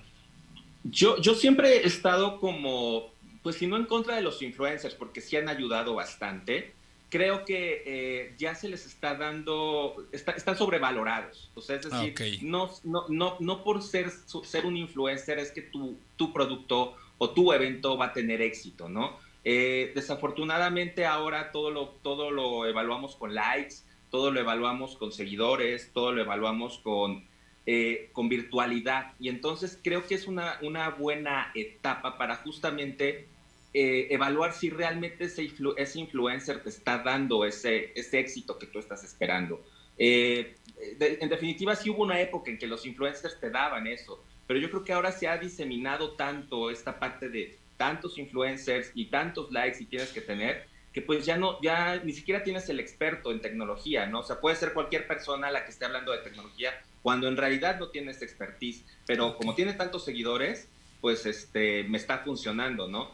Yo, 0.92 1.18
yo 1.18 1.36
siempre 1.36 1.78
he 1.78 1.88
estado 1.88 2.40
como, 2.40 3.12
pues 3.44 3.58
si 3.58 3.68
no 3.68 3.78
en 3.78 3.86
contra 3.86 4.16
de 4.16 4.22
los 4.22 4.42
influencers, 4.42 4.96
porque 4.96 5.22
sí 5.22 5.36
han 5.38 5.50
ayudado 5.50 5.96
bastante, 5.96 6.74
creo 7.10 7.44
que 7.44 7.84
eh, 7.86 8.36
ya 8.38 8.56
se 8.56 8.70
les 8.70 8.86
está 8.86 9.16
dando, 9.16 10.06
están 10.12 10.58
sobrevalorados. 10.58 11.52
O 11.56 11.62
sea, 11.62 11.78
es 11.78 11.90
decir, 11.90 12.44
no, 12.44 12.70
no, 12.84 13.06
no, 13.10 13.38
no 13.40 13.64
por 13.64 13.82
ser, 13.82 14.12
ser 14.44 14.66
un 14.66 14.78
influencer 14.78 15.40
es 15.40 15.52
que 15.52 15.62
tu, 15.62 15.98
tu 16.16 16.32
producto 16.32 16.96
o 17.18 17.32
tu 17.32 17.52
evento 17.52 17.98
va 17.98 18.08
a 18.08 18.14
tener 18.14 18.42
éxito, 18.42 18.90
¿no? 18.90 19.18
Eh, 19.44 19.92
desafortunadamente 19.96 21.06
ahora 21.06 21.52
todo 21.52 21.72
lo, 21.72 21.88
todo 22.04 22.30
lo 22.30 22.66
evaluamos 22.66 23.16
con 23.16 23.34
likes, 23.34 23.76
todo 24.12 24.32
lo 24.32 24.40
evaluamos 24.40 24.98
con 24.98 25.12
seguidores, 25.12 25.92
todo 25.94 26.12
lo 26.12 26.22
evaluamos 26.22 26.80
con 26.80 27.26
eh, 27.72 28.10
con 28.14 28.30
virtualidad. 28.30 29.14
Y 29.20 29.30
entonces 29.30 29.80
creo 29.84 30.08
que 30.08 30.16
es 30.16 30.26
una, 30.26 30.58
una 30.64 30.90
buena 30.90 31.52
etapa 31.54 32.18
para 32.18 32.38
justamente 32.38 33.28
eh, 33.76 34.08
evaluar 34.10 34.54
si 34.54 34.72
realmente 34.72 35.26
ese, 35.26 35.52
ese, 35.78 36.00
influencer 36.00 36.64
te 36.64 36.70
está 36.70 36.98
dando 36.98 37.46
ese, 37.46 37.92
ese 37.94 38.18
éxito 38.18 38.58
que 38.58 38.66
tú 38.66 38.80
estás 38.80 39.04
esperando. 39.04 39.64
Eh, 40.00 40.56
en 41.00 41.30
definitiva, 41.30 41.76
sí 41.76 41.92
hubo 41.92 42.02
una 42.02 42.20
época 42.20 42.50
en 42.50 42.58
que 42.58 42.66
los 42.66 42.88
influencers 42.88 43.40
te 43.40 43.52
daban 43.52 43.86
eso, 43.86 44.24
pero 44.48 44.60
yo 44.60 44.72
creo 44.72 44.84
que 44.84 44.94
ahora 44.94 45.12
se 45.12 45.28
ha 45.28 45.38
diseminado 45.38 46.14
tanto 46.16 46.72
esta 46.72 46.98
parte 46.98 47.30
de 47.30 47.60
tantos 47.78 48.18
influencers 48.18 48.90
y 48.96 49.12
tantos 49.12 49.52
likes 49.52 49.78
y 49.80 49.86
tienes 49.86 50.10
que 50.10 50.22
tener, 50.22 50.66
que 50.92 51.04
pues 51.04 51.24
ya 51.24 51.38
no, 51.38 51.62
ya 51.62 52.02
ni 52.04 52.14
siquiera 52.14 52.44
tienes 52.44 52.68
el 52.70 52.80
experto 52.80 53.32
en 53.32 53.42
tecnología, 53.42 54.08
¿no? 54.08 54.22
O 54.22 54.24
sea, 54.24 54.40
puede 54.40 54.56
ser 54.56 54.74
cualquier 54.74 55.06
persona 55.06 55.52
la 55.52 55.66
que 55.66 55.70
esté 55.70 55.86
hablando 55.86 56.12
de 56.12 56.24
tecnología, 56.24 56.74
cuando 57.02 57.28
en 57.28 57.38
realidad 57.38 57.80
no 57.80 57.90
tiene 57.90 58.12
esta 58.12 58.26
expertise, 58.26 58.84
pero 59.06 59.36
como 59.38 59.56
tiene 59.56 59.74
tantos 59.74 60.06
seguidores, 60.06 60.68
pues 61.02 61.26
este, 61.26 61.84
me 61.86 61.98
está 61.98 62.20
funcionando, 62.20 62.88
¿no? 62.88 63.12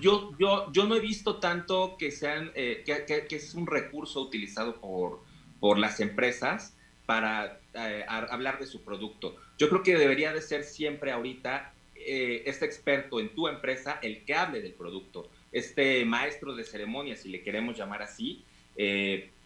Yo, 0.00 0.32
yo, 0.38 0.70
yo 0.72 0.86
no 0.86 0.96
he 0.96 1.00
visto 1.00 1.36
tanto 1.36 1.96
que, 1.96 2.10
sean, 2.10 2.50
eh, 2.54 2.82
que, 2.84 3.36
es 3.36 3.54
un 3.54 3.66
recurso 3.66 4.20
utilizado 4.20 4.80
por, 4.80 5.20
por 5.60 5.78
las 5.78 6.00
empresas 6.00 6.76
para 7.06 7.60
eh, 7.74 8.04
hablar 8.08 8.58
de 8.58 8.66
su 8.66 8.82
producto. 8.82 9.36
Yo 9.58 9.68
creo 9.68 9.82
que 9.82 9.96
debería 9.96 10.32
de 10.32 10.42
ser 10.42 10.64
siempre 10.64 11.12
ahorita 11.12 11.72
eh, 11.94 12.42
este 12.46 12.64
experto 12.66 13.20
en 13.20 13.34
tu 13.34 13.46
empresa 13.46 13.98
el 14.02 14.24
que 14.24 14.34
hable 14.34 14.60
del 14.60 14.72
producto, 14.72 15.28
este 15.52 16.04
maestro 16.04 16.54
de 16.54 16.64
ceremonias, 16.64 17.20
si 17.20 17.28
le 17.28 17.42
queremos 17.42 17.76
llamar 17.76 18.02
así, 18.02 18.42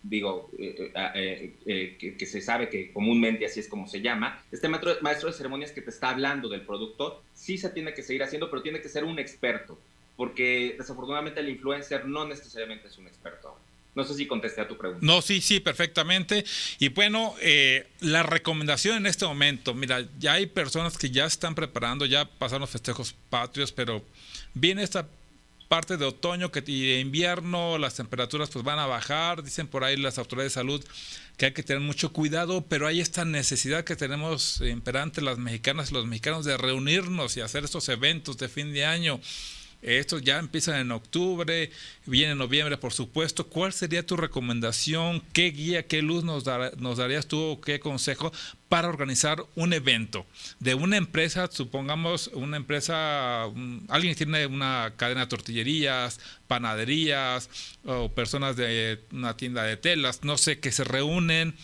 digo, 0.04 0.50
eh, 0.58 0.92
eh, 1.14 1.54
eh, 1.66 2.14
que, 2.18 2.26
se 2.26 2.40
sabe 2.40 2.68
que 2.68 2.92
comúnmente 2.92 3.46
así 3.46 3.60
es 3.60 3.68
como 3.68 3.88
se 3.88 4.02
llama, 4.02 4.42
este 4.52 4.68
maestro, 4.68 4.96
maestro 5.00 5.30
de 5.30 5.36
ceremonias 5.36 5.72
que 5.72 5.80
te 5.80 5.90
está 5.90 6.10
hablando 6.10 6.48
del 6.48 6.60
producto, 6.60 7.22
sí 7.34 7.56
se 7.56 7.70
tiene 7.70 7.94
que 7.94 8.02
seguir 8.02 8.22
haciendo, 8.22 8.50
pero 8.50 8.62
tiene 8.62 8.82
que 8.82 8.88
ser 8.88 9.04
un 9.04 9.18
experto, 9.18 9.78
porque 10.16 10.76
desafortunadamente 10.78 11.40
el 11.40 11.48
influencer 11.48 12.06
no 12.06 12.26
necesariamente 12.28 12.88
es 12.88 12.98
un 12.98 13.06
experto. 13.06 13.58
No 13.94 14.02
sé 14.02 14.14
si 14.14 14.26
contesté 14.26 14.60
a 14.60 14.66
tu 14.66 14.76
pregunta. 14.76 15.06
No, 15.06 15.22
sí, 15.22 15.40
sí, 15.40 15.60
perfectamente. 15.60 16.44
Y 16.80 16.88
bueno, 16.88 17.36
la 18.00 18.24
recomendación 18.24 18.96
en 18.96 19.06
este 19.06 19.24
momento, 19.24 19.72
mira, 19.72 20.04
ya 20.18 20.32
hay 20.32 20.46
personas 20.46 20.98
que 20.98 21.10
ya 21.10 21.26
están 21.26 21.54
preparando, 21.54 22.04
ya 22.04 22.24
pasaron 22.24 22.62
los 22.62 22.70
festejos 22.70 23.14
patrios, 23.30 23.70
pero 23.70 24.02
viene 24.52 24.82
esta 24.82 25.06
parte 25.74 25.96
de 25.96 26.04
otoño 26.04 26.52
que, 26.52 26.62
y 26.64 26.86
de 26.86 27.00
invierno 27.00 27.78
las 27.78 27.96
temperaturas 27.96 28.48
pues 28.48 28.64
van 28.64 28.78
a 28.78 28.86
bajar, 28.86 29.42
dicen 29.42 29.66
por 29.66 29.82
ahí 29.82 29.96
las 29.96 30.18
autoridades 30.18 30.52
de 30.52 30.60
salud 30.60 30.84
que 31.36 31.46
hay 31.46 31.52
que 31.52 31.64
tener 31.64 31.82
mucho 31.82 32.12
cuidado, 32.12 32.64
pero 32.68 32.86
hay 32.86 33.00
esta 33.00 33.24
necesidad 33.24 33.82
que 33.82 33.96
tenemos 33.96 34.60
imperante 34.60 35.20
las 35.20 35.36
mexicanas 35.36 35.90
y 35.90 35.94
los 35.94 36.06
mexicanos 36.06 36.44
de 36.44 36.56
reunirnos 36.56 37.36
y 37.36 37.40
hacer 37.40 37.64
estos 37.64 37.88
eventos 37.88 38.38
de 38.38 38.48
fin 38.48 38.72
de 38.72 38.86
año 38.86 39.20
estos 39.84 40.22
ya 40.22 40.38
empiezan 40.38 40.76
en 40.76 40.92
octubre, 40.92 41.70
viene 42.06 42.32
en 42.32 42.38
noviembre, 42.38 42.78
por 42.78 42.92
supuesto. 42.92 43.46
¿Cuál 43.46 43.72
sería 43.72 44.06
tu 44.06 44.16
recomendación? 44.16 45.22
¿Qué 45.32 45.50
guía, 45.50 45.86
qué 45.86 46.02
luz 46.02 46.24
nos, 46.24 46.44
nos 46.78 46.98
darías 46.98 47.26
tú 47.26 47.38
o 47.40 47.60
qué 47.60 47.80
consejo 47.80 48.32
para 48.68 48.88
organizar 48.88 49.44
un 49.54 49.72
evento 49.72 50.26
de 50.58 50.74
una 50.74 50.96
empresa, 50.96 51.48
supongamos 51.52 52.28
una 52.34 52.56
empresa, 52.56 53.44
alguien 53.88 54.14
que 54.14 54.24
tiene 54.24 54.46
una 54.46 54.94
cadena 54.96 55.20
de 55.20 55.26
tortillerías, 55.28 56.18
panaderías 56.48 57.50
o 57.84 58.08
personas 58.08 58.56
de 58.56 59.00
una 59.12 59.36
tienda 59.36 59.62
de 59.62 59.76
telas, 59.76 60.24
no 60.24 60.38
sé, 60.38 60.58
que 60.58 60.72
se 60.72 60.82
reúnen? 60.82 61.54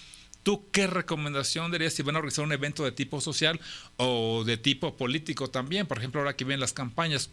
¿Tú 0.43 0.71
qué 0.71 0.87
recomendación 0.87 1.71
darías 1.71 1.93
si 1.93 2.03
van 2.03 2.17
a 2.17 2.19
organizar 2.19 2.45
un 2.45 2.53
evento 2.53 2.85
de 2.85 2.93
tipo 2.93 3.21
social 3.21 3.61
o 3.97 4.45
de 4.45 4.57
tipo 4.57 4.97
político 4.97 5.51
también? 5.51 5.87
Por 5.87 5.99
ejemplo, 5.99 6.21
ahora 6.21 6.37
que 6.37 6.45
vienen 6.45 6.61
las 6.61 6.73
campañas, 6.73 7.31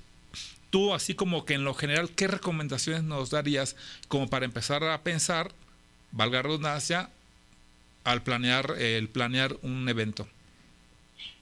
tú, 0.69 0.93
así 0.93 1.15
como 1.15 1.45
que 1.45 1.53
en 1.53 1.63
lo 1.63 1.73
general, 1.73 2.09
¿qué 2.11 2.27
recomendaciones 2.27 3.03
nos 3.03 3.29
darías 3.29 3.75
como 4.07 4.27
para 4.29 4.45
empezar 4.45 4.83
a 4.83 5.01
pensar, 5.01 5.51
valga 6.11 6.41
redundancia, 6.41 7.09
al 8.03 8.23
planear, 8.23 8.75
el 8.77 9.09
planear 9.09 9.57
un 9.61 9.87
evento? 9.89 10.27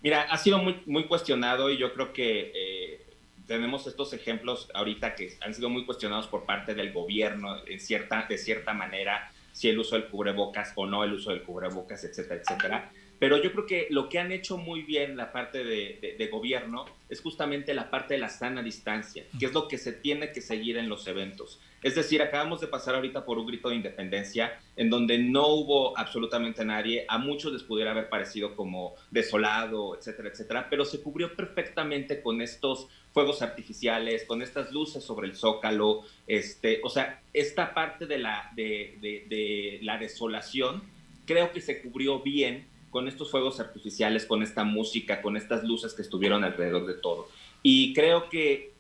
Mira, 0.01 0.23
ha 0.23 0.37
sido 0.37 0.59
muy, 0.59 0.81
muy 0.85 1.05
cuestionado 1.05 1.69
y 1.69 1.77
yo 1.77 1.93
creo 1.93 2.13
que 2.13 2.51
eh, 2.55 3.05
tenemos 3.47 3.87
estos 3.87 4.13
ejemplos 4.13 4.69
ahorita 4.73 5.15
que 5.15 5.37
han 5.41 5.53
sido 5.53 5.69
muy 5.69 5.85
cuestionados 5.85 6.27
por 6.27 6.45
parte 6.45 6.73
del 6.75 6.91
gobierno 6.91 7.57
en 7.67 7.79
cierta, 7.79 8.25
de 8.27 8.37
cierta 8.37 8.73
manera, 8.73 9.31
si 9.51 9.69
el 9.69 9.79
uso 9.79 9.95
del 9.95 10.07
cubrebocas 10.07 10.73
o 10.75 10.85
no 10.85 11.03
el 11.03 11.13
uso 11.13 11.31
del 11.31 11.43
cubrebocas, 11.43 12.03
etcétera, 12.03 12.41
etcétera. 12.41 12.91
Pero 13.25 13.41
yo 13.41 13.51
creo 13.53 13.65
que 13.65 13.87
lo 13.89 14.07
que 14.07 14.19
han 14.19 14.31
hecho 14.31 14.55
muy 14.55 14.83
bien 14.83 15.17
la 15.17 15.31
parte 15.31 15.63
de, 15.63 16.29
gobierno 16.31 16.85
es 17.09 17.21
justamente 17.21 17.73
la 17.73 17.89
parte 17.89 18.13
de 18.13 18.19
la 18.19 18.29
sana 18.29 18.61
distancia, 18.61 19.23
que 19.39 19.47
es 19.47 19.51
lo 19.51 19.67
que 19.67 19.79
se 19.79 19.93
tiene 19.93 20.31
que 20.31 20.41
seguir 20.41 20.77
en 20.77 20.89
los 20.89 21.07
eventos. 21.07 21.59
Es 21.81 21.95
decir, 21.95 22.21
acabamos 22.21 22.61
de 22.61 22.67
pasar 22.67 22.93
ahorita 22.93 23.25
por 23.25 23.39
un 23.39 23.47
grito 23.47 23.69
de 23.69 23.77
independencia 23.77 24.59
en 24.75 24.91
donde 24.91 25.17
no 25.17 25.47
hubo 25.47 25.97
absolutamente 25.97 26.63
nadie, 26.65 27.03
a 27.07 27.17
muchos 27.17 27.51
les 27.51 27.63
pudiera 27.63 27.89
haber 27.89 28.09
parecido 28.09 28.55
como 28.55 28.93
desolado, 29.09 29.97
etcétera, 29.97 30.29
etcétera, 30.29 30.67
pero 30.69 30.85
se 30.85 31.01
cubrió 31.01 31.35
perfectamente 31.35 32.21
con 32.21 32.43
estos 32.43 32.89
fuegos 33.11 33.41
artificiales, 33.41 34.25
con 34.25 34.43
estas 34.43 34.71
luces 34.71 35.03
sobre 35.03 35.25
el 35.25 35.35
zócalo, 35.35 36.03
este, 36.27 36.79
o 36.83 36.89
sea, 36.89 37.23
esta 37.33 37.73
parte 37.73 38.05
de 38.05 38.19
la, 38.19 38.51
de, 38.55 38.99
de 39.01 39.79
la 39.81 39.97
desolación 39.97 40.83
creo 41.25 41.51
que 41.51 41.61
se 41.61 41.81
cubrió 41.81 42.19
bien 42.19 42.74
con 42.95 43.09
estos 43.09 43.29
fuegos 43.29 43.59
artificiales, 43.59 44.25
con 44.25 44.41
esta 44.41 44.63
música, 44.63 45.21
con 45.21 45.35
estas 45.35 45.65
luces 45.65 45.93
que 45.93 46.01
estuvieron 46.01 46.45
alrededor 46.45 46.85
de 46.85 46.93
todo. 46.93 47.27
Y 47.61 47.93
creo 47.93 48.29
que 48.29 48.71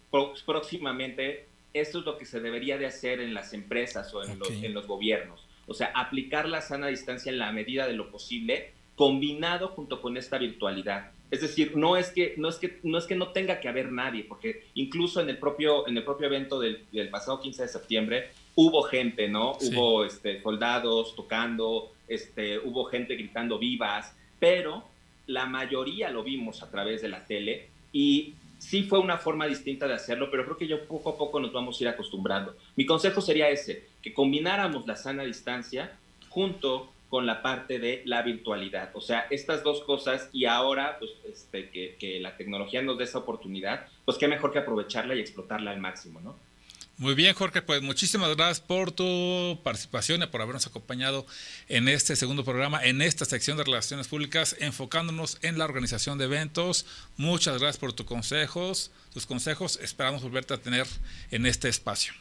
próximamente 0.45 1.47
esto 1.73 1.99
es 1.99 2.05
lo 2.05 2.17
que 2.17 2.23
se 2.23 2.39
debería 2.39 2.77
de 2.77 2.85
hacer 2.85 3.19
en 3.19 3.33
las 3.33 3.51
empresas 3.51 4.13
o 4.13 4.23
en, 4.23 4.39
los, 4.39 4.51
en 4.51 4.73
los 4.73 4.87
gobiernos. 4.87 5.45
O 5.67 5.73
sea, 5.73 5.91
aplicar 5.93 6.47
la 6.47 6.61
sana 6.61 6.87
distancia 6.87 7.29
en 7.29 7.39
la 7.39 7.51
medida 7.51 7.87
de 7.87 7.93
lo 7.93 8.09
posible, 8.09 8.71
combinado 8.95 9.67
junto 9.67 10.01
con 10.01 10.15
esta 10.15 10.37
virtualidad. 10.37 11.11
Es 11.29 11.41
decir, 11.41 11.75
no 11.75 11.97
es 11.97 12.11
que 12.11 12.35
no, 12.37 12.47
es 12.47 12.55
que, 12.55 12.79
no, 12.83 12.97
es 12.97 13.07
que 13.07 13.15
no 13.15 13.33
tenga 13.33 13.59
que 13.59 13.67
haber 13.67 13.91
nadie, 13.91 14.23
porque 14.23 14.63
incluso 14.75 15.19
en 15.19 15.29
el 15.29 15.39
propio, 15.39 15.89
en 15.89 15.97
el 15.97 16.05
propio 16.05 16.27
evento 16.27 16.61
del, 16.61 16.85
del 16.93 17.09
pasado 17.09 17.41
15 17.41 17.63
de 17.63 17.67
septiembre 17.67 18.29
hubo 18.55 18.83
gente, 18.83 19.27
¿no? 19.27 19.57
Hubo 19.59 20.05
este, 20.05 20.41
soldados 20.41 21.13
tocando, 21.15 21.91
este, 22.07 22.59
hubo 22.59 22.85
gente 22.85 23.15
gritando 23.15 23.57
vivas, 23.57 24.15
pero 24.39 24.85
la 25.27 25.45
mayoría 25.45 26.09
lo 26.11 26.23
vimos 26.23 26.61
a 26.61 26.69
través 26.69 27.01
de 27.01 27.09
la 27.09 27.25
tele 27.25 27.69
y 27.91 28.35
sí 28.59 28.83
fue 28.83 28.99
una 28.99 29.17
forma 29.17 29.47
distinta 29.47 29.87
de 29.87 29.93
hacerlo, 29.93 30.29
pero 30.29 30.45
creo 30.45 30.57
que 30.57 30.67
yo 30.67 30.85
poco 30.85 31.11
a 31.11 31.17
poco 31.17 31.39
nos 31.39 31.53
vamos 31.53 31.79
a 31.79 31.83
ir 31.83 31.87
acostumbrando. 31.89 32.55
Mi 32.75 32.85
consejo 32.85 33.21
sería 33.21 33.49
ese, 33.49 33.87
que 34.01 34.13
combináramos 34.13 34.85
la 34.87 34.95
sana 34.95 35.23
distancia 35.23 35.97
junto 36.29 36.91
con 37.09 37.25
la 37.25 37.41
parte 37.41 37.79
de 37.79 38.01
la 38.05 38.21
virtualidad. 38.23 38.89
O 38.93 39.01
sea, 39.01 39.27
estas 39.29 39.63
dos 39.63 39.81
cosas 39.81 40.29
y 40.33 40.45
ahora 40.45 40.97
pues, 40.99 41.11
este, 41.31 41.69
que, 41.69 41.95
que 41.99 42.19
la 42.19 42.35
tecnología 42.35 42.81
nos 42.81 42.97
dé 42.97 43.05
esa 43.05 43.19
oportunidad, 43.19 43.87
pues 44.03 44.17
qué 44.17 44.27
mejor 44.27 44.51
que 44.51 44.59
aprovecharla 44.59 45.15
y 45.15 45.19
explotarla 45.19 45.71
al 45.71 45.79
máximo, 45.79 46.19
¿no? 46.19 46.35
Muy 46.97 47.13
bien, 47.13 47.35
Jorge, 47.35 47.61
pues 47.61 47.81
muchísimas 47.81 48.33
gracias 48.37 48.61
por 48.61 48.89
tu 48.89 49.59
participación 49.65 50.23
y 50.23 50.27
por 50.27 50.41
habernos 50.41 50.65
acompañado 50.65 51.25
en 51.67 51.89
este 51.89 52.15
segundo 52.15 52.45
programa, 52.45 52.81
en 52.85 53.01
esta 53.01 53.25
sección 53.25 53.57
de 53.57 53.65
Relaciones 53.65 54.07
Públicas, 54.07 54.55
enfocándonos 54.59 55.37
en 55.41 55.57
la 55.57 55.65
organización 55.65 56.17
de 56.17 56.25
eventos. 56.25 56.85
Muchas 57.17 57.59
gracias 57.59 57.79
por 57.79 57.91
tus 57.91 58.05
consejos, 58.05 58.91
tus 59.13 59.25
consejos. 59.25 59.77
Esperamos 59.81 60.23
volverte 60.23 60.53
a 60.53 60.57
tener 60.57 60.87
en 61.31 61.45
este 61.45 61.67
espacio. 61.67 62.13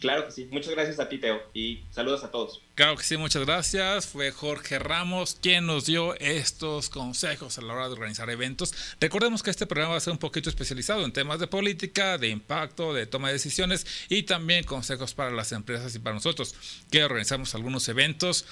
Claro 0.00 0.26
que 0.26 0.32
sí. 0.32 0.48
Muchas 0.50 0.72
gracias 0.72 1.00
a 1.00 1.08
ti, 1.08 1.18
Teo, 1.18 1.42
y 1.52 1.82
saludos 1.90 2.22
a 2.22 2.30
todos. 2.30 2.62
Claro 2.74 2.96
que 2.96 3.02
sí, 3.02 3.16
muchas 3.16 3.44
gracias. 3.44 4.06
Fue 4.06 4.30
Jorge 4.30 4.78
Ramos 4.78 5.36
quien 5.40 5.66
nos 5.66 5.86
dio 5.86 6.14
estos 6.16 6.88
consejos 6.88 7.58
a 7.58 7.62
la 7.62 7.74
hora 7.74 7.86
de 7.86 7.94
organizar 7.94 8.30
eventos. 8.30 8.72
Recordemos 9.00 9.42
que 9.42 9.50
este 9.50 9.66
programa 9.66 9.92
va 9.92 9.98
a 9.98 10.00
ser 10.00 10.12
un 10.12 10.18
poquito 10.18 10.48
especializado 10.48 11.04
en 11.04 11.12
temas 11.12 11.40
de 11.40 11.48
política, 11.48 12.18
de 12.18 12.28
impacto, 12.28 12.94
de 12.94 13.06
toma 13.06 13.28
de 13.28 13.34
decisiones 13.34 13.86
y 14.08 14.22
también 14.22 14.64
consejos 14.64 15.14
para 15.14 15.32
las 15.32 15.50
empresas 15.52 15.94
y 15.94 15.98
para 15.98 16.14
nosotros 16.14 16.54
que 16.90 17.02
organizamos 17.04 17.54
algunos 17.54 17.88
eventos 17.88 18.44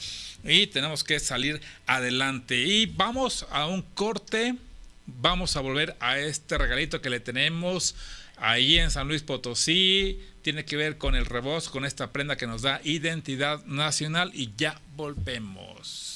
y 0.42 0.66
tenemos 0.66 1.04
que 1.04 1.20
salir 1.20 1.60
adelante. 1.86 2.56
Y 2.56 2.86
vamos 2.86 3.46
a 3.50 3.66
un 3.66 3.82
corte. 3.82 4.56
Vamos 5.06 5.56
a 5.56 5.60
volver 5.60 5.96
a 6.00 6.18
este 6.18 6.58
regalito 6.58 7.00
que 7.00 7.10
le 7.10 7.20
tenemos 7.20 7.94
ahí 8.38 8.78
en 8.78 8.90
San 8.90 9.06
Luis 9.08 9.22
Potosí 9.22 10.20
tiene 10.46 10.64
que 10.64 10.76
ver 10.76 10.96
con 10.96 11.16
el 11.16 11.26
rebozo, 11.26 11.72
con 11.72 11.84
esta 11.84 12.12
prenda 12.12 12.36
que 12.36 12.46
nos 12.46 12.62
da 12.62 12.80
identidad 12.84 13.64
nacional 13.64 14.30
y 14.32 14.52
ya 14.56 14.80
volvemos. 14.94 16.15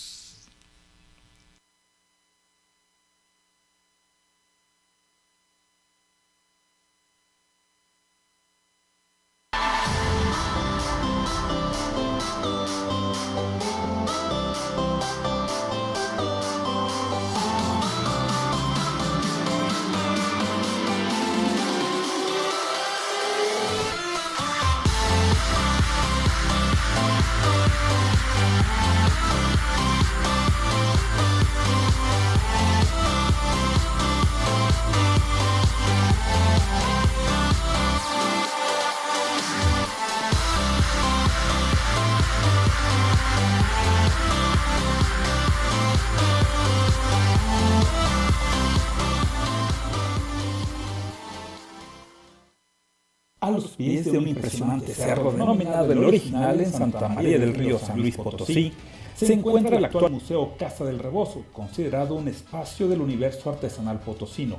Pies 53.81 54.05
de 54.13 54.19
un 54.19 54.29
impresionante 54.29 54.93
cerro 54.93 55.33
denominado 55.33 55.93
el 55.93 56.05
original 56.05 56.61
en 56.61 56.71
Santa 56.71 57.09
María 57.09 57.39
del 57.39 57.55
Río 57.55 57.79
San 57.79 57.99
Luis 57.99 58.15
Potosí, 58.15 58.75
se 59.17 59.33
encuentra 59.33 59.79
el 59.79 59.85
actual 59.87 60.13
Museo 60.13 60.55
Casa 60.59 60.85
del 60.85 60.99
Rebozo, 60.99 61.45
considerado 61.53 62.15
un 62.15 62.29
espacio 62.29 62.89
del 62.89 63.01
universo 63.01 63.49
artesanal 63.49 63.99
potosino, 64.01 64.57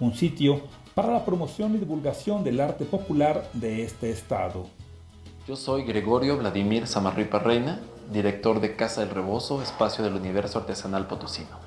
un 0.00 0.14
sitio 0.14 0.60
para 0.94 1.12
la 1.12 1.24
promoción 1.24 1.74
y 1.74 1.78
divulgación 1.78 2.44
del 2.44 2.60
arte 2.60 2.84
popular 2.84 3.48
de 3.54 3.84
este 3.84 4.10
estado. 4.10 4.66
Yo 5.46 5.56
soy 5.56 5.84
Gregorio 5.84 6.36
Vladimir 6.36 6.86
Samarripa 6.86 7.38
Reina, 7.38 7.80
director 8.12 8.60
de 8.60 8.76
Casa 8.76 9.00
del 9.00 9.10
Rebozo, 9.10 9.62
espacio 9.62 10.04
del 10.04 10.14
universo 10.14 10.58
artesanal 10.58 11.06
potosino. 11.06 11.58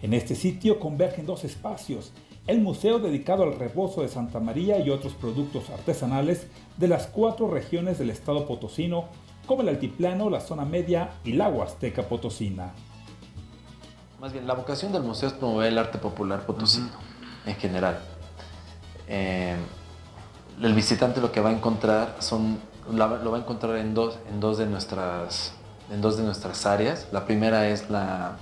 En 0.00 0.14
este 0.14 0.34
sitio 0.34 0.78
convergen 0.78 1.26
dos 1.26 1.44
espacios, 1.44 2.12
el 2.46 2.60
museo 2.60 2.98
dedicado 2.98 3.42
al 3.42 3.58
rebozo 3.58 4.02
de 4.02 4.08
Santa 4.08 4.38
María 4.38 4.78
y 4.78 4.90
otros 4.90 5.14
productos 5.14 5.68
artesanales 5.70 6.46
de 6.76 6.88
las 6.88 7.06
cuatro 7.06 7.50
regiones 7.50 7.98
del 7.98 8.10
estado 8.10 8.46
potosino, 8.46 9.06
como 9.46 9.62
el 9.62 9.68
altiplano, 9.68 10.30
la 10.30 10.40
zona 10.40 10.64
media 10.64 11.10
y 11.24 11.32
la 11.32 11.48
Huasteca 11.48 12.02
potosina. 12.02 12.72
Más 14.20 14.32
bien, 14.32 14.46
la 14.46 14.54
vocación 14.54 14.92
del 14.92 15.02
museo 15.02 15.28
es 15.28 15.34
promover 15.34 15.68
el 15.68 15.78
arte 15.78 15.98
popular 15.98 16.46
potosino 16.46 16.88
en 17.44 17.54
general. 17.56 17.98
Eh, 19.08 19.56
el 20.62 20.74
visitante 20.74 21.20
lo 21.20 21.32
que 21.32 21.40
va 21.40 21.50
a 21.50 21.52
encontrar 21.52 22.16
son, 22.20 22.58
lo 22.92 23.30
va 23.30 23.36
a 23.36 23.40
encontrar 23.40 23.76
en 23.76 23.92
dos, 23.92 24.18
en 24.30 24.40
dos, 24.40 24.58
de 24.58 24.66
nuestras, 24.66 25.52
en 25.90 26.00
dos 26.00 26.16
de 26.16 26.22
nuestras 26.22 26.64
áreas. 26.64 27.08
La 27.12 27.26
primera 27.26 27.68
es 27.68 27.90
la 27.90 28.38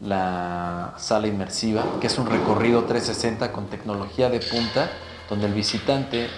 la 0.00 0.94
sala 0.98 1.26
inmersiva, 1.26 1.84
que 2.00 2.06
es 2.06 2.18
un 2.18 2.26
recorrido 2.26 2.84
360 2.84 3.52
con 3.52 3.66
tecnología 3.66 4.28
de 4.28 4.40
punta, 4.40 4.90
donde 5.28 5.46
el 5.46 5.54
visitante 5.54 6.28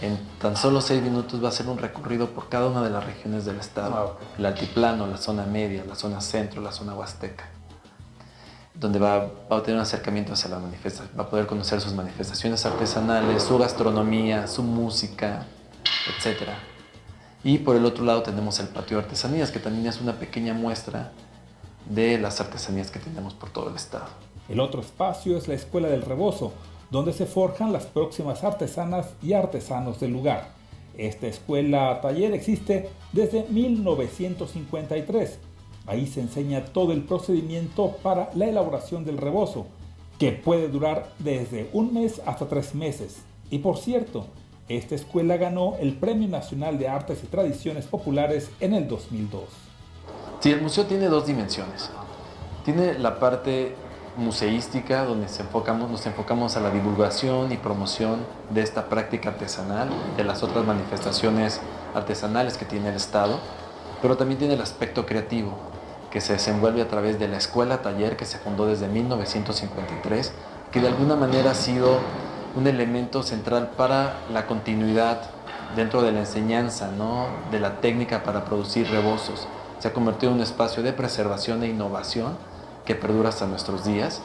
en 0.00 0.18
tan 0.40 0.56
solo 0.56 0.80
seis 0.80 1.02
minutos 1.02 1.42
va 1.42 1.46
a 1.46 1.50
hacer 1.50 1.66
un 1.66 1.78
recorrido 1.78 2.30
por 2.30 2.48
cada 2.48 2.68
una 2.68 2.82
de 2.82 2.90
las 2.90 3.04
regiones 3.04 3.44
del 3.44 3.58
estado, 3.58 4.18
ah, 4.20 4.24
el 4.38 4.46
altiplano, 4.46 5.06
la 5.06 5.16
zona 5.16 5.44
media, 5.44 5.84
la 5.84 5.96
zona 5.96 6.20
centro, 6.20 6.62
la 6.62 6.70
zona 6.70 6.94
huasteca, 6.94 7.46
donde 8.74 8.98
va, 9.00 9.26
va 9.50 9.56
a 9.56 9.62
tener 9.62 9.76
un 9.76 9.82
acercamiento 9.82 10.34
hacia 10.34 10.50
la 10.50 10.58
manifestación, 10.60 11.18
va 11.18 11.24
a 11.24 11.30
poder 11.30 11.46
conocer 11.46 11.80
sus 11.80 11.94
manifestaciones 11.94 12.64
artesanales, 12.64 13.42
su 13.42 13.58
gastronomía, 13.58 14.46
su 14.46 14.62
música, 14.62 15.46
etc. 16.06 16.50
Y 17.42 17.58
por 17.58 17.74
el 17.74 17.84
otro 17.84 18.04
lado 18.04 18.22
tenemos 18.22 18.60
el 18.60 18.68
patio 18.68 18.98
de 18.98 19.04
artesanías, 19.04 19.50
que 19.50 19.58
también 19.58 19.86
es 19.86 20.00
una 20.00 20.12
pequeña 20.12 20.54
muestra 20.54 21.10
de 21.86 22.18
las 22.18 22.40
artesanías 22.40 22.90
que 22.90 22.98
tenemos 22.98 23.34
por 23.34 23.50
todo 23.50 23.70
el 23.70 23.76
estado. 23.76 24.06
El 24.48 24.60
otro 24.60 24.80
espacio 24.80 25.36
es 25.36 25.48
la 25.48 25.54
Escuela 25.54 25.88
del 25.88 26.02
Rebozo, 26.02 26.52
donde 26.90 27.12
se 27.12 27.26
forjan 27.26 27.72
las 27.72 27.86
próximas 27.86 28.44
artesanas 28.44 29.14
y 29.22 29.34
artesanos 29.34 30.00
del 30.00 30.12
lugar. 30.12 30.50
Esta 30.96 31.26
escuela 31.26 32.00
taller 32.00 32.32
existe 32.32 32.88
desde 33.12 33.44
1953. 33.48 35.38
Ahí 35.86 36.06
se 36.06 36.20
enseña 36.20 36.64
todo 36.64 36.92
el 36.92 37.04
procedimiento 37.04 37.96
para 38.02 38.30
la 38.34 38.46
elaboración 38.46 39.04
del 39.04 39.18
rebozo, 39.18 39.66
que 40.18 40.32
puede 40.32 40.68
durar 40.68 41.12
desde 41.18 41.70
un 41.72 41.94
mes 41.94 42.20
hasta 42.26 42.48
tres 42.48 42.74
meses. 42.74 43.18
Y 43.50 43.58
por 43.58 43.78
cierto, 43.78 44.26
esta 44.68 44.94
escuela 44.96 45.36
ganó 45.36 45.76
el 45.80 45.94
Premio 45.94 46.28
Nacional 46.28 46.78
de 46.78 46.88
Artes 46.88 47.22
y 47.22 47.28
Tradiciones 47.28 47.86
Populares 47.86 48.50
en 48.60 48.74
el 48.74 48.88
2002. 48.88 49.67
Sí, 50.40 50.52
el 50.52 50.62
museo 50.62 50.86
tiene 50.86 51.08
dos 51.08 51.26
dimensiones. 51.26 51.90
Tiene 52.64 52.96
la 52.96 53.18
parte 53.18 53.74
museística 54.16 55.04
donde 55.04 55.26
nos 55.26 56.06
enfocamos 56.06 56.56
a 56.56 56.60
la 56.60 56.70
divulgación 56.70 57.50
y 57.50 57.56
promoción 57.56 58.20
de 58.50 58.62
esta 58.62 58.88
práctica 58.88 59.30
artesanal, 59.30 59.88
de 60.16 60.22
las 60.22 60.44
otras 60.44 60.64
manifestaciones 60.64 61.60
artesanales 61.92 62.56
que 62.56 62.64
tiene 62.64 62.90
el 62.90 62.94
Estado, 62.94 63.40
pero 64.00 64.16
también 64.16 64.38
tiene 64.38 64.54
el 64.54 64.60
aspecto 64.60 65.06
creativo, 65.06 65.54
que 66.10 66.20
se 66.20 66.34
desenvuelve 66.34 66.82
a 66.82 66.88
través 66.88 67.18
de 67.18 67.26
la 67.26 67.36
escuela 67.36 67.82
taller 67.82 68.16
que 68.16 68.24
se 68.24 68.38
fundó 68.38 68.66
desde 68.66 68.86
1953, 68.86 70.32
que 70.70 70.80
de 70.80 70.86
alguna 70.86 71.16
manera 71.16 71.50
ha 71.50 71.54
sido 71.54 71.98
un 72.54 72.68
elemento 72.68 73.24
central 73.24 73.70
para 73.76 74.20
la 74.32 74.46
continuidad 74.46 75.20
dentro 75.74 76.02
de 76.02 76.12
la 76.12 76.20
enseñanza, 76.20 76.92
¿no? 76.96 77.26
de 77.50 77.58
la 77.58 77.80
técnica 77.80 78.22
para 78.22 78.44
producir 78.44 78.88
rebozos. 78.88 79.48
Se 79.78 79.88
ha 79.88 79.92
convertido 79.92 80.32
en 80.32 80.38
un 80.38 80.42
espacio 80.42 80.82
de 80.82 80.92
preservación 80.92 81.62
e 81.62 81.68
innovación 81.68 82.36
que 82.84 82.94
perdura 82.94 83.28
hasta 83.28 83.46
nuestros 83.46 83.84
días. 83.84 84.22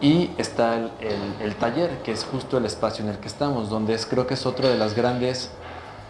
Y 0.00 0.30
está 0.38 0.76
el, 0.76 1.54
taller, 1.56 2.02
que 2.02 2.12
es 2.12 2.24
justo 2.24 2.58
el 2.58 2.64
espacio 2.64 3.04
en 3.04 3.10
el 3.10 3.18
que 3.18 3.28
estamos, 3.28 3.68
donde 3.68 3.94
es, 3.94 4.06
creo 4.06 4.26
que 4.26 4.34
es 4.34 4.46
otro 4.46 4.68
de 4.68 4.78
los 4.78 4.94
grandes 4.94 5.50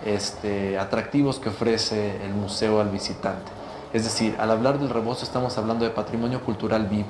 este, 0.04 0.78
atractivos 0.78 1.38
que 1.40 1.48
ofrece 1.48 2.24
el 2.24 2.32
museo 2.32 2.80
al 2.80 2.88
visitante. 2.88 3.50
Es 3.92 4.04
decir, 4.04 4.36
al 4.38 4.52
hablar 4.52 4.78
del 4.78 4.90
rebozo 4.90 5.24
estamos 5.24 5.58
hablando 5.58 5.84
de 5.84 5.90
patrimonio 5.90 6.40
cultural 6.44 6.86
vivo. 6.86 7.08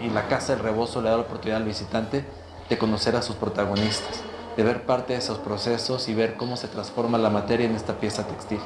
y, 0.00 0.06
y 0.06 0.10
la 0.10 0.26
Casa 0.26 0.54
del 0.54 0.64
Rebozo 0.64 1.00
le 1.00 1.10
da 1.10 1.16
la 1.16 1.22
oportunidad 1.22 1.58
al 1.58 1.64
visitante 1.64 2.24
de 2.68 2.78
conocer 2.78 3.14
a 3.14 3.22
sus 3.22 3.36
protagonistas, 3.36 4.22
de 4.56 4.62
ver 4.64 4.84
parte 4.84 5.12
de 5.12 5.20
esos 5.20 5.38
procesos 5.38 6.08
y 6.08 6.14
ver 6.14 6.36
cómo 6.36 6.56
se 6.56 6.66
transforma 6.66 7.18
la 7.18 7.30
materia 7.30 7.66
en 7.66 7.76
esta 7.76 7.94
pieza 7.94 8.26
textil. 8.26 8.60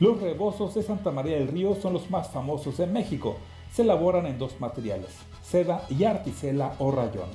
Los 0.00 0.20
rebozos 0.20 0.74
de 0.74 0.84
Santa 0.84 1.10
María 1.10 1.38
del 1.38 1.48
Río 1.48 1.74
son 1.74 1.92
los 1.92 2.08
más 2.08 2.28
famosos 2.28 2.78
en 2.78 2.92
México. 2.92 3.36
Se 3.72 3.82
elaboran 3.82 4.26
en 4.26 4.38
dos 4.38 4.60
materiales, 4.60 5.10
seda 5.42 5.84
y 5.90 6.04
articela 6.04 6.74
o 6.78 6.92
rayón. 6.92 7.28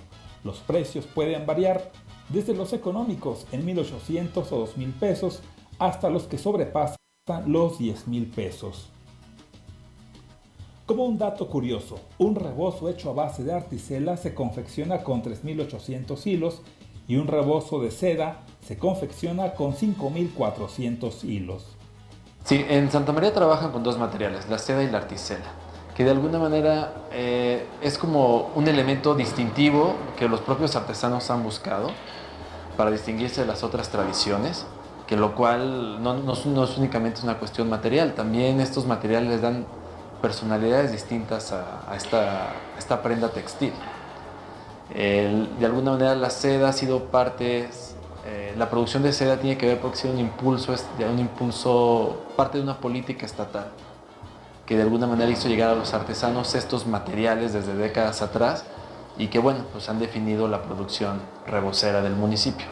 Los 0.46 0.60
precios 0.60 1.06
pueden 1.06 1.46
variar 1.46 1.92
desde 2.30 2.54
los 2.54 2.72
económicos 2.72 3.46
en 3.52 3.66
1.800 3.66 4.38
o 4.52 4.66
2.000 4.66 4.94
pesos 4.94 5.42
hasta 5.78 6.10
los 6.10 6.24
que 6.24 6.38
sobrepasan 6.38 6.96
los 7.48 7.80
10.000 7.80 8.34
pesos. 8.34 8.90
Como 10.86 11.04
un 11.06 11.18
dato 11.18 11.50
curioso, 11.50 12.00
un 12.18 12.36
rebozo 12.36 12.88
hecho 12.88 13.10
a 13.10 13.14
base 13.14 13.44
de 13.44 13.52
articela 13.52 14.16
se 14.16 14.34
confecciona 14.34 15.04
con 15.04 15.22
3.800 15.22 16.28
hilos 16.28 16.62
y 17.10 17.18
un 17.18 17.28
rebozo 17.28 17.82
de 17.82 17.92
seda 17.92 18.46
se 18.62 18.78
confecciona 18.78 19.54
con 19.54 19.74
5.400 19.74 21.26
hilos. 21.26 21.76
Sí, 22.44 22.66
en 22.68 22.92
Santa 22.92 23.14
María 23.14 23.34
trabajan 23.34 23.72
con 23.72 23.84
dos 23.84 23.98
materiales, 23.98 24.50
la 24.50 24.58
seda 24.58 24.84
y 24.84 24.90
la 24.90 24.98
articela, 24.98 25.46
que 25.96 26.04
de 26.04 26.12
alguna 26.12 26.40
manera 26.40 26.94
eh, 27.12 27.66
es 27.82 27.98
como 27.98 28.52
un 28.56 28.68
elemento 28.68 29.16
distintivo 29.16 29.96
que 30.18 30.28
los 30.28 30.42
propios 30.42 30.76
artesanos 30.76 31.30
han 31.30 31.42
buscado 31.42 31.92
para 32.76 32.92
distinguirse 32.92 33.42
de 33.42 33.48
las 33.48 33.64
otras 33.64 33.88
tradiciones, 33.90 34.66
que 35.08 35.16
lo 35.16 35.36
cual 35.36 36.04
no, 36.04 36.16
no 36.16 36.34
es 36.34 36.78
únicamente 36.78 37.22
una 37.24 37.40
cuestión 37.40 37.70
material, 37.70 38.14
también 38.14 38.60
estos 38.60 38.86
materiales 38.86 39.42
dan 39.42 39.66
personalidades 40.22 40.92
distintas 40.92 41.54
a, 41.54 41.96
esta, 41.96 43.02
prenda 43.04 43.30
textil. 43.30 43.74
de 44.94 45.66
alguna 45.66 45.92
manera 45.92 46.16
la 46.16 46.30
seda 46.30 46.70
ha 46.70 46.74
sido 46.74 47.06
parte, 47.06 47.70
eh, 48.26 48.54
la 48.58 48.70
producción 48.70 49.04
de 49.04 49.12
seda 49.12 49.40
tiene 49.40 49.58
que 49.58 49.66
ver 49.66 49.80
porque 49.80 49.98
ha 49.98 50.02
sido 50.02 50.14
un 50.14 50.20
impulso, 50.20 50.74
un 51.00 51.20
impulso, 51.20 52.24
parte 52.36 52.58
de 52.58 52.64
una 52.64 52.80
política 52.80 53.26
estatal 53.26 53.68
que 54.66 54.78
de 54.78 54.84
alguna 54.84 55.08
manera 55.08 55.30
hizo 55.30 55.50
llegar 55.50 55.70
a 55.72 55.76
los 55.76 55.94
artesanos 55.94 56.56
estos 56.56 56.88
materiales 56.88 57.54
desde 57.54 57.76
décadas 57.76 58.22
atrás 58.22 58.66
y 59.18 59.28
que 59.28 59.40
bueno, 59.40 59.66
pues 59.72 59.90
han 59.90 60.00
definido 60.00 60.48
la 60.48 60.64
producción 60.64 61.22
rebocera 61.46 62.02
del 62.02 62.16
municipio. 62.16 62.66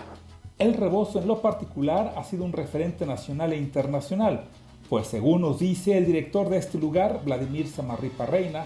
El 0.58 0.74
rebozo 0.74 1.20
en 1.20 1.28
lo 1.28 1.41
particular 1.41 2.14
ha 2.16 2.24
sido 2.24 2.45
un 2.45 2.54
referente 2.54 3.06
nacional 3.06 3.52
e 3.52 3.58
internacional, 3.58 4.45
pues 4.89 5.08
según 5.08 5.41
nos 5.41 5.60
dice 5.60 5.97
el 5.97 6.06
director 6.06 6.49
de 6.49 6.58
este 6.58 6.78
lugar, 6.78 7.22
Vladimir 7.26 7.68
Samarripa 7.68 8.26
Reina, 8.26 8.66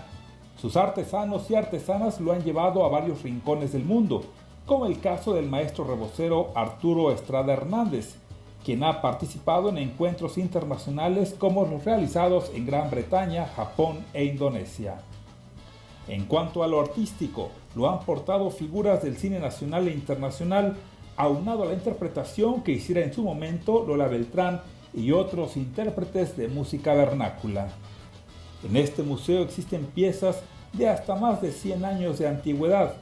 sus 0.59 0.77
artesanos 0.77 1.49
y 1.49 1.55
artesanas 1.55 2.19
lo 2.19 2.31
han 2.31 2.43
llevado 2.43 2.85
a 2.85 2.89
varios 2.89 3.23
rincones 3.23 3.73
del 3.73 3.83
mundo, 3.83 4.23
como 4.65 4.87
el 4.87 4.99
caso 4.99 5.33
del 5.33 5.47
maestro 5.47 5.83
rebocero 5.83 6.51
Arturo 6.55 7.11
Estrada 7.11 7.53
Hernández, 7.53 8.15
quien 8.63 8.83
ha 8.83 9.01
participado 9.01 9.69
en 9.69 9.77
encuentros 9.77 10.39
internacionales 10.39 11.35
como 11.37 11.65
los 11.65 11.85
realizados 11.85 12.51
en 12.55 12.65
Gran 12.65 12.89
Bretaña, 12.89 13.45
Japón 13.55 14.03
e 14.13 14.25
Indonesia. 14.25 15.01
En 16.07 16.25
cuanto 16.25 16.63
a 16.63 16.67
lo 16.67 16.81
artístico, 16.81 17.51
lo 17.75 17.89
han 17.89 17.99
portado 17.99 18.49
figuras 18.49 19.03
del 19.03 19.17
cine 19.17 19.39
nacional 19.39 19.87
e 19.87 19.91
internacional, 19.91 20.75
aunado 21.15 21.63
a 21.63 21.67
la 21.67 21.73
interpretación 21.73 22.61
que 22.61 22.71
hiciera 22.71 23.01
en 23.01 23.13
su 23.13 23.21
momento 23.23 23.85
Lola 23.85 24.07
Beltrán 24.07 24.61
y 24.93 25.11
otros 25.11 25.57
intérpretes 25.57 26.35
de 26.35 26.47
música 26.47 26.93
vernácula. 26.95 27.69
En 28.67 28.77
este 28.77 29.03
museo 29.03 29.43
existen 29.43 29.85
piezas 29.85 30.41
de 30.73 30.89
hasta 30.89 31.15
más 31.15 31.41
de 31.41 31.51
100 31.51 31.85
años 31.85 32.17
de 32.17 32.27
antigüedad, 32.27 32.95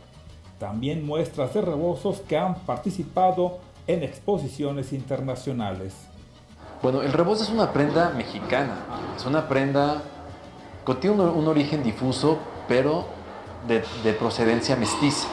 también 0.59 1.05
muestras 1.05 1.53
de 1.53 1.61
rebozos 1.61 2.21
que 2.21 2.37
han 2.37 2.55
participado 2.55 3.59
en 3.87 4.03
exposiciones 4.03 4.93
internacionales. 4.93 5.93
Bueno, 6.81 7.01
el 7.01 7.13
rebozo 7.13 7.43
es 7.43 7.49
una 7.49 7.71
prenda 7.71 8.09
mexicana, 8.09 8.75
es 9.15 9.25
una 9.25 9.47
prenda 9.47 10.01
que 10.85 10.95
tiene 10.95 11.23
un, 11.23 11.47
origen 11.47 11.83
difuso, 11.83 12.37
pero 12.67 13.05
de, 13.67 13.83
de 14.03 14.13
procedencia 14.13 14.75
mestiza. 14.75 15.27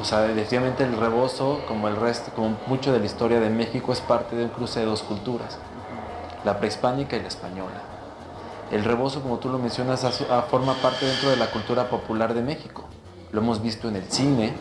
O 0.00 0.04
sea, 0.04 0.20
definitivamente 0.22 0.84
el 0.84 0.96
rebozo, 0.96 1.60
como 1.66 1.88
el 1.88 1.96
resto, 1.96 2.30
como 2.34 2.56
mucho 2.66 2.92
de 2.92 2.98
la 2.98 3.06
historia 3.06 3.40
de 3.40 3.48
México, 3.48 3.92
es 3.92 4.00
parte 4.00 4.36
de 4.36 4.44
un 4.44 4.50
cruce 4.50 4.80
de 4.80 4.86
dos 4.86 5.02
culturas, 5.02 5.58
la 6.44 6.58
prehispánica 6.58 7.16
y 7.16 7.22
la 7.22 7.28
española. 7.28 7.80
El 8.70 8.84
rebozo, 8.84 9.22
como 9.22 9.38
tú 9.38 9.48
lo 9.48 9.58
mencionas, 9.58 10.04
forma 10.50 10.74
parte 10.74 11.06
dentro 11.06 11.30
de 11.30 11.36
la 11.36 11.50
cultura 11.50 11.88
popular 11.88 12.34
de 12.34 12.42
México. 12.42 12.85
Lo 13.32 13.40
hemos 13.40 13.62
visto 13.62 13.88
en 13.88 13.96
el 13.96 14.10
cine, 14.10 14.54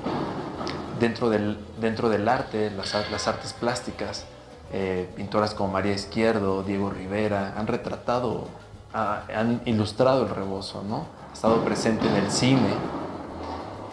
dentro 1.00 1.30
del, 1.30 1.58
dentro 1.80 2.10
del 2.10 2.28
arte, 2.28 2.72
las, 2.72 2.94
las 3.12 3.28
artes 3.28 3.54
plásticas. 3.54 4.26
Eh, 4.74 5.08
pintoras 5.16 5.54
como 5.54 5.72
María 5.72 5.94
Izquierdo, 5.94 6.64
Diego 6.64 6.90
Rivera, 6.90 7.54
han 7.56 7.68
retratado, 7.68 8.48
han 8.94 9.62
ilustrado 9.66 10.24
el 10.24 10.30
rebozo, 10.30 10.84
¿no? 10.84 11.06
Ha 11.30 11.34
estado 11.34 11.64
presente 11.64 12.08
en 12.08 12.16
el 12.16 12.32
cine, 12.32 12.74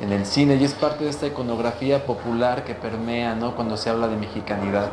en 0.02 0.12
el 0.12 0.26
cine 0.26 0.56
y 0.56 0.64
es 0.64 0.74
parte 0.74 1.04
de 1.04 1.10
esta 1.10 1.26
iconografía 1.26 2.04
popular 2.04 2.64
que 2.64 2.74
permea 2.74 3.34
¿no? 3.34 3.54
cuando 3.54 3.76
se 3.76 3.88
habla 3.88 4.08
de 4.08 4.16
mexicanidad. 4.16 4.90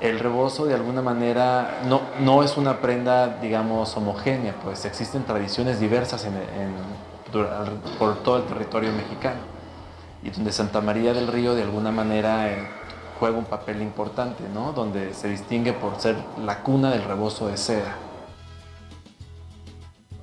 El 0.00 0.18
rebozo 0.18 0.66
de 0.66 0.74
alguna 0.74 1.00
manera 1.00 1.82
no, 1.86 2.00
no 2.20 2.42
es 2.42 2.56
una 2.56 2.80
prenda, 2.80 3.38
digamos, 3.40 3.96
homogénea, 3.96 4.56
pues 4.64 4.84
existen 4.84 5.22
tradiciones 5.22 5.78
diversas 5.78 6.24
en, 6.24 6.34
por 7.98 8.22
todo 8.22 8.38
el 8.38 8.44
territorio 8.44 8.92
mexicano 8.92 9.40
y 10.22 10.30
donde 10.30 10.52
Santa 10.52 10.80
María 10.80 11.12
del 11.12 11.26
Río 11.26 11.54
de 11.54 11.62
alguna 11.62 11.90
manera 11.90 12.52
eh, 12.52 12.58
juega 13.18 13.38
un 13.38 13.44
papel 13.44 13.82
importante, 13.82 14.44
¿no? 14.52 14.72
donde 14.72 15.14
se 15.14 15.28
distingue 15.28 15.72
por 15.72 16.00
ser 16.00 16.16
la 16.44 16.62
cuna 16.62 16.90
del 16.90 17.04
rebozo 17.04 17.48
de 17.48 17.56
seda. 17.56 17.96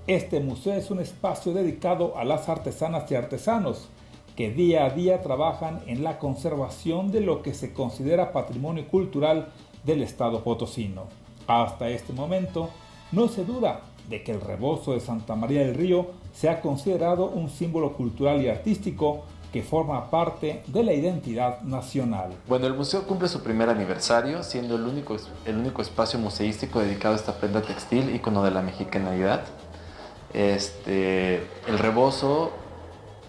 Este 0.08 0.40
museo 0.40 0.74
es 0.74 0.90
un 0.90 1.00
espacio 1.00 1.54
dedicado 1.54 2.18
a 2.18 2.24
las 2.24 2.50
artesanas 2.50 3.12
y 3.12 3.16
artesanos 3.16 3.90
que 4.36 4.50
día 4.50 4.86
a 4.86 4.90
día 4.90 5.22
trabajan 5.22 5.82
en 5.86 6.04
la 6.04 6.18
conservación 6.18 7.12
de 7.12 7.22
lo 7.22 7.44
que 7.44 7.54
se 7.54 7.74
considera 7.74 8.32
patrimonio 8.32 8.88
cultural 8.88 9.50
del 9.84 10.02
estado 10.02 10.44
potosino. 10.44 11.04
Hasta 11.46 11.90
este 11.90 12.14
momento, 12.14 12.70
no 13.12 13.28
se 13.28 13.44
duda 13.44 13.82
de 14.08 14.24
que 14.24 14.32
el 14.32 14.42
rebozo 14.42 14.94
de 14.94 15.00
Santa 15.00 15.36
María 15.36 15.62
del 15.62 15.76
Río 15.76 16.08
se 16.34 16.50
ha 16.50 16.62
considerado 16.62 17.26
un 17.26 17.50
símbolo 17.50 17.94
cultural 17.94 18.42
y 18.42 18.50
artístico 18.50 19.24
que 19.52 19.64
forma 19.64 20.10
parte 20.10 20.64
de 20.68 20.84
la 20.84 20.94
identidad 20.94 21.62
nacional. 21.62 22.32
Bueno, 22.48 22.68
el 22.68 22.76
museo 22.76 23.04
cumple 23.08 23.28
su 23.28 23.42
primer 23.42 23.70
aniversario, 23.70 24.44
siendo 24.44 24.76
el 24.76 24.84
único, 24.84 25.18
el 25.46 25.58
único 25.58 25.82
espacio 25.82 26.20
museístico 26.20 26.80
dedicado 26.80 27.16
a 27.16 27.18
esta 27.18 27.34
prenda 27.34 27.62
textil, 27.62 28.14
icono 28.14 28.44
de 28.44 28.52
la 28.52 28.62
mexicanidad. 28.62 29.42
Este, 30.34 31.38
el 31.68 31.80
rebozo 31.80 32.52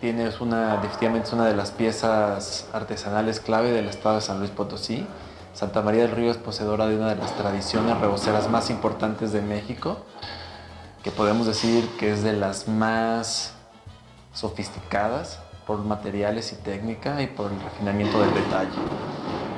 tiene 0.01 0.30
una, 0.40 0.76
definitivamente 0.76 1.28
es 1.28 1.32
una 1.32 1.46
de 1.46 1.57
las 1.57 1.70
piezas 1.70 2.68
artesanales 2.72 3.40
clave 3.40 3.70
del 3.70 3.88
estado 3.88 4.16
de 4.16 4.20
San 4.20 4.38
Luis 4.38 4.51
Potosí. 4.51 5.07
Santa 5.55 5.82
María 5.82 6.03
del 6.03 6.12
Río 6.12 6.30
es 6.30 6.36
poseedora 6.36 6.86
de 6.86 6.96
una 6.96 7.09
de 7.09 7.16
las 7.16 7.34
tradiciones 7.36 7.98
reboceras 7.98 8.48
más 8.51 8.70
importantes 8.70 9.32
de 9.32 9.42
México, 9.42 9.98
que 11.03 11.11
podemos 11.11 11.46
decir 11.46 11.88
que 11.98 12.12
es 12.12 12.22
de 12.22 12.34
las 12.34 12.68
más 12.68 13.55
sofisticadas 14.32 15.40
por 15.66 15.78
materiales 15.84 16.53
y 16.53 16.57
técnica 16.57 17.22
y 17.22 17.26
por 17.26 17.51
el 17.51 17.61
refinamiento 17.61 18.20
del 18.20 18.34
detalle. 18.34 18.70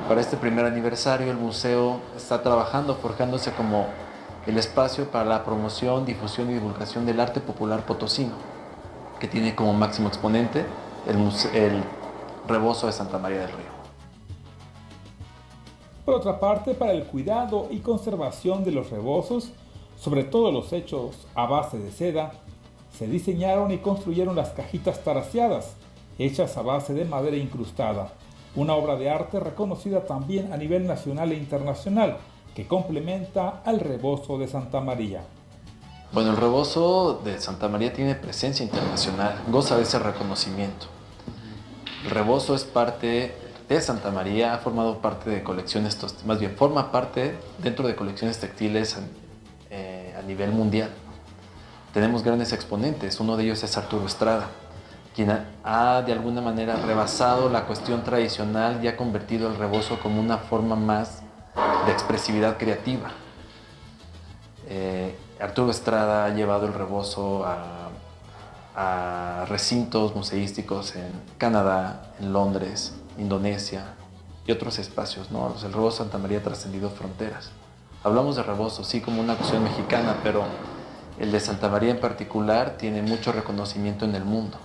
Para 0.07 0.21
este 0.21 0.37
primer 0.37 0.65
aniversario 0.65 1.31
el 1.31 1.37
museo 1.37 1.99
está 2.15 2.43
trabajando, 2.43 2.95
forjándose 2.95 3.51
como 3.51 3.87
el 4.45 4.57
espacio 4.57 5.09
para 5.09 5.25
la 5.25 5.43
promoción, 5.43 6.05
difusión 6.05 6.49
y 6.49 6.53
divulgación 6.53 7.05
del 7.05 7.19
arte 7.19 7.39
popular 7.39 7.85
potosino, 7.85 8.33
que 9.19 9.27
tiene 9.27 9.55
como 9.55 9.73
máximo 9.73 10.07
exponente 10.07 10.65
el, 11.07 11.17
el 11.53 11.83
rebozo 12.47 12.87
de 12.87 12.93
Santa 12.93 13.17
María 13.17 13.39
del 13.39 13.49
Río. 13.49 13.73
Por 16.05 16.15
otra 16.15 16.39
parte, 16.39 16.73
para 16.73 16.91
el 16.91 17.05
cuidado 17.05 17.67
y 17.71 17.79
conservación 17.79 18.65
de 18.65 18.71
los 18.71 18.89
rebozos, 18.89 19.53
sobre 20.03 20.25
todo 20.25 20.51
los 20.51 20.73
hechos 20.73 21.15
a 21.33 21.45
base 21.45 21.79
de 21.79 21.89
seda, 21.89 22.33
se 22.91 23.07
diseñaron 23.07 23.71
y 23.71 23.77
construyeron 23.77 24.35
las 24.35 24.49
cajitas 24.49 25.01
taraseadas, 25.01 25.75
hechas 26.19 26.57
a 26.57 26.61
base 26.61 26.93
de 26.93 27.05
madera 27.05 27.37
incrustada, 27.37 28.11
una 28.53 28.73
obra 28.73 28.97
de 28.97 29.09
arte 29.09 29.39
reconocida 29.39 30.01
también 30.05 30.51
a 30.51 30.57
nivel 30.57 30.87
nacional 30.87 31.31
e 31.31 31.35
internacional, 31.35 32.17
que 32.53 32.67
complementa 32.67 33.61
al 33.63 33.79
rebozo 33.79 34.37
de 34.37 34.49
Santa 34.49 34.81
María. 34.81 35.23
Bueno, 36.11 36.31
el 36.31 36.37
rebozo 36.37 37.21
de 37.23 37.39
Santa 37.39 37.69
María 37.69 37.93
tiene 37.93 38.13
presencia 38.15 38.63
internacional, 38.65 39.41
goza 39.47 39.77
de 39.77 39.83
ese 39.83 39.99
reconocimiento. 39.99 40.87
El 42.03 42.09
rebozo 42.09 42.55
es 42.55 42.65
parte 42.65 43.33
de 43.69 43.81
Santa 43.81 44.11
María, 44.11 44.53
ha 44.53 44.57
formado 44.57 44.97
parte 44.97 45.29
de 45.29 45.43
colecciones, 45.43 45.97
más 46.25 46.39
bien 46.39 46.57
forma 46.57 46.91
parte 46.91 47.35
dentro 47.59 47.87
de 47.87 47.95
colecciones 47.95 48.39
textiles 48.39 48.97
nivel 50.23 50.51
mundial. 50.51 50.89
Tenemos 51.93 52.23
grandes 52.23 52.53
exponentes, 52.53 53.19
uno 53.19 53.37
de 53.37 53.43
ellos 53.43 53.63
es 53.63 53.77
Arturo 53.77 54.07
Estrada, 54.07 54.49
quien 55.15 55.29
ha, 55.63 56.01
de 56.01 56.11
alguna 56.11 56.41
manera 56.41 56.75
rebasado 56.77 57.49
la 57.49 57.65
cuestión 57.65 58.03
tradicional 58.03 58.83
y 58.83 58.87
ha 58.87 58.97
convertido 58.97 59.47
el 59.47 59.57
rebozo 59.57 59.99
como 59.99 60.19
una 60.19 60.39
forma 60.39 60.75
más 60.75 61.21
de 61.85 61.91
expresividad 61.91 62.57
creativa. 62.57 63.11
Eh, 64.67 65.15
Arturo 65.39 65.69
Estrada 65.69 66.25
ha 66.25 66.29
llevado 66.29 66.65
el 66.65 66.73
rebozo 66.73 67.45
a, 67.45 67.69
recintos 69.47 70.15
museísticos 70.15 70.95
en 70.95 71.11
Canadá, 71.37 72.13
en 72.19 72.33
Londres, 72.33 72.95
Indonesia 73.19 73.93
y 74.47 74.51
otros 74.51 74.79
espacios. 74.79 75.29
¿no? 75.29 75.53
El 75.63 75.71
rebozo 75.71 75.97
Santa 75.97 76.17
María 76.17 76.39
ha 76.39 76.41
trascendido 76.41 76.89
fronteras. 76.89 77.51
Hablamos 78.03 78.35
de 78.35 78.43
rebozo, 78.43 78.83
sí, 78.83 78.99
como 78.99 79.21
una 79.21 79.35
cuestión 79.37 79.63
mexicana, 79.63 80.17
pero 80.23 80.43
el 81.19 81.31
de 81.31 81.39
Santa 81.39 81.69
María 81.69 81.91
en 81.91 82.01
particular 82.01 82.75
tiene 82.77 83.01
mucho 83.01 83.31
reconocimiento 83.31 84.03
en 84.03 84.13
el 84.13 84.25
mundo. 84.25 84.57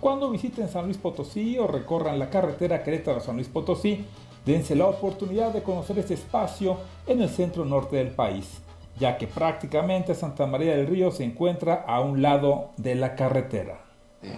Cuando 0.00 0.28
visiten 0.28 0.68
San 0.68 0.86
Luis 0.86 0.98
Potosí 0.98 1.56
o 1.56 1.68
recorran 1.68 2.18
la 2.18 2.30
carretera 2.30 2.82
Querétaro-San 2.82 3.36
Luis 3.36 3.46
Potosí, 3.46 4.04
dense 4.44 4.74
la 4.74 4.86
oportunidad 4.86 5.52
de 5.52 5.62
conocer 5.62 6.00
este 6.00 6.14
espacio 6.14 6.78
en 7.06 7.22
el 7.22 7.28
centro 7.28 7.64
norte 7.64 7.96
del 7.96 8.08
país, 8.08 8.60
ya 8.98 9.18
que 9.18 9.28
prácticamente 9.28 10.16
Santa 10.16 10.46
María 10.46 10.74
del 10.74 10.88
Río 10.88 11.12
se 11.12 11.22
encuentra 11.22 11.84
a 11.86 12.00
un 12.00 12.22
lado 12.22 12.70
de 12.76 12.96
la 12.96 13.14
carretera. 13.14 13.78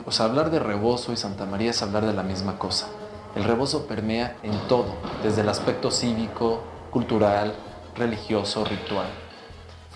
O 0.05 0.13
sea, 0.13 0.27
hablar 0.27 0.51
de 0.51 0.59
rebozo 0.59 1.11
y 1.11 1.17
Santa 1.17 1.47
María 1.47 1.71
es 1.71 1.83
hablar 1.83 2.05
de 2.05 2.13
la 2.13 2.23
misma 2.23 2.59
cosa. 2.59 2.89
El 3.35 3.45
rebozo 3.45 3.87
permea 3.87 4.37
en 4.43 4.53
todo, 4.69 4.95
desde 5.23 5.41
el 5.41 5.49
aspecto 5.49 5.91
cívico, 5.91 6.61
cultural, 6.91 7.55
religioso, 7.97 8.65
ritual. 8.65 9.07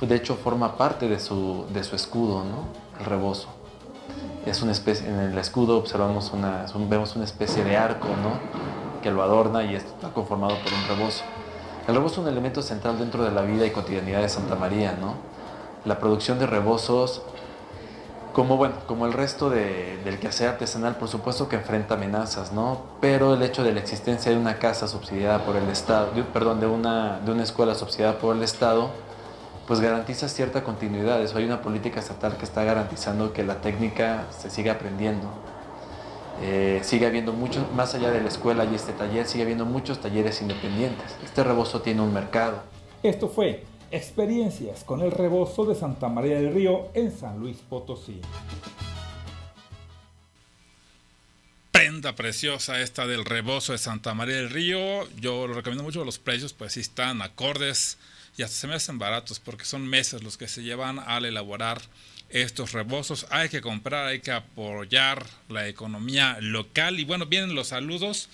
De 0.01 0.15
hecho, 0.15 0.35
forma 0.37 0.77
parte 0.77 1.09
de 1.09 1.21
su, 1.21 1.67
de 1.73 1.85
su 1.85 1.95
escudo, 1.95 2.43
¿no? 2.45 2.65
El 2.99 3.05
rebozo. 3.05 3.49
Es 4.47 4.63
una 4.63 4.73
especie, 4.73 5.07
en 5.07 5.19
el 5.19 5.39
escudo 5.39 5.77
observamos 5.77 6.33
una, 6.33 6.65
vemos 6.89 7.15
una 7.17 7.25
especie 7.25 7.63
de 7.63 7.77
arco, 7.77 8.09
¿no? 8.09 8.71
que 9.01 9.11
lo 9.11 9.23
adorna 9.23 9.65
y 9.65 9.75
está 9.75 10.11
conformado 10.11 10.57
por 10.63 10.73
un 10.73 10.97
rebozo. 10.97 11.25
El 11.89 11.95
rebozo 11.95 12.15
es 12.15 12.19
un 12.19 12.29
elemento 12.29 12.63
central 12.63 12.99
dentro 12.99 13.25
de 13.25 13.31
la 13.31 13.43
vida 13.43 13.67
y 13.67 13.71
cotidianidad 13.71 14.21
de 14.21 14.29
Santa 14.29 14.55
María, 14.55 14.97
¿no? 15.01 15.15
La 15.85 15.99
producción 15.99 16.39
de 16.39 16.47
rebozos, 16.47 17.23
como, 18.33 18.57
bueno, 18.57 18.75
como 18.87 19.07
el 19.07 19.13
resto 19.13 19.51
del 19.51 20.19
quehacer 20.21 20.49
artesanal, 20.49 20.97
por 20.97 21.09
supuesto 21.09 21.49
que 21.49 21.57
enfrenta 21.57 21.95
amenazas, 21.95 22.53
¿no? 22.53 22.83
Pero 23.01 23.35
el 23.35 23.43
hecho 23.43 23.63
de 23.63 23.73
la 23.73 23.81
existencia 23.81 24.31
de 24.31 24.39
una 24.39 24.59
casa 24.59 24.89
subsidiada 24.89 25.45
por 25.45 25.57
el 25.57 25.69
Estado, 25.69 26.11
perdón, 26.33 26.61
de 26.61 26.67
una, 26.67 27.21
de 27.21 27.33
una 27.33 27.43
escuela 27.43 27.75
subsidiada 27.75 28.19
por 28.19 28.37
el 28.37 28.43
Estado, 28.43 28.91
pues 29.67 29.81
garantiza 29.81 30.29
cierta 30.29 30.63
continuidad. 30.63 31.23
Eso 31.23 31.39
hay 31.39 31.45
una 31.45 31.63
política 31.63 32.01
estatal 32.01 32.37
que 32.37 32.45
está 32.45 32.65
garantizando 32.65 33.33
que 33.33 33.45
la 33.45 33.61
técnica 33.61 34.25
se 34.37 34.51
siga 34.51 34.73
aprendiendo. 34.73 35.29
Eh, 36.43 36.81
sigue 36.83 37.07
habiendo 37.07 37.33
mucho, 37.33 37.67
más 37.75 37.95
allá 37.95 38.11
de 38.11 38.21
la 38.21 38.29
escuela 38.29 38.65
y 38.65 38.75
este 38.75 38.93
taller, 38.93 39.27
sigue 39.27 39.43
habiendo 39.43 39.67
muchos 39.67 40.01
talleres 40.01 40.41
independientes. 40.41 41.15
Este 41.25 41.45
rebozo 41.45 41.83
tiene 41.83 42.01
un 42.01 42.13
mercado. 42.13 42.63
Esto 43.03 43.29
fue 43.29 43.65
Experiencias 43.93 44.85
con 44.85 45.01
el 45.01 45.11
rebozo 45.11 45.65
de 45.65 45.75
Santa 45.75 46.09
María 46.09 46.37
del 46.41 46.55
Río 46.55 46.93
en 46.95 47.11
San 47.11 47.41
Luis 47.41 47.57
Potosí. 47.57 48.21
Prenda 51.73 52.15
preciosa 52.15 52.81
esta 52.81 53.09
del 53.09 53.25
rebozo 53.25 53.73
de 53.73 53.79
Santa 53.79 54.15
María 54.15 54.37
del 54.37 54.51
Río. 54.51 55.11
Yo 55.17 55.49
lo 55.49 55.55
recomiendo 55.55 55.83
mucho, 55.83 56.05
los 56.05 56.21
precios 56.21 56.53
pues 56.53 56.75
sí 56.75 56.81
están 56.81 57.21
acordes 57.21 57.99
y 58.37 58.45
hasta 58.45 58.57
se 58.57 58.67
me 58.69 58.75
hacen 58.75 59.01
baratos 59.01 59.41
porque 59.41 59.65
son 59.65 59.85
meses 59.89 60.23
los 60.23 60.37
que 60.37 60.47
se 60.47 60.63
llevan 60.63 61.01
al 61.01 61.25
elaborar 61.25 61.81
estos 62.29 62.71
rebozos. 62.71 63.27
Hay 63.31 63.49
que 63.49 63.61
comprar, 63.61 64.07
hay 64.07 64.21
que 64.21 64.31
apoyar 64.31 65.27
la 65.49 65.67
economía 65.67 66.39
local. 66.41 67.01
Y 67.01 67.05
bueno, 67.05 67.27
vienen 67.27 67.57
los 67.57 67.69
saludos 67.69 68.29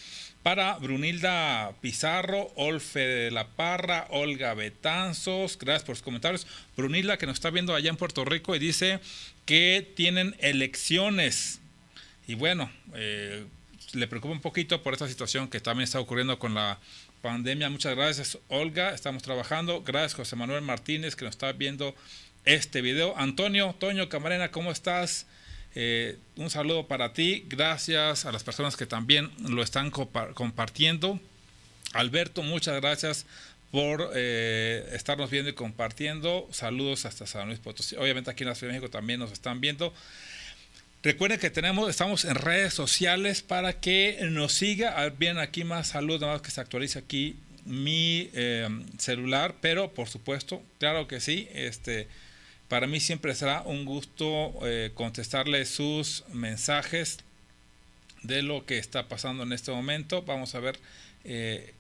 para 0.47 0.74
Brunilda 0.78 1.72
Pizarro, 1.80 2.53
Olfe 2.55 3.01
de 3.01 3.30
la 3.32 3.49
Parra, 3.49 4.07
Olga 4.11 4.55
Betanzos. 4.55 5.59
Gracias 5.59 5.82
por 5.82 5.97
sus 5.97 6.05
comentarios. 6.05 6.47
Brunilda, 6.76 7.18
que 7.18 7.26
nos 7.26 7.34
está 7.34 7.51
viendo 7.51 7.74
allá 7.74 7.90
en 7.90 7.97
Puerto 7.97 8.24
Rico 8.24 8.55
y 8.55 8.61
dice 8.61 9.01
que 9.44 9.92
tienen 9.97 10.36
elecciones. 10.38 11.59
Y 12.28 12.36
bueno, 12.36 12.70
eh, 12.94 13.44
le 13.92 14.07
preocupa 14.07 14.34
un 14.34 14.40
poquito 14.40 14.84
por 14.84 14.92
esta 14.92 15.09
situación 15.09 15.49
que 15.49 15.59
también 15.59 15.82
está 15.82 15.99
ocurriendo 15.99 16.38
con 16.38 16.55
la 16.55 16.78
pandemia. 17.22 17.68
Muchas 17.68 17.97
gracias, 17.97 18.38
Olga. 18.47 18.94
Estamos 18.94 19.24
trabajando. 19.24 19.82
Gracias, 19.82 20.14
José 20.14 20.36
Manuel 20.36 20.62
Martínez, 20.62 21.16
que 21.16 21.24
nos 21.24 21.34
está 21.34 21.51
viendo 21.51 21.92
este 22.44 22.82
video. 22.82 23.18
Antonio, 23.18 23.74
Toño 23.80 24.09
Camarena, 24.09 24.53
¿cómo 24.53 24.70
estás? 24.70 25.26
Eh, 25.79 26.16
un 26.37 26.49
saludo 26.49 26.89
para 26.89 27.12
ti. 27.12 27.45
Gracias 27.49 28.24
a 28.24 28.33
las 28.33 28.43
personas 28.43 28.77
que 28.77 28.87
también 28.87 29.31
lo 29.47 29.62
están 29.62 29.91
compartiendo. 29.91 31.20
Alberto, 31.93 32.43
muchas 32.43 32.81
gracias 32.81 33.27
por 33.70 34.11
eh, 34.14 34.89
estarnos 34.95 35.31
viendo 35.31 35.51
y 35.51 35.53
compartiendo. 35.53 36.49
Saludos 36.51 37.05
hasta 37.05 37.27
San 37.27 37.49
Luis 37.49 37.59
Potosí. 37.59 37.95
Obviamente 37.97 38.31
aquí 38.31 38.43
en 38.43 38.49
la 38.49 38.55
Ciudad 38.55 38.72
de 38.72 38.79
México 38.79 38.91
también 38.91 39.20
nos 39.20 39.33
están 39.33 39.61
viendo. 39.61 39.93
Recuerden 41.03 41.39
que 41.39 41.51
tenemos, 41.51 41.91
estamos 41.91 42.24
en 42.24 42.37
redes 42.37 42.72
sociales 42.72 43.43
para 43.43 43.79
que 43.79 44.18
nos 44.31 44.55
siga. 44.55 45.07
Bien, 45.11 45.37
aquí 45.37 45.62
más 45.62 45.89
saludos, 45.89 46.22
nada 46.22 46.33
más 46.33 46.43
que 46.43 46.51
se 46.51 46.61
actualice 46.62 46.99
aquí 46.99 47.37
mi 47.66 48.31
eh, 48.33 48.66
celular, 48.97 49.57
pero 49.61 49.93
por 49.93 50.09
supuesto, 50.09 50.62
claro 50.79 51.07
que 51.07 51.20
sí, 51.20 51.49
este 51.53 52.09
para 52.69 52.87
mí 52.87 53.01
siempre 53.01 53.35
será 53.35 53.62
un 53.62 53.85
gusto 53.85 54.53
eh, 54.62 54.91
contestarle 54.95 55.64
sus 55.67 56.25
mensajes 56.33 57.19
de 58.23 58.43
lo 58.43 58.67
que 58.67 58.79
está 58.79 59.09
pasando 59.09 59.45
en 59.45 59.53
este 59.53 59.71
momento. 59.71 60.23
Vamos 60.23 60.55
a 60.55 60.61
ver 60.61 60.79
eh, 61.25 61.73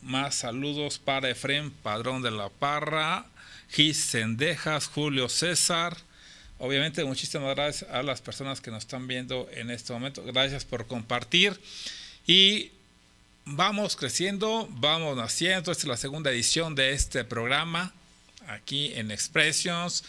más 0.00 0.34
saludos 0.34 0.98
para 0.98 1.28
Efrem 1.28 1.70
Padrón 1.70 2.22
de 2.22 2.30
la 2.30 2.48
Parra, 2.48 3.26
Gis 3.70 3.98
Sendejas, 3.98 4.86
Julio 4.86 5.28
César. 5.28 5.96
Obviamente, 6.58 7.04
muchísimas 7.04 7.54
gracias 7.54 7.90
a 7.90 8.02
las 8.02 8.22
personas 8.22 8.60
que 8.60 8.70
nos 8.70 8.84
están 8.84 9.06
viendo 9.06 9.48
en 9.52 9.70
este 9.70 9.92
momento. 9.92 10.22
Gracias 10.24 10.64
por 10.64 10.86
compartir. 10.86 11.60
Y 12.26 12.72
vamos 13.44 13.94
creciendo, 13.94 14.66
vamos 14.70 15.16
naciendo. 15.16 15.70
Esta 15.70 15.82
es 15.82 15.88
la 15.88 15.96
segunda 15.98 16.30
edición 16.30 16.74
de 16.74 16.92
este 16.92 17.24
programa 17.24 17.92
aquí 18.48 18.92
en 18.94 19.10
Expressions. 19.10 20.04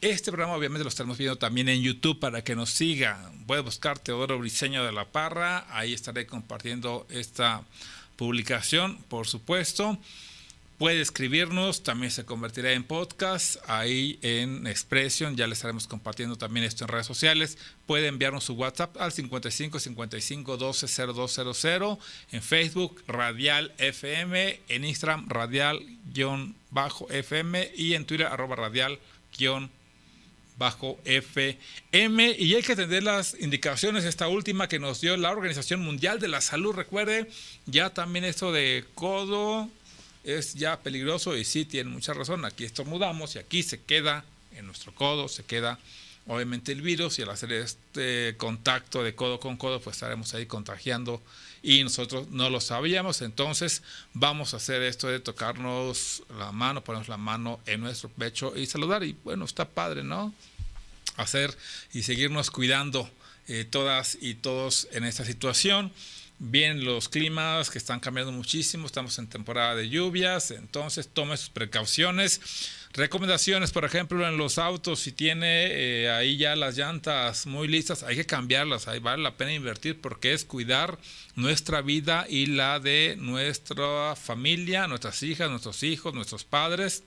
Este 0.00 0.30
programa 0.30 0.56
obviamente 0.56 0.84
lo 0.84 0.88
estaremos 0.88 1.18
viendo 1.18 1.38
también 1.38 1.68
en 1.68 1.82
YouTube 1.82 2.20
para 2.20 2.42
que 2.42 2.54
nos 2.54 2.70
siga. 2.70 3.32
Puede 3.46 3.62
buscar 3.62 3.98
Teodoro 3.98 4.38
Briseño 4.38 4.84
de 4.84 4.92
la 4.92 5.06
Parra, 5.06 5.66
ahí 5.70 5.92
estaré 5.92 6.26
compartiendo 6.26 7.06
esta 7.10 7.62
publicación, 8.16 8.98
por 9.08 9.26
supuesto. 9.26 9.98
Puede 10.78 11.00
escribirnos, 11.00 11.82
también 11.82 12.12
se 12.12 12.24
convertirá 12.24 12.72
en 12.72 12.84
podcast 12.84 13.56
ahí 13.66 14.18
en 14.22 14.64
Expression. 14.68 15.36
Ya 15.36 15.48
le 15.48 15.54
estaremos 15.54 15.88
compartiendo 15.88 16.36
también 16.36 16.64
esto 16.64 16.84
en 16.84 16.88
redes 16.88 17.06
sociales. 17.06 17.58
Puede 17.86 18.06
enviarnos 18.06 18.44
su 18.44 18.52
WhatsApp 18.52 18.96
al 19.00 19.10
55 19.10 19.80
55 19.80 20.56
12 20.56 20.86
0200. 20.86 21.98
En 22.30 22.42
Facebook, 22.42 23.02
Radial 23.08 23.74
FM. 23.78 24.60
En 24.68 24.84
Instagram, 24.84 25.28
Radial-FM. 25.28 27.72
Y 27.74 27.94
en 27.94 28.04
Twitter, 28.04 28.28
arroba 28.28 28.54
Radial- 28.54 29.00
bajo 30.58 30.98
FM 31.04 32.34
y 32.36 32.54
hay 32.54 32.62
que 32.62 32.72
atender 32.72 33.04
las 33.04 33.36
indicaciones, 33.38 34.04
esta 34.04 34.26
última 34.26 34.68
que 34.68 34.80
nos 34.80 35.00
dio 35.00 35.16
la 35.16 35.30
Organización 35.30 35.80
Mundial 35.80 36.18
de 36.18 36.26
la 36.26 36.40
Salud, 36.40 36.74
recuerde, 36.74 37.30
ya 37.66 37.90
también 37.90 38.24
esto 38.24 38.50
de 38.50 38.84
codo, 38.96 39.70
es 40.28 40.54
ya 40.54 40.80
peligroso 40.80 41.36
y 41.36 41.44
sí 41.44 41.64
tiene 41.64 41.90
mucha 41.90 42.12
razón. 42.12 42.44
Aquí 42.44 42.64
estornudamos 42.64 43.34
y 43.36 43.38
aquí 43.38 43.62
se 43.62 43.80
queda 43.80 44.24
en 44.54 44.66
nuestro 44.66 44.94
codo, 44.94 45.28
se 45.28 45.44
queda 45.44 45.78
obviamente 46.26 46.72
el 46.72 46.82
virus 46.82 47.18
y 47.18 47.22
al 47.22 47.30
hacer 47.30 47.52
este 47.52 48.34
contacto 48.36 49.02
de 49.02 49.14
codo 49.14 49.40
con 49.40 49.56
codo, 49.56 49.80
pues 49.80 49.96
estaremos 49.96 50.34
ahí 50.34 50.44
contagiando 50.44 51.22
y 51.62 51.82
nosotros 51.82 52.28
no 52.28 52.50
lo 52.50 52.60
sabíamos. 52.60 53.22
Entonces 53.22 53.82
vamos 54.12 54.52
a 54.52 54.58
hacer 54.58 54.82
esto 54.82 55.08
de 55.08 55.20
tocarnos 55.20 56.22
la 56.38 56.52
mano, 56.52 56.84
ponernos 56.84 57.08
la 57.08 57.16
mano 57.16 57.60
en 57.66 57.80
nuestro 57.80 58.10
pecho 58.10 58.54
y 58.54 58.66
saludar. 58.66 59.04
Y 59.04 59.16
bueno, 59.24 59.46
está 59.46 59.66
padre, 59.66 60.04
¿no? 60.04 60.34
Hacer 61.16 61.56
y 61.94 62.02
seguirnos 62.02 62.50
cuidando 62.50 63.10
eh, 63.48 63.64
todas 63.68 64.18
y 64.20 64.34
todos 64.34 64.88
en 64.92 65.04
esta 65.04 65.24
situación. 65.24 65.90
Bien, 66.40 66.84
los 66.84 67.08
climas 67.08 67.68
que 67.68 67.78
están 67.78 67.98
cambiando 67.98 68.30
muchísimo, 68.30 68.86
estamos 68.86 69.18
en 69.18 69.26
temporada 69.26 69.74
de 69.74 69.88
lluvias, 69.88 70.52
entonces 70.52 71.08
tome 71.12 71.36
sus 71.36 71.48
precauciones. 71.48 72.40
Recomendaciones, 72.92 73.72
por 73.72 73.84
ejemplo, 73.84 74.26
en 74.26 74.36
los 74.36 74.56
autos, 74.56 75.00
si 75.00 75.10
tiene 75.10 75.66
eh, 75.66 76.10
ahí 76.10 76.36
ya 76.36 76.54
las 76.54 76.76
llantas 76.76 77.46
muy 77.46 77.66
listas, 77.66 78.04
hay 78.04 78.14
que 78.14 78.24
cambiarlas, 78.24 78.86
ahí 78.86 79.00
vale 79.00 79.20
la 79.20 79.36
pena 79.36 79.52
invertir 79.52 80.00
porque 80.00 80.32
es 80.32 80.44
cuidar 80.44 80.96
nuestra 81.34 81.82
vida 81.82 82.24
y 82.28 82.46
la 82.46 82.78
de 82.78 83.16
nuestra 83.18 84.14
familia, 84.14 84.86
nuestras 84.86 85.24
hijas, 85.24 85.50
nuestros 85.50 85.82
hijos, 85.82 86.14
nuestros 86.14 86.44
padres. 86.44 87.02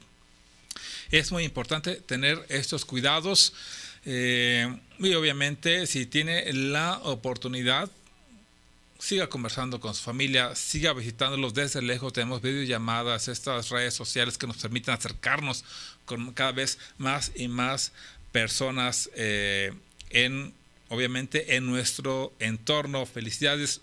Es 1.10 1.32
muy 1.32 1.46
importante 1.46 1.96
tener 1.96 2.46
estos 2.50 2.84
cuidados 2.84 3.54
eh, 4.04 4.78
y 5.00 5.14
obviamente 5.14 5.88
si 5.88 6.06
tiene 6.06 6.52
la 6.52 7.00
oportunidad, 7.04 7.90
siga 9.02 9.28
conversando 9.28 9.80
con 9.80 9.95
su 9.95 10.04
familia, 10.04 10.56
siga 10.56 10.93
visitándolos 10.93 11.56
desde 11.56 11.82
lejos. 11.82 12.14
Tenemos 12.14 12.41
videollamadas, 12.41 13.28
estas 13.30 13.70
redes 13.70 13.95
sociales 13.95 14.38
que 14.38 14.45
nos 14.45 14.58
permiten 14.58 14.93
acercarnos 14.93 15.66
con 16.06 16.32
cada 16.34 16.52
vez 16.52 16.78
más 16.99 17.32
y 17.36 17.47
más 17.47 17.93
personas 18.32 19.10
eh, 19.16 19.74
en, 20.12 20.54
obviamente, 20.89 21.56
en 21.56 21.66
nuestro 21.66 22.32
entorno. 22.39 23.08
Felicidades. 23.08 23.82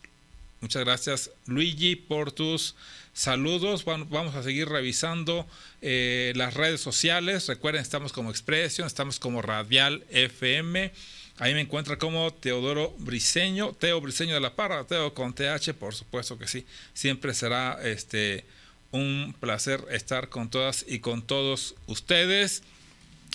Muchas 0.61 0.85
gracias, 0.85 1.31
Luigi, 1.47 1.97
por 1.97 2.31
tus 2.31 2.77
saludos. 3.13 3.85
Vamos 3.85 4.37
a 4.37 4.45
seguir 4.45 4.69
revisando 4.69 5.49
eh, 5.83 6.33
las 6.37 6.55
redes 6.55 6.81
sociales. 6.81 7.49
Recuerden, 7.49 7.83
estamos 7.83 8.13
como 8.13 8.31
Expresión, 8.31 8.87
estamos 8.87 9.19
como 9.19 9.43
Radial 9.43 10.05
FM. 10.11 10.93
Ahí 11.41 11.55
me 11.55 11.61
encuentra 11.61 11.99
como 11.99 12.33
Teodoro 12.33 12.95
Briseño, 12.99 13.73
Teo 13.73 14.01
Briseño 14.01 14.35
de 14.35 14.41
la 14.41 14.57
Parra, 14.57 14.85
Teo 14.85 15.15
con 15.15 15.35
TH, 15.35 15.73
por 15.75 15.95
supuesto 15.95 16.37
que 16.37 16.49
sí. 16.49 16.67
Siempre 16.95 17.33
será 17.33 17.79
este 17.83 18.45
un 18.91 19.37
placer 19.39 19.85
estar 19.91 20.31
con 20.31 20.51
todas 20.51 20.85
y 20.89 20.99
con 20.99 21.23
todos 21.23 21.77
ustedes. 21.87 22.63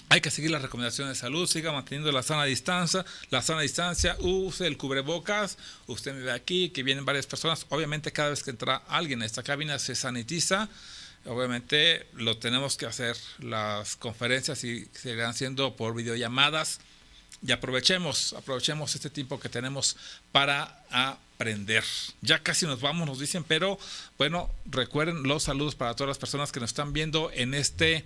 Hay 0.10 0.20
que 0.20 0.32
seguir 0.32 0.51
las 0.51 0.62
recomendaciones 0.62 1.16
de 1.16 1.22
salud, 1.22 1.47
siga 1.47 1.72
manteniendo 1.72 2.12
la 2.12 2.24
sana 2.24 2.43
distancia, 2.43 3.06
la 3.30 3.41
sana 3.41 3.62
distancia, 3.62 4.18
use 4.20 4.68
el 4.68 4.78
cubrebocas. 4.78 5.58
Usted 5.88 6.14
me 6.14 6.24
ve 6.24 6.32
aquí 6.32 6.70
que 6.70 6.84
vienen 6.84 7.06
varias 7.06 7.26
personas. 7.26 7.66
Obviamente 7.70 8.12
cada 8.12 8.32
vez 8.32 8.43
que 8.43 8.51
entra 8.51 8.84
alguien 8.89 9.22
a 9.22 9.26
esta 9.26 9.43
cabina 9.43 9.80
se 9.80 9.95
sanitiza. 9.95 10.68
Obviamente 11.26 12.06
lo 12.16 12.38
tenemos 12.38 12.76
que 12.76 12.86
hacer. 12.86 13.16
Las 13.39 13.95
conferencias 13.95 14.64
y 14.66 14.89
seguirán 14.91 15.34
siendo 15.34 15.78
por 15.78 15.95
videollamadas 15.95 16.82
y 17.45 17.51
aprovechemos, 17.51 18.33
aprovechemos 18.33 18.95
este 18.95 19.09
tiempo 19.09 19.39
que 19.39 19.49
tenemos 19.49 19.97
para 20.31 20.83
aprender. 20.89 21.83
Ya 22.21 22.39
casi 22.39 22.65
nos 22.65 22.79
vamos, 22.79 23.07
nos 23.07 23.19
dicen, 23.19 23.43
pero 23.43 23.77
bueno, 24.17 24.49
recuerden 24.65 25.23
los 25.23 25.43
saludos 25.43 25.75
para 25.75 25.95
todas 25.95 26.07
las 26.07 26.17
personas 26.17 26.51
que 26.51 26.59
nos 26.59 26.69
están 26.69 26.93
viendo 26.93 27.31
en 27.33 27.53
este 27.53 28.05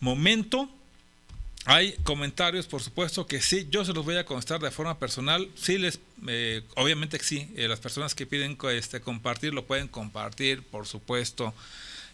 momento. 0.00 0.68
Hay 1.64 1.92
comentarios, 2.02 2.66
por 2.66 2.82
supuesto 2.82 3.24
que 3.28 3.40
sí, 3.40 3.68
yo 3.70 3.84
se 3.84 3.92
los 3.92 4.04
voy 4.04 4.16
a 4.16 4.26
contestar 4.26 4.60
de 4.60 4.72
forma 4.72 4.98
personal. 4.98 5.48
Sí, 5.54 5.78
les, 5.78 6.00
eh, 6.26 6.62
obviamente 6.74 7.18
que 7.18 7.24
sí, 7.24 7.52
eh, 7.54 7.68
las 7.68 7.78
personas 7.78 8.16
que 8.16 8.26
piden 8.26 8.58
este, 8.72 9.00
compartir 9.00 9.54
lo 9.54 9.64
pueden 9.64 9.86
compartir, 9.86 10.64
por 10.64 10.88
supuesto. 10.88 11.54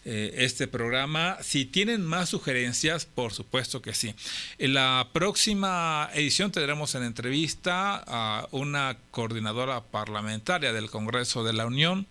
Eh, 0.05 0.45
este 0.45 0.67
programa. 0.67 1.37
Si 1.41 1.65
tienen 1.65 2.05
más 2.05 2.29
sugerencias, 2.29 3.05
por 3.05 3.33
supuesto 3.33 3.81
que 3.81 3.93
sí. 3.93 4.15
En 4.57 4.73
la 4.73 5.09
próxima 5.11 6.09
edición 6.13 6.51
tendremos 6.51 6.95
en 6.95 7.03
entrevista 7.03 8.01
a 8.07 8.47
una 8.51 8.97
coordinadora 9.11 9.81
parlamentaria 9.81 10.71
del 10.71 10.89
Congreso 10.89 11.43
de 11.43 11.51
la 11.51 11.65
Unión 11.65 12.07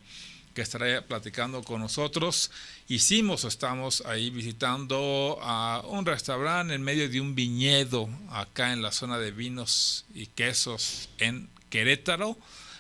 que 0.53 0.61
estará 0.61 1.01
platicando 1.01 1.63
con 1.63 1.81
nosotros. 1.81 2.51
Hicimos, 2.89 3.45
estamos 3.45 4.03
ahí 4.05 4.29
visitando 4.29 5.39
a 5.41 5.83
un 5.89 6.05
restaurante 6.05 6.75
en 6.75 6.83
medio 6.83 7.09
de 7.09 7.21
un 7.21 7.35
viñedo 7.35 8.09
acá 8.31 8.73
en 8.73 8.83
la 8.83 8.93
zona 8.93 9.19
de 9.19 9.31
vinos 9.31 10.05
y 10.15 10.27
quesos 10.27 11.09
en 11.19 11.49
Querétaro 11.71 12.37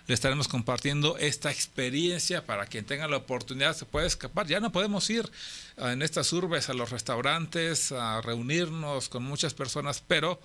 le 0.08 0.14
estaremos 0.14 0.48
compartiendo 0.48 1.18
esta 1.18 1.50
experiencia 1.50 2.46
para 2.46 2.64
quien 2.64 2.86
tenga 2.86 3.06
la 3.06 3.18
oportunidad 3.18 3.76
se 3.76 3.84
puede 3.84 4.06
escapar. 4.06 4.46
Ya 4.46 4.58
no 4.58 4.72
podemos 4.72 5.08
ir 5.10 5.30
en 5.76 6.00
estas 6.00 6.32
urbes 6.32 6.70
a 6.70 6.74
los 6.74 6.88
restaurantes 6.88 7.92
a 7.92 8.22
reunirnos 8.22 9.10
con 9.10 9.22
muchas 9.22 9.52
personas, 9.52 10.02
pero 10.08 10.40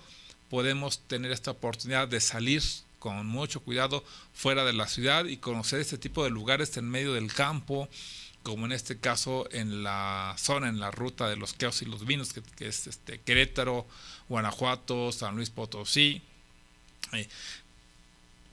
podemos 0.50 0.98
tener 1.06 1.32
esta 1.32 1.52
oportunidad 1.52 2.06
de 2.08 2.20
salir 2.20 2.62
con 2.98 3.26
mucho 3.26 3.60
cuidado 3.60 4.04
fuera 4.34 4.66
de 4.66 4.74
la 4.74 4.86
ciudad 4.86 5.24
y 5.24 5.38
conocer 5.38 5.80
este 5.80 5.96
tipo 5.96 6.24
de 6.24 6.30
lugares 6.30 6.76
en 6.76 6.90
medio 6.90 7.14
del 7.14 7.32
campo, 7.32 7.88
como 8.42 8.66
en 8.66 8.72
este 8.72 8.98
caso 8.98 9.48
en 9.50 9.82
la 9.82 10.34
zona, 10.36 10.68
en 10.68 10.78
la 10.78 10.90
ruta 10.90 11.26
de 11.30 11.36
los 11.36 11.54
quesos 11.54 11.80
y 11.80 11.86
los 11.86 12.04
vinos, 12.04 12.34
que, 12.34 12.68
es 12.68 12.86
este, 12.86 13.18
Querétaro, 13.18 13.86
Guanajuato, 14.28 15.10
San 15.10 15.36
Luis 15.36 15.48
Potosí. 15.48 16.20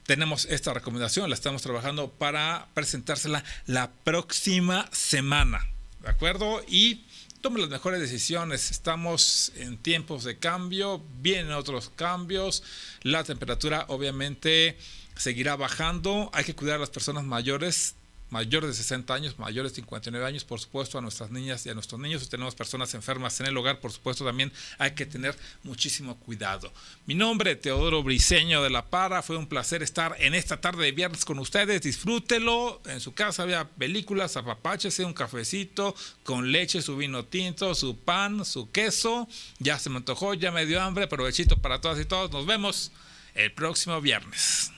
Tenemos 0.06 0.46
esta 0.46 0.74
recomendación, 0.74 1.30
la 1.30 1.34
estamos 1.34 1.62
trabajando 1.62 2.10
para 2.10 2.68
presentársela 2.74 3.44
la 3.66 3.92
próxima 3.92 4.88
semana, 4.92 5.68
¿de 6.00 6.10
acuerdo? 6.10 6.62
Y 6.66 7.04
tome 7.40 7.60
las 7.60 7.70
mejores 7.70 8.00
decisiones. 8.00 8.70
Estamos 8.70 9.52
en 9.56 9.78
tiempos 9.78 10.24
de 10.24 10.38
cambio, 10.38 11.04
vienen 11.20 11.52
otros 11.52 11.90
cambios, 11.94 12.62
la 13.02 13.22
temperatura 13.24 13.84
obviamente 13.88 14.76
seguirá 15.16 15.56
bajando, 15.56 16.30
hay 16.32 16.44
que 16.44 16.54
cuidar 16.54 16.76
a 16.76 16.80
las 16.80 16.90
personas 16.90 17.24
mayores 17.24 17.94
mayores 18.32 18.70
de 18.70 18.74
60 18.74 19.14
años, 19.14 19.38
mayores 19.38 19.72
de 19.72 19.76
59 19.76 20.26
años, 20.26 20.44
por 20.44 20.58
supuesto, 20.58 20.98
a 20.98 21.02
nuestras 21.02 21.30
niñas 21.30 21.64
y 21.66 21.68
a 21.70 21.74
nuestros 21.74 22.00
niños. 22.00 22.22
Si 22.22 22.28
tenemos 22.28 22.54
personas 22.54 22.94
enfermas 22.94 23.38
en 23.40 23.46
el 23.46 23.56
hogar, 23.56 23.78
por 23.78 23.92
supuesto, 23.92 24.24
también 24.24 24.50
hay 24.78 24.92
que 24.92 25.04
tener 25.04 25.36
muchísimo 25.62 26.16
cuidado. 26.16 26.72
Mi 27.06 27.14
nombre, 27.14 27.54
Teodoro 27.56 28.02
Briseño 28.02 28.62
de 28.62 28.70
La 28.70 28.86
Para. 28.86 29.22
Fue 29.22 29.36
un 29.36 29.46
placer 29.46 29.82
estar 29.82 30.16
en 30.18 30.34
esta 30.34 30.60
tarde 30.60 30.86
de 30.86 30.92
viernes 30.92 31.24
con 31.26 31.38
ustedes. 31.38 31.82
Disfrútelo. 31.82 32.80
En 32.86 33.00
su 33.00 33.12
casa 33.12 33.42
había 33.42 33.68
películas, 33.68 34.36
apapáchese, 34.36 35.04
un 35.04 35.12
cafecito 35.12 35.94
con 36.24 36.50
leche, 36.50 36.80
su 36.80 36.96
vino 36.96 37.26
tinto, 37.26 37.74
su 37.74 37.98
pan, 37.98 38.46
su 38.46 38.70
queso. 38.70 39.28
Ya 39.58 39.78
se 39.78 39.90
me 39.90 39.98
antojó, 39.98 40.32
ya 40.32 40.50
me 40.50 40.64
dio 40.64 40.80
hambre. 40.80 41.06
Provechito 41.06 41.58
para 41.58 41.82
todas 41.82 42.00
y 42.00 42.06
todos. 42.06 42.30
Nos 42.30 42.46
vemos 42.46 42.92
el 43.34 43.52
próximo 43.52 44.00
viernes. 44.00 44.72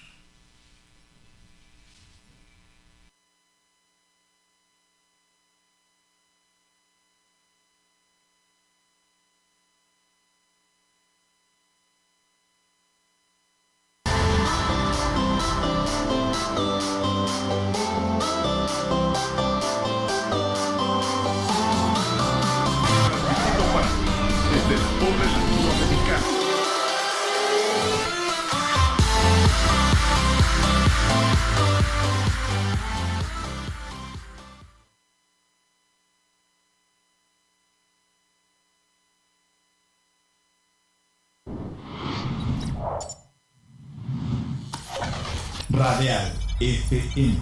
Radial 46.04 46.32
FM, 46.60 47.38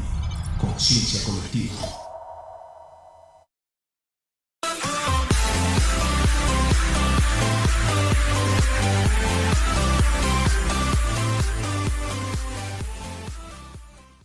conciencia 0.61 1.21
colectiva. 1.25 2.02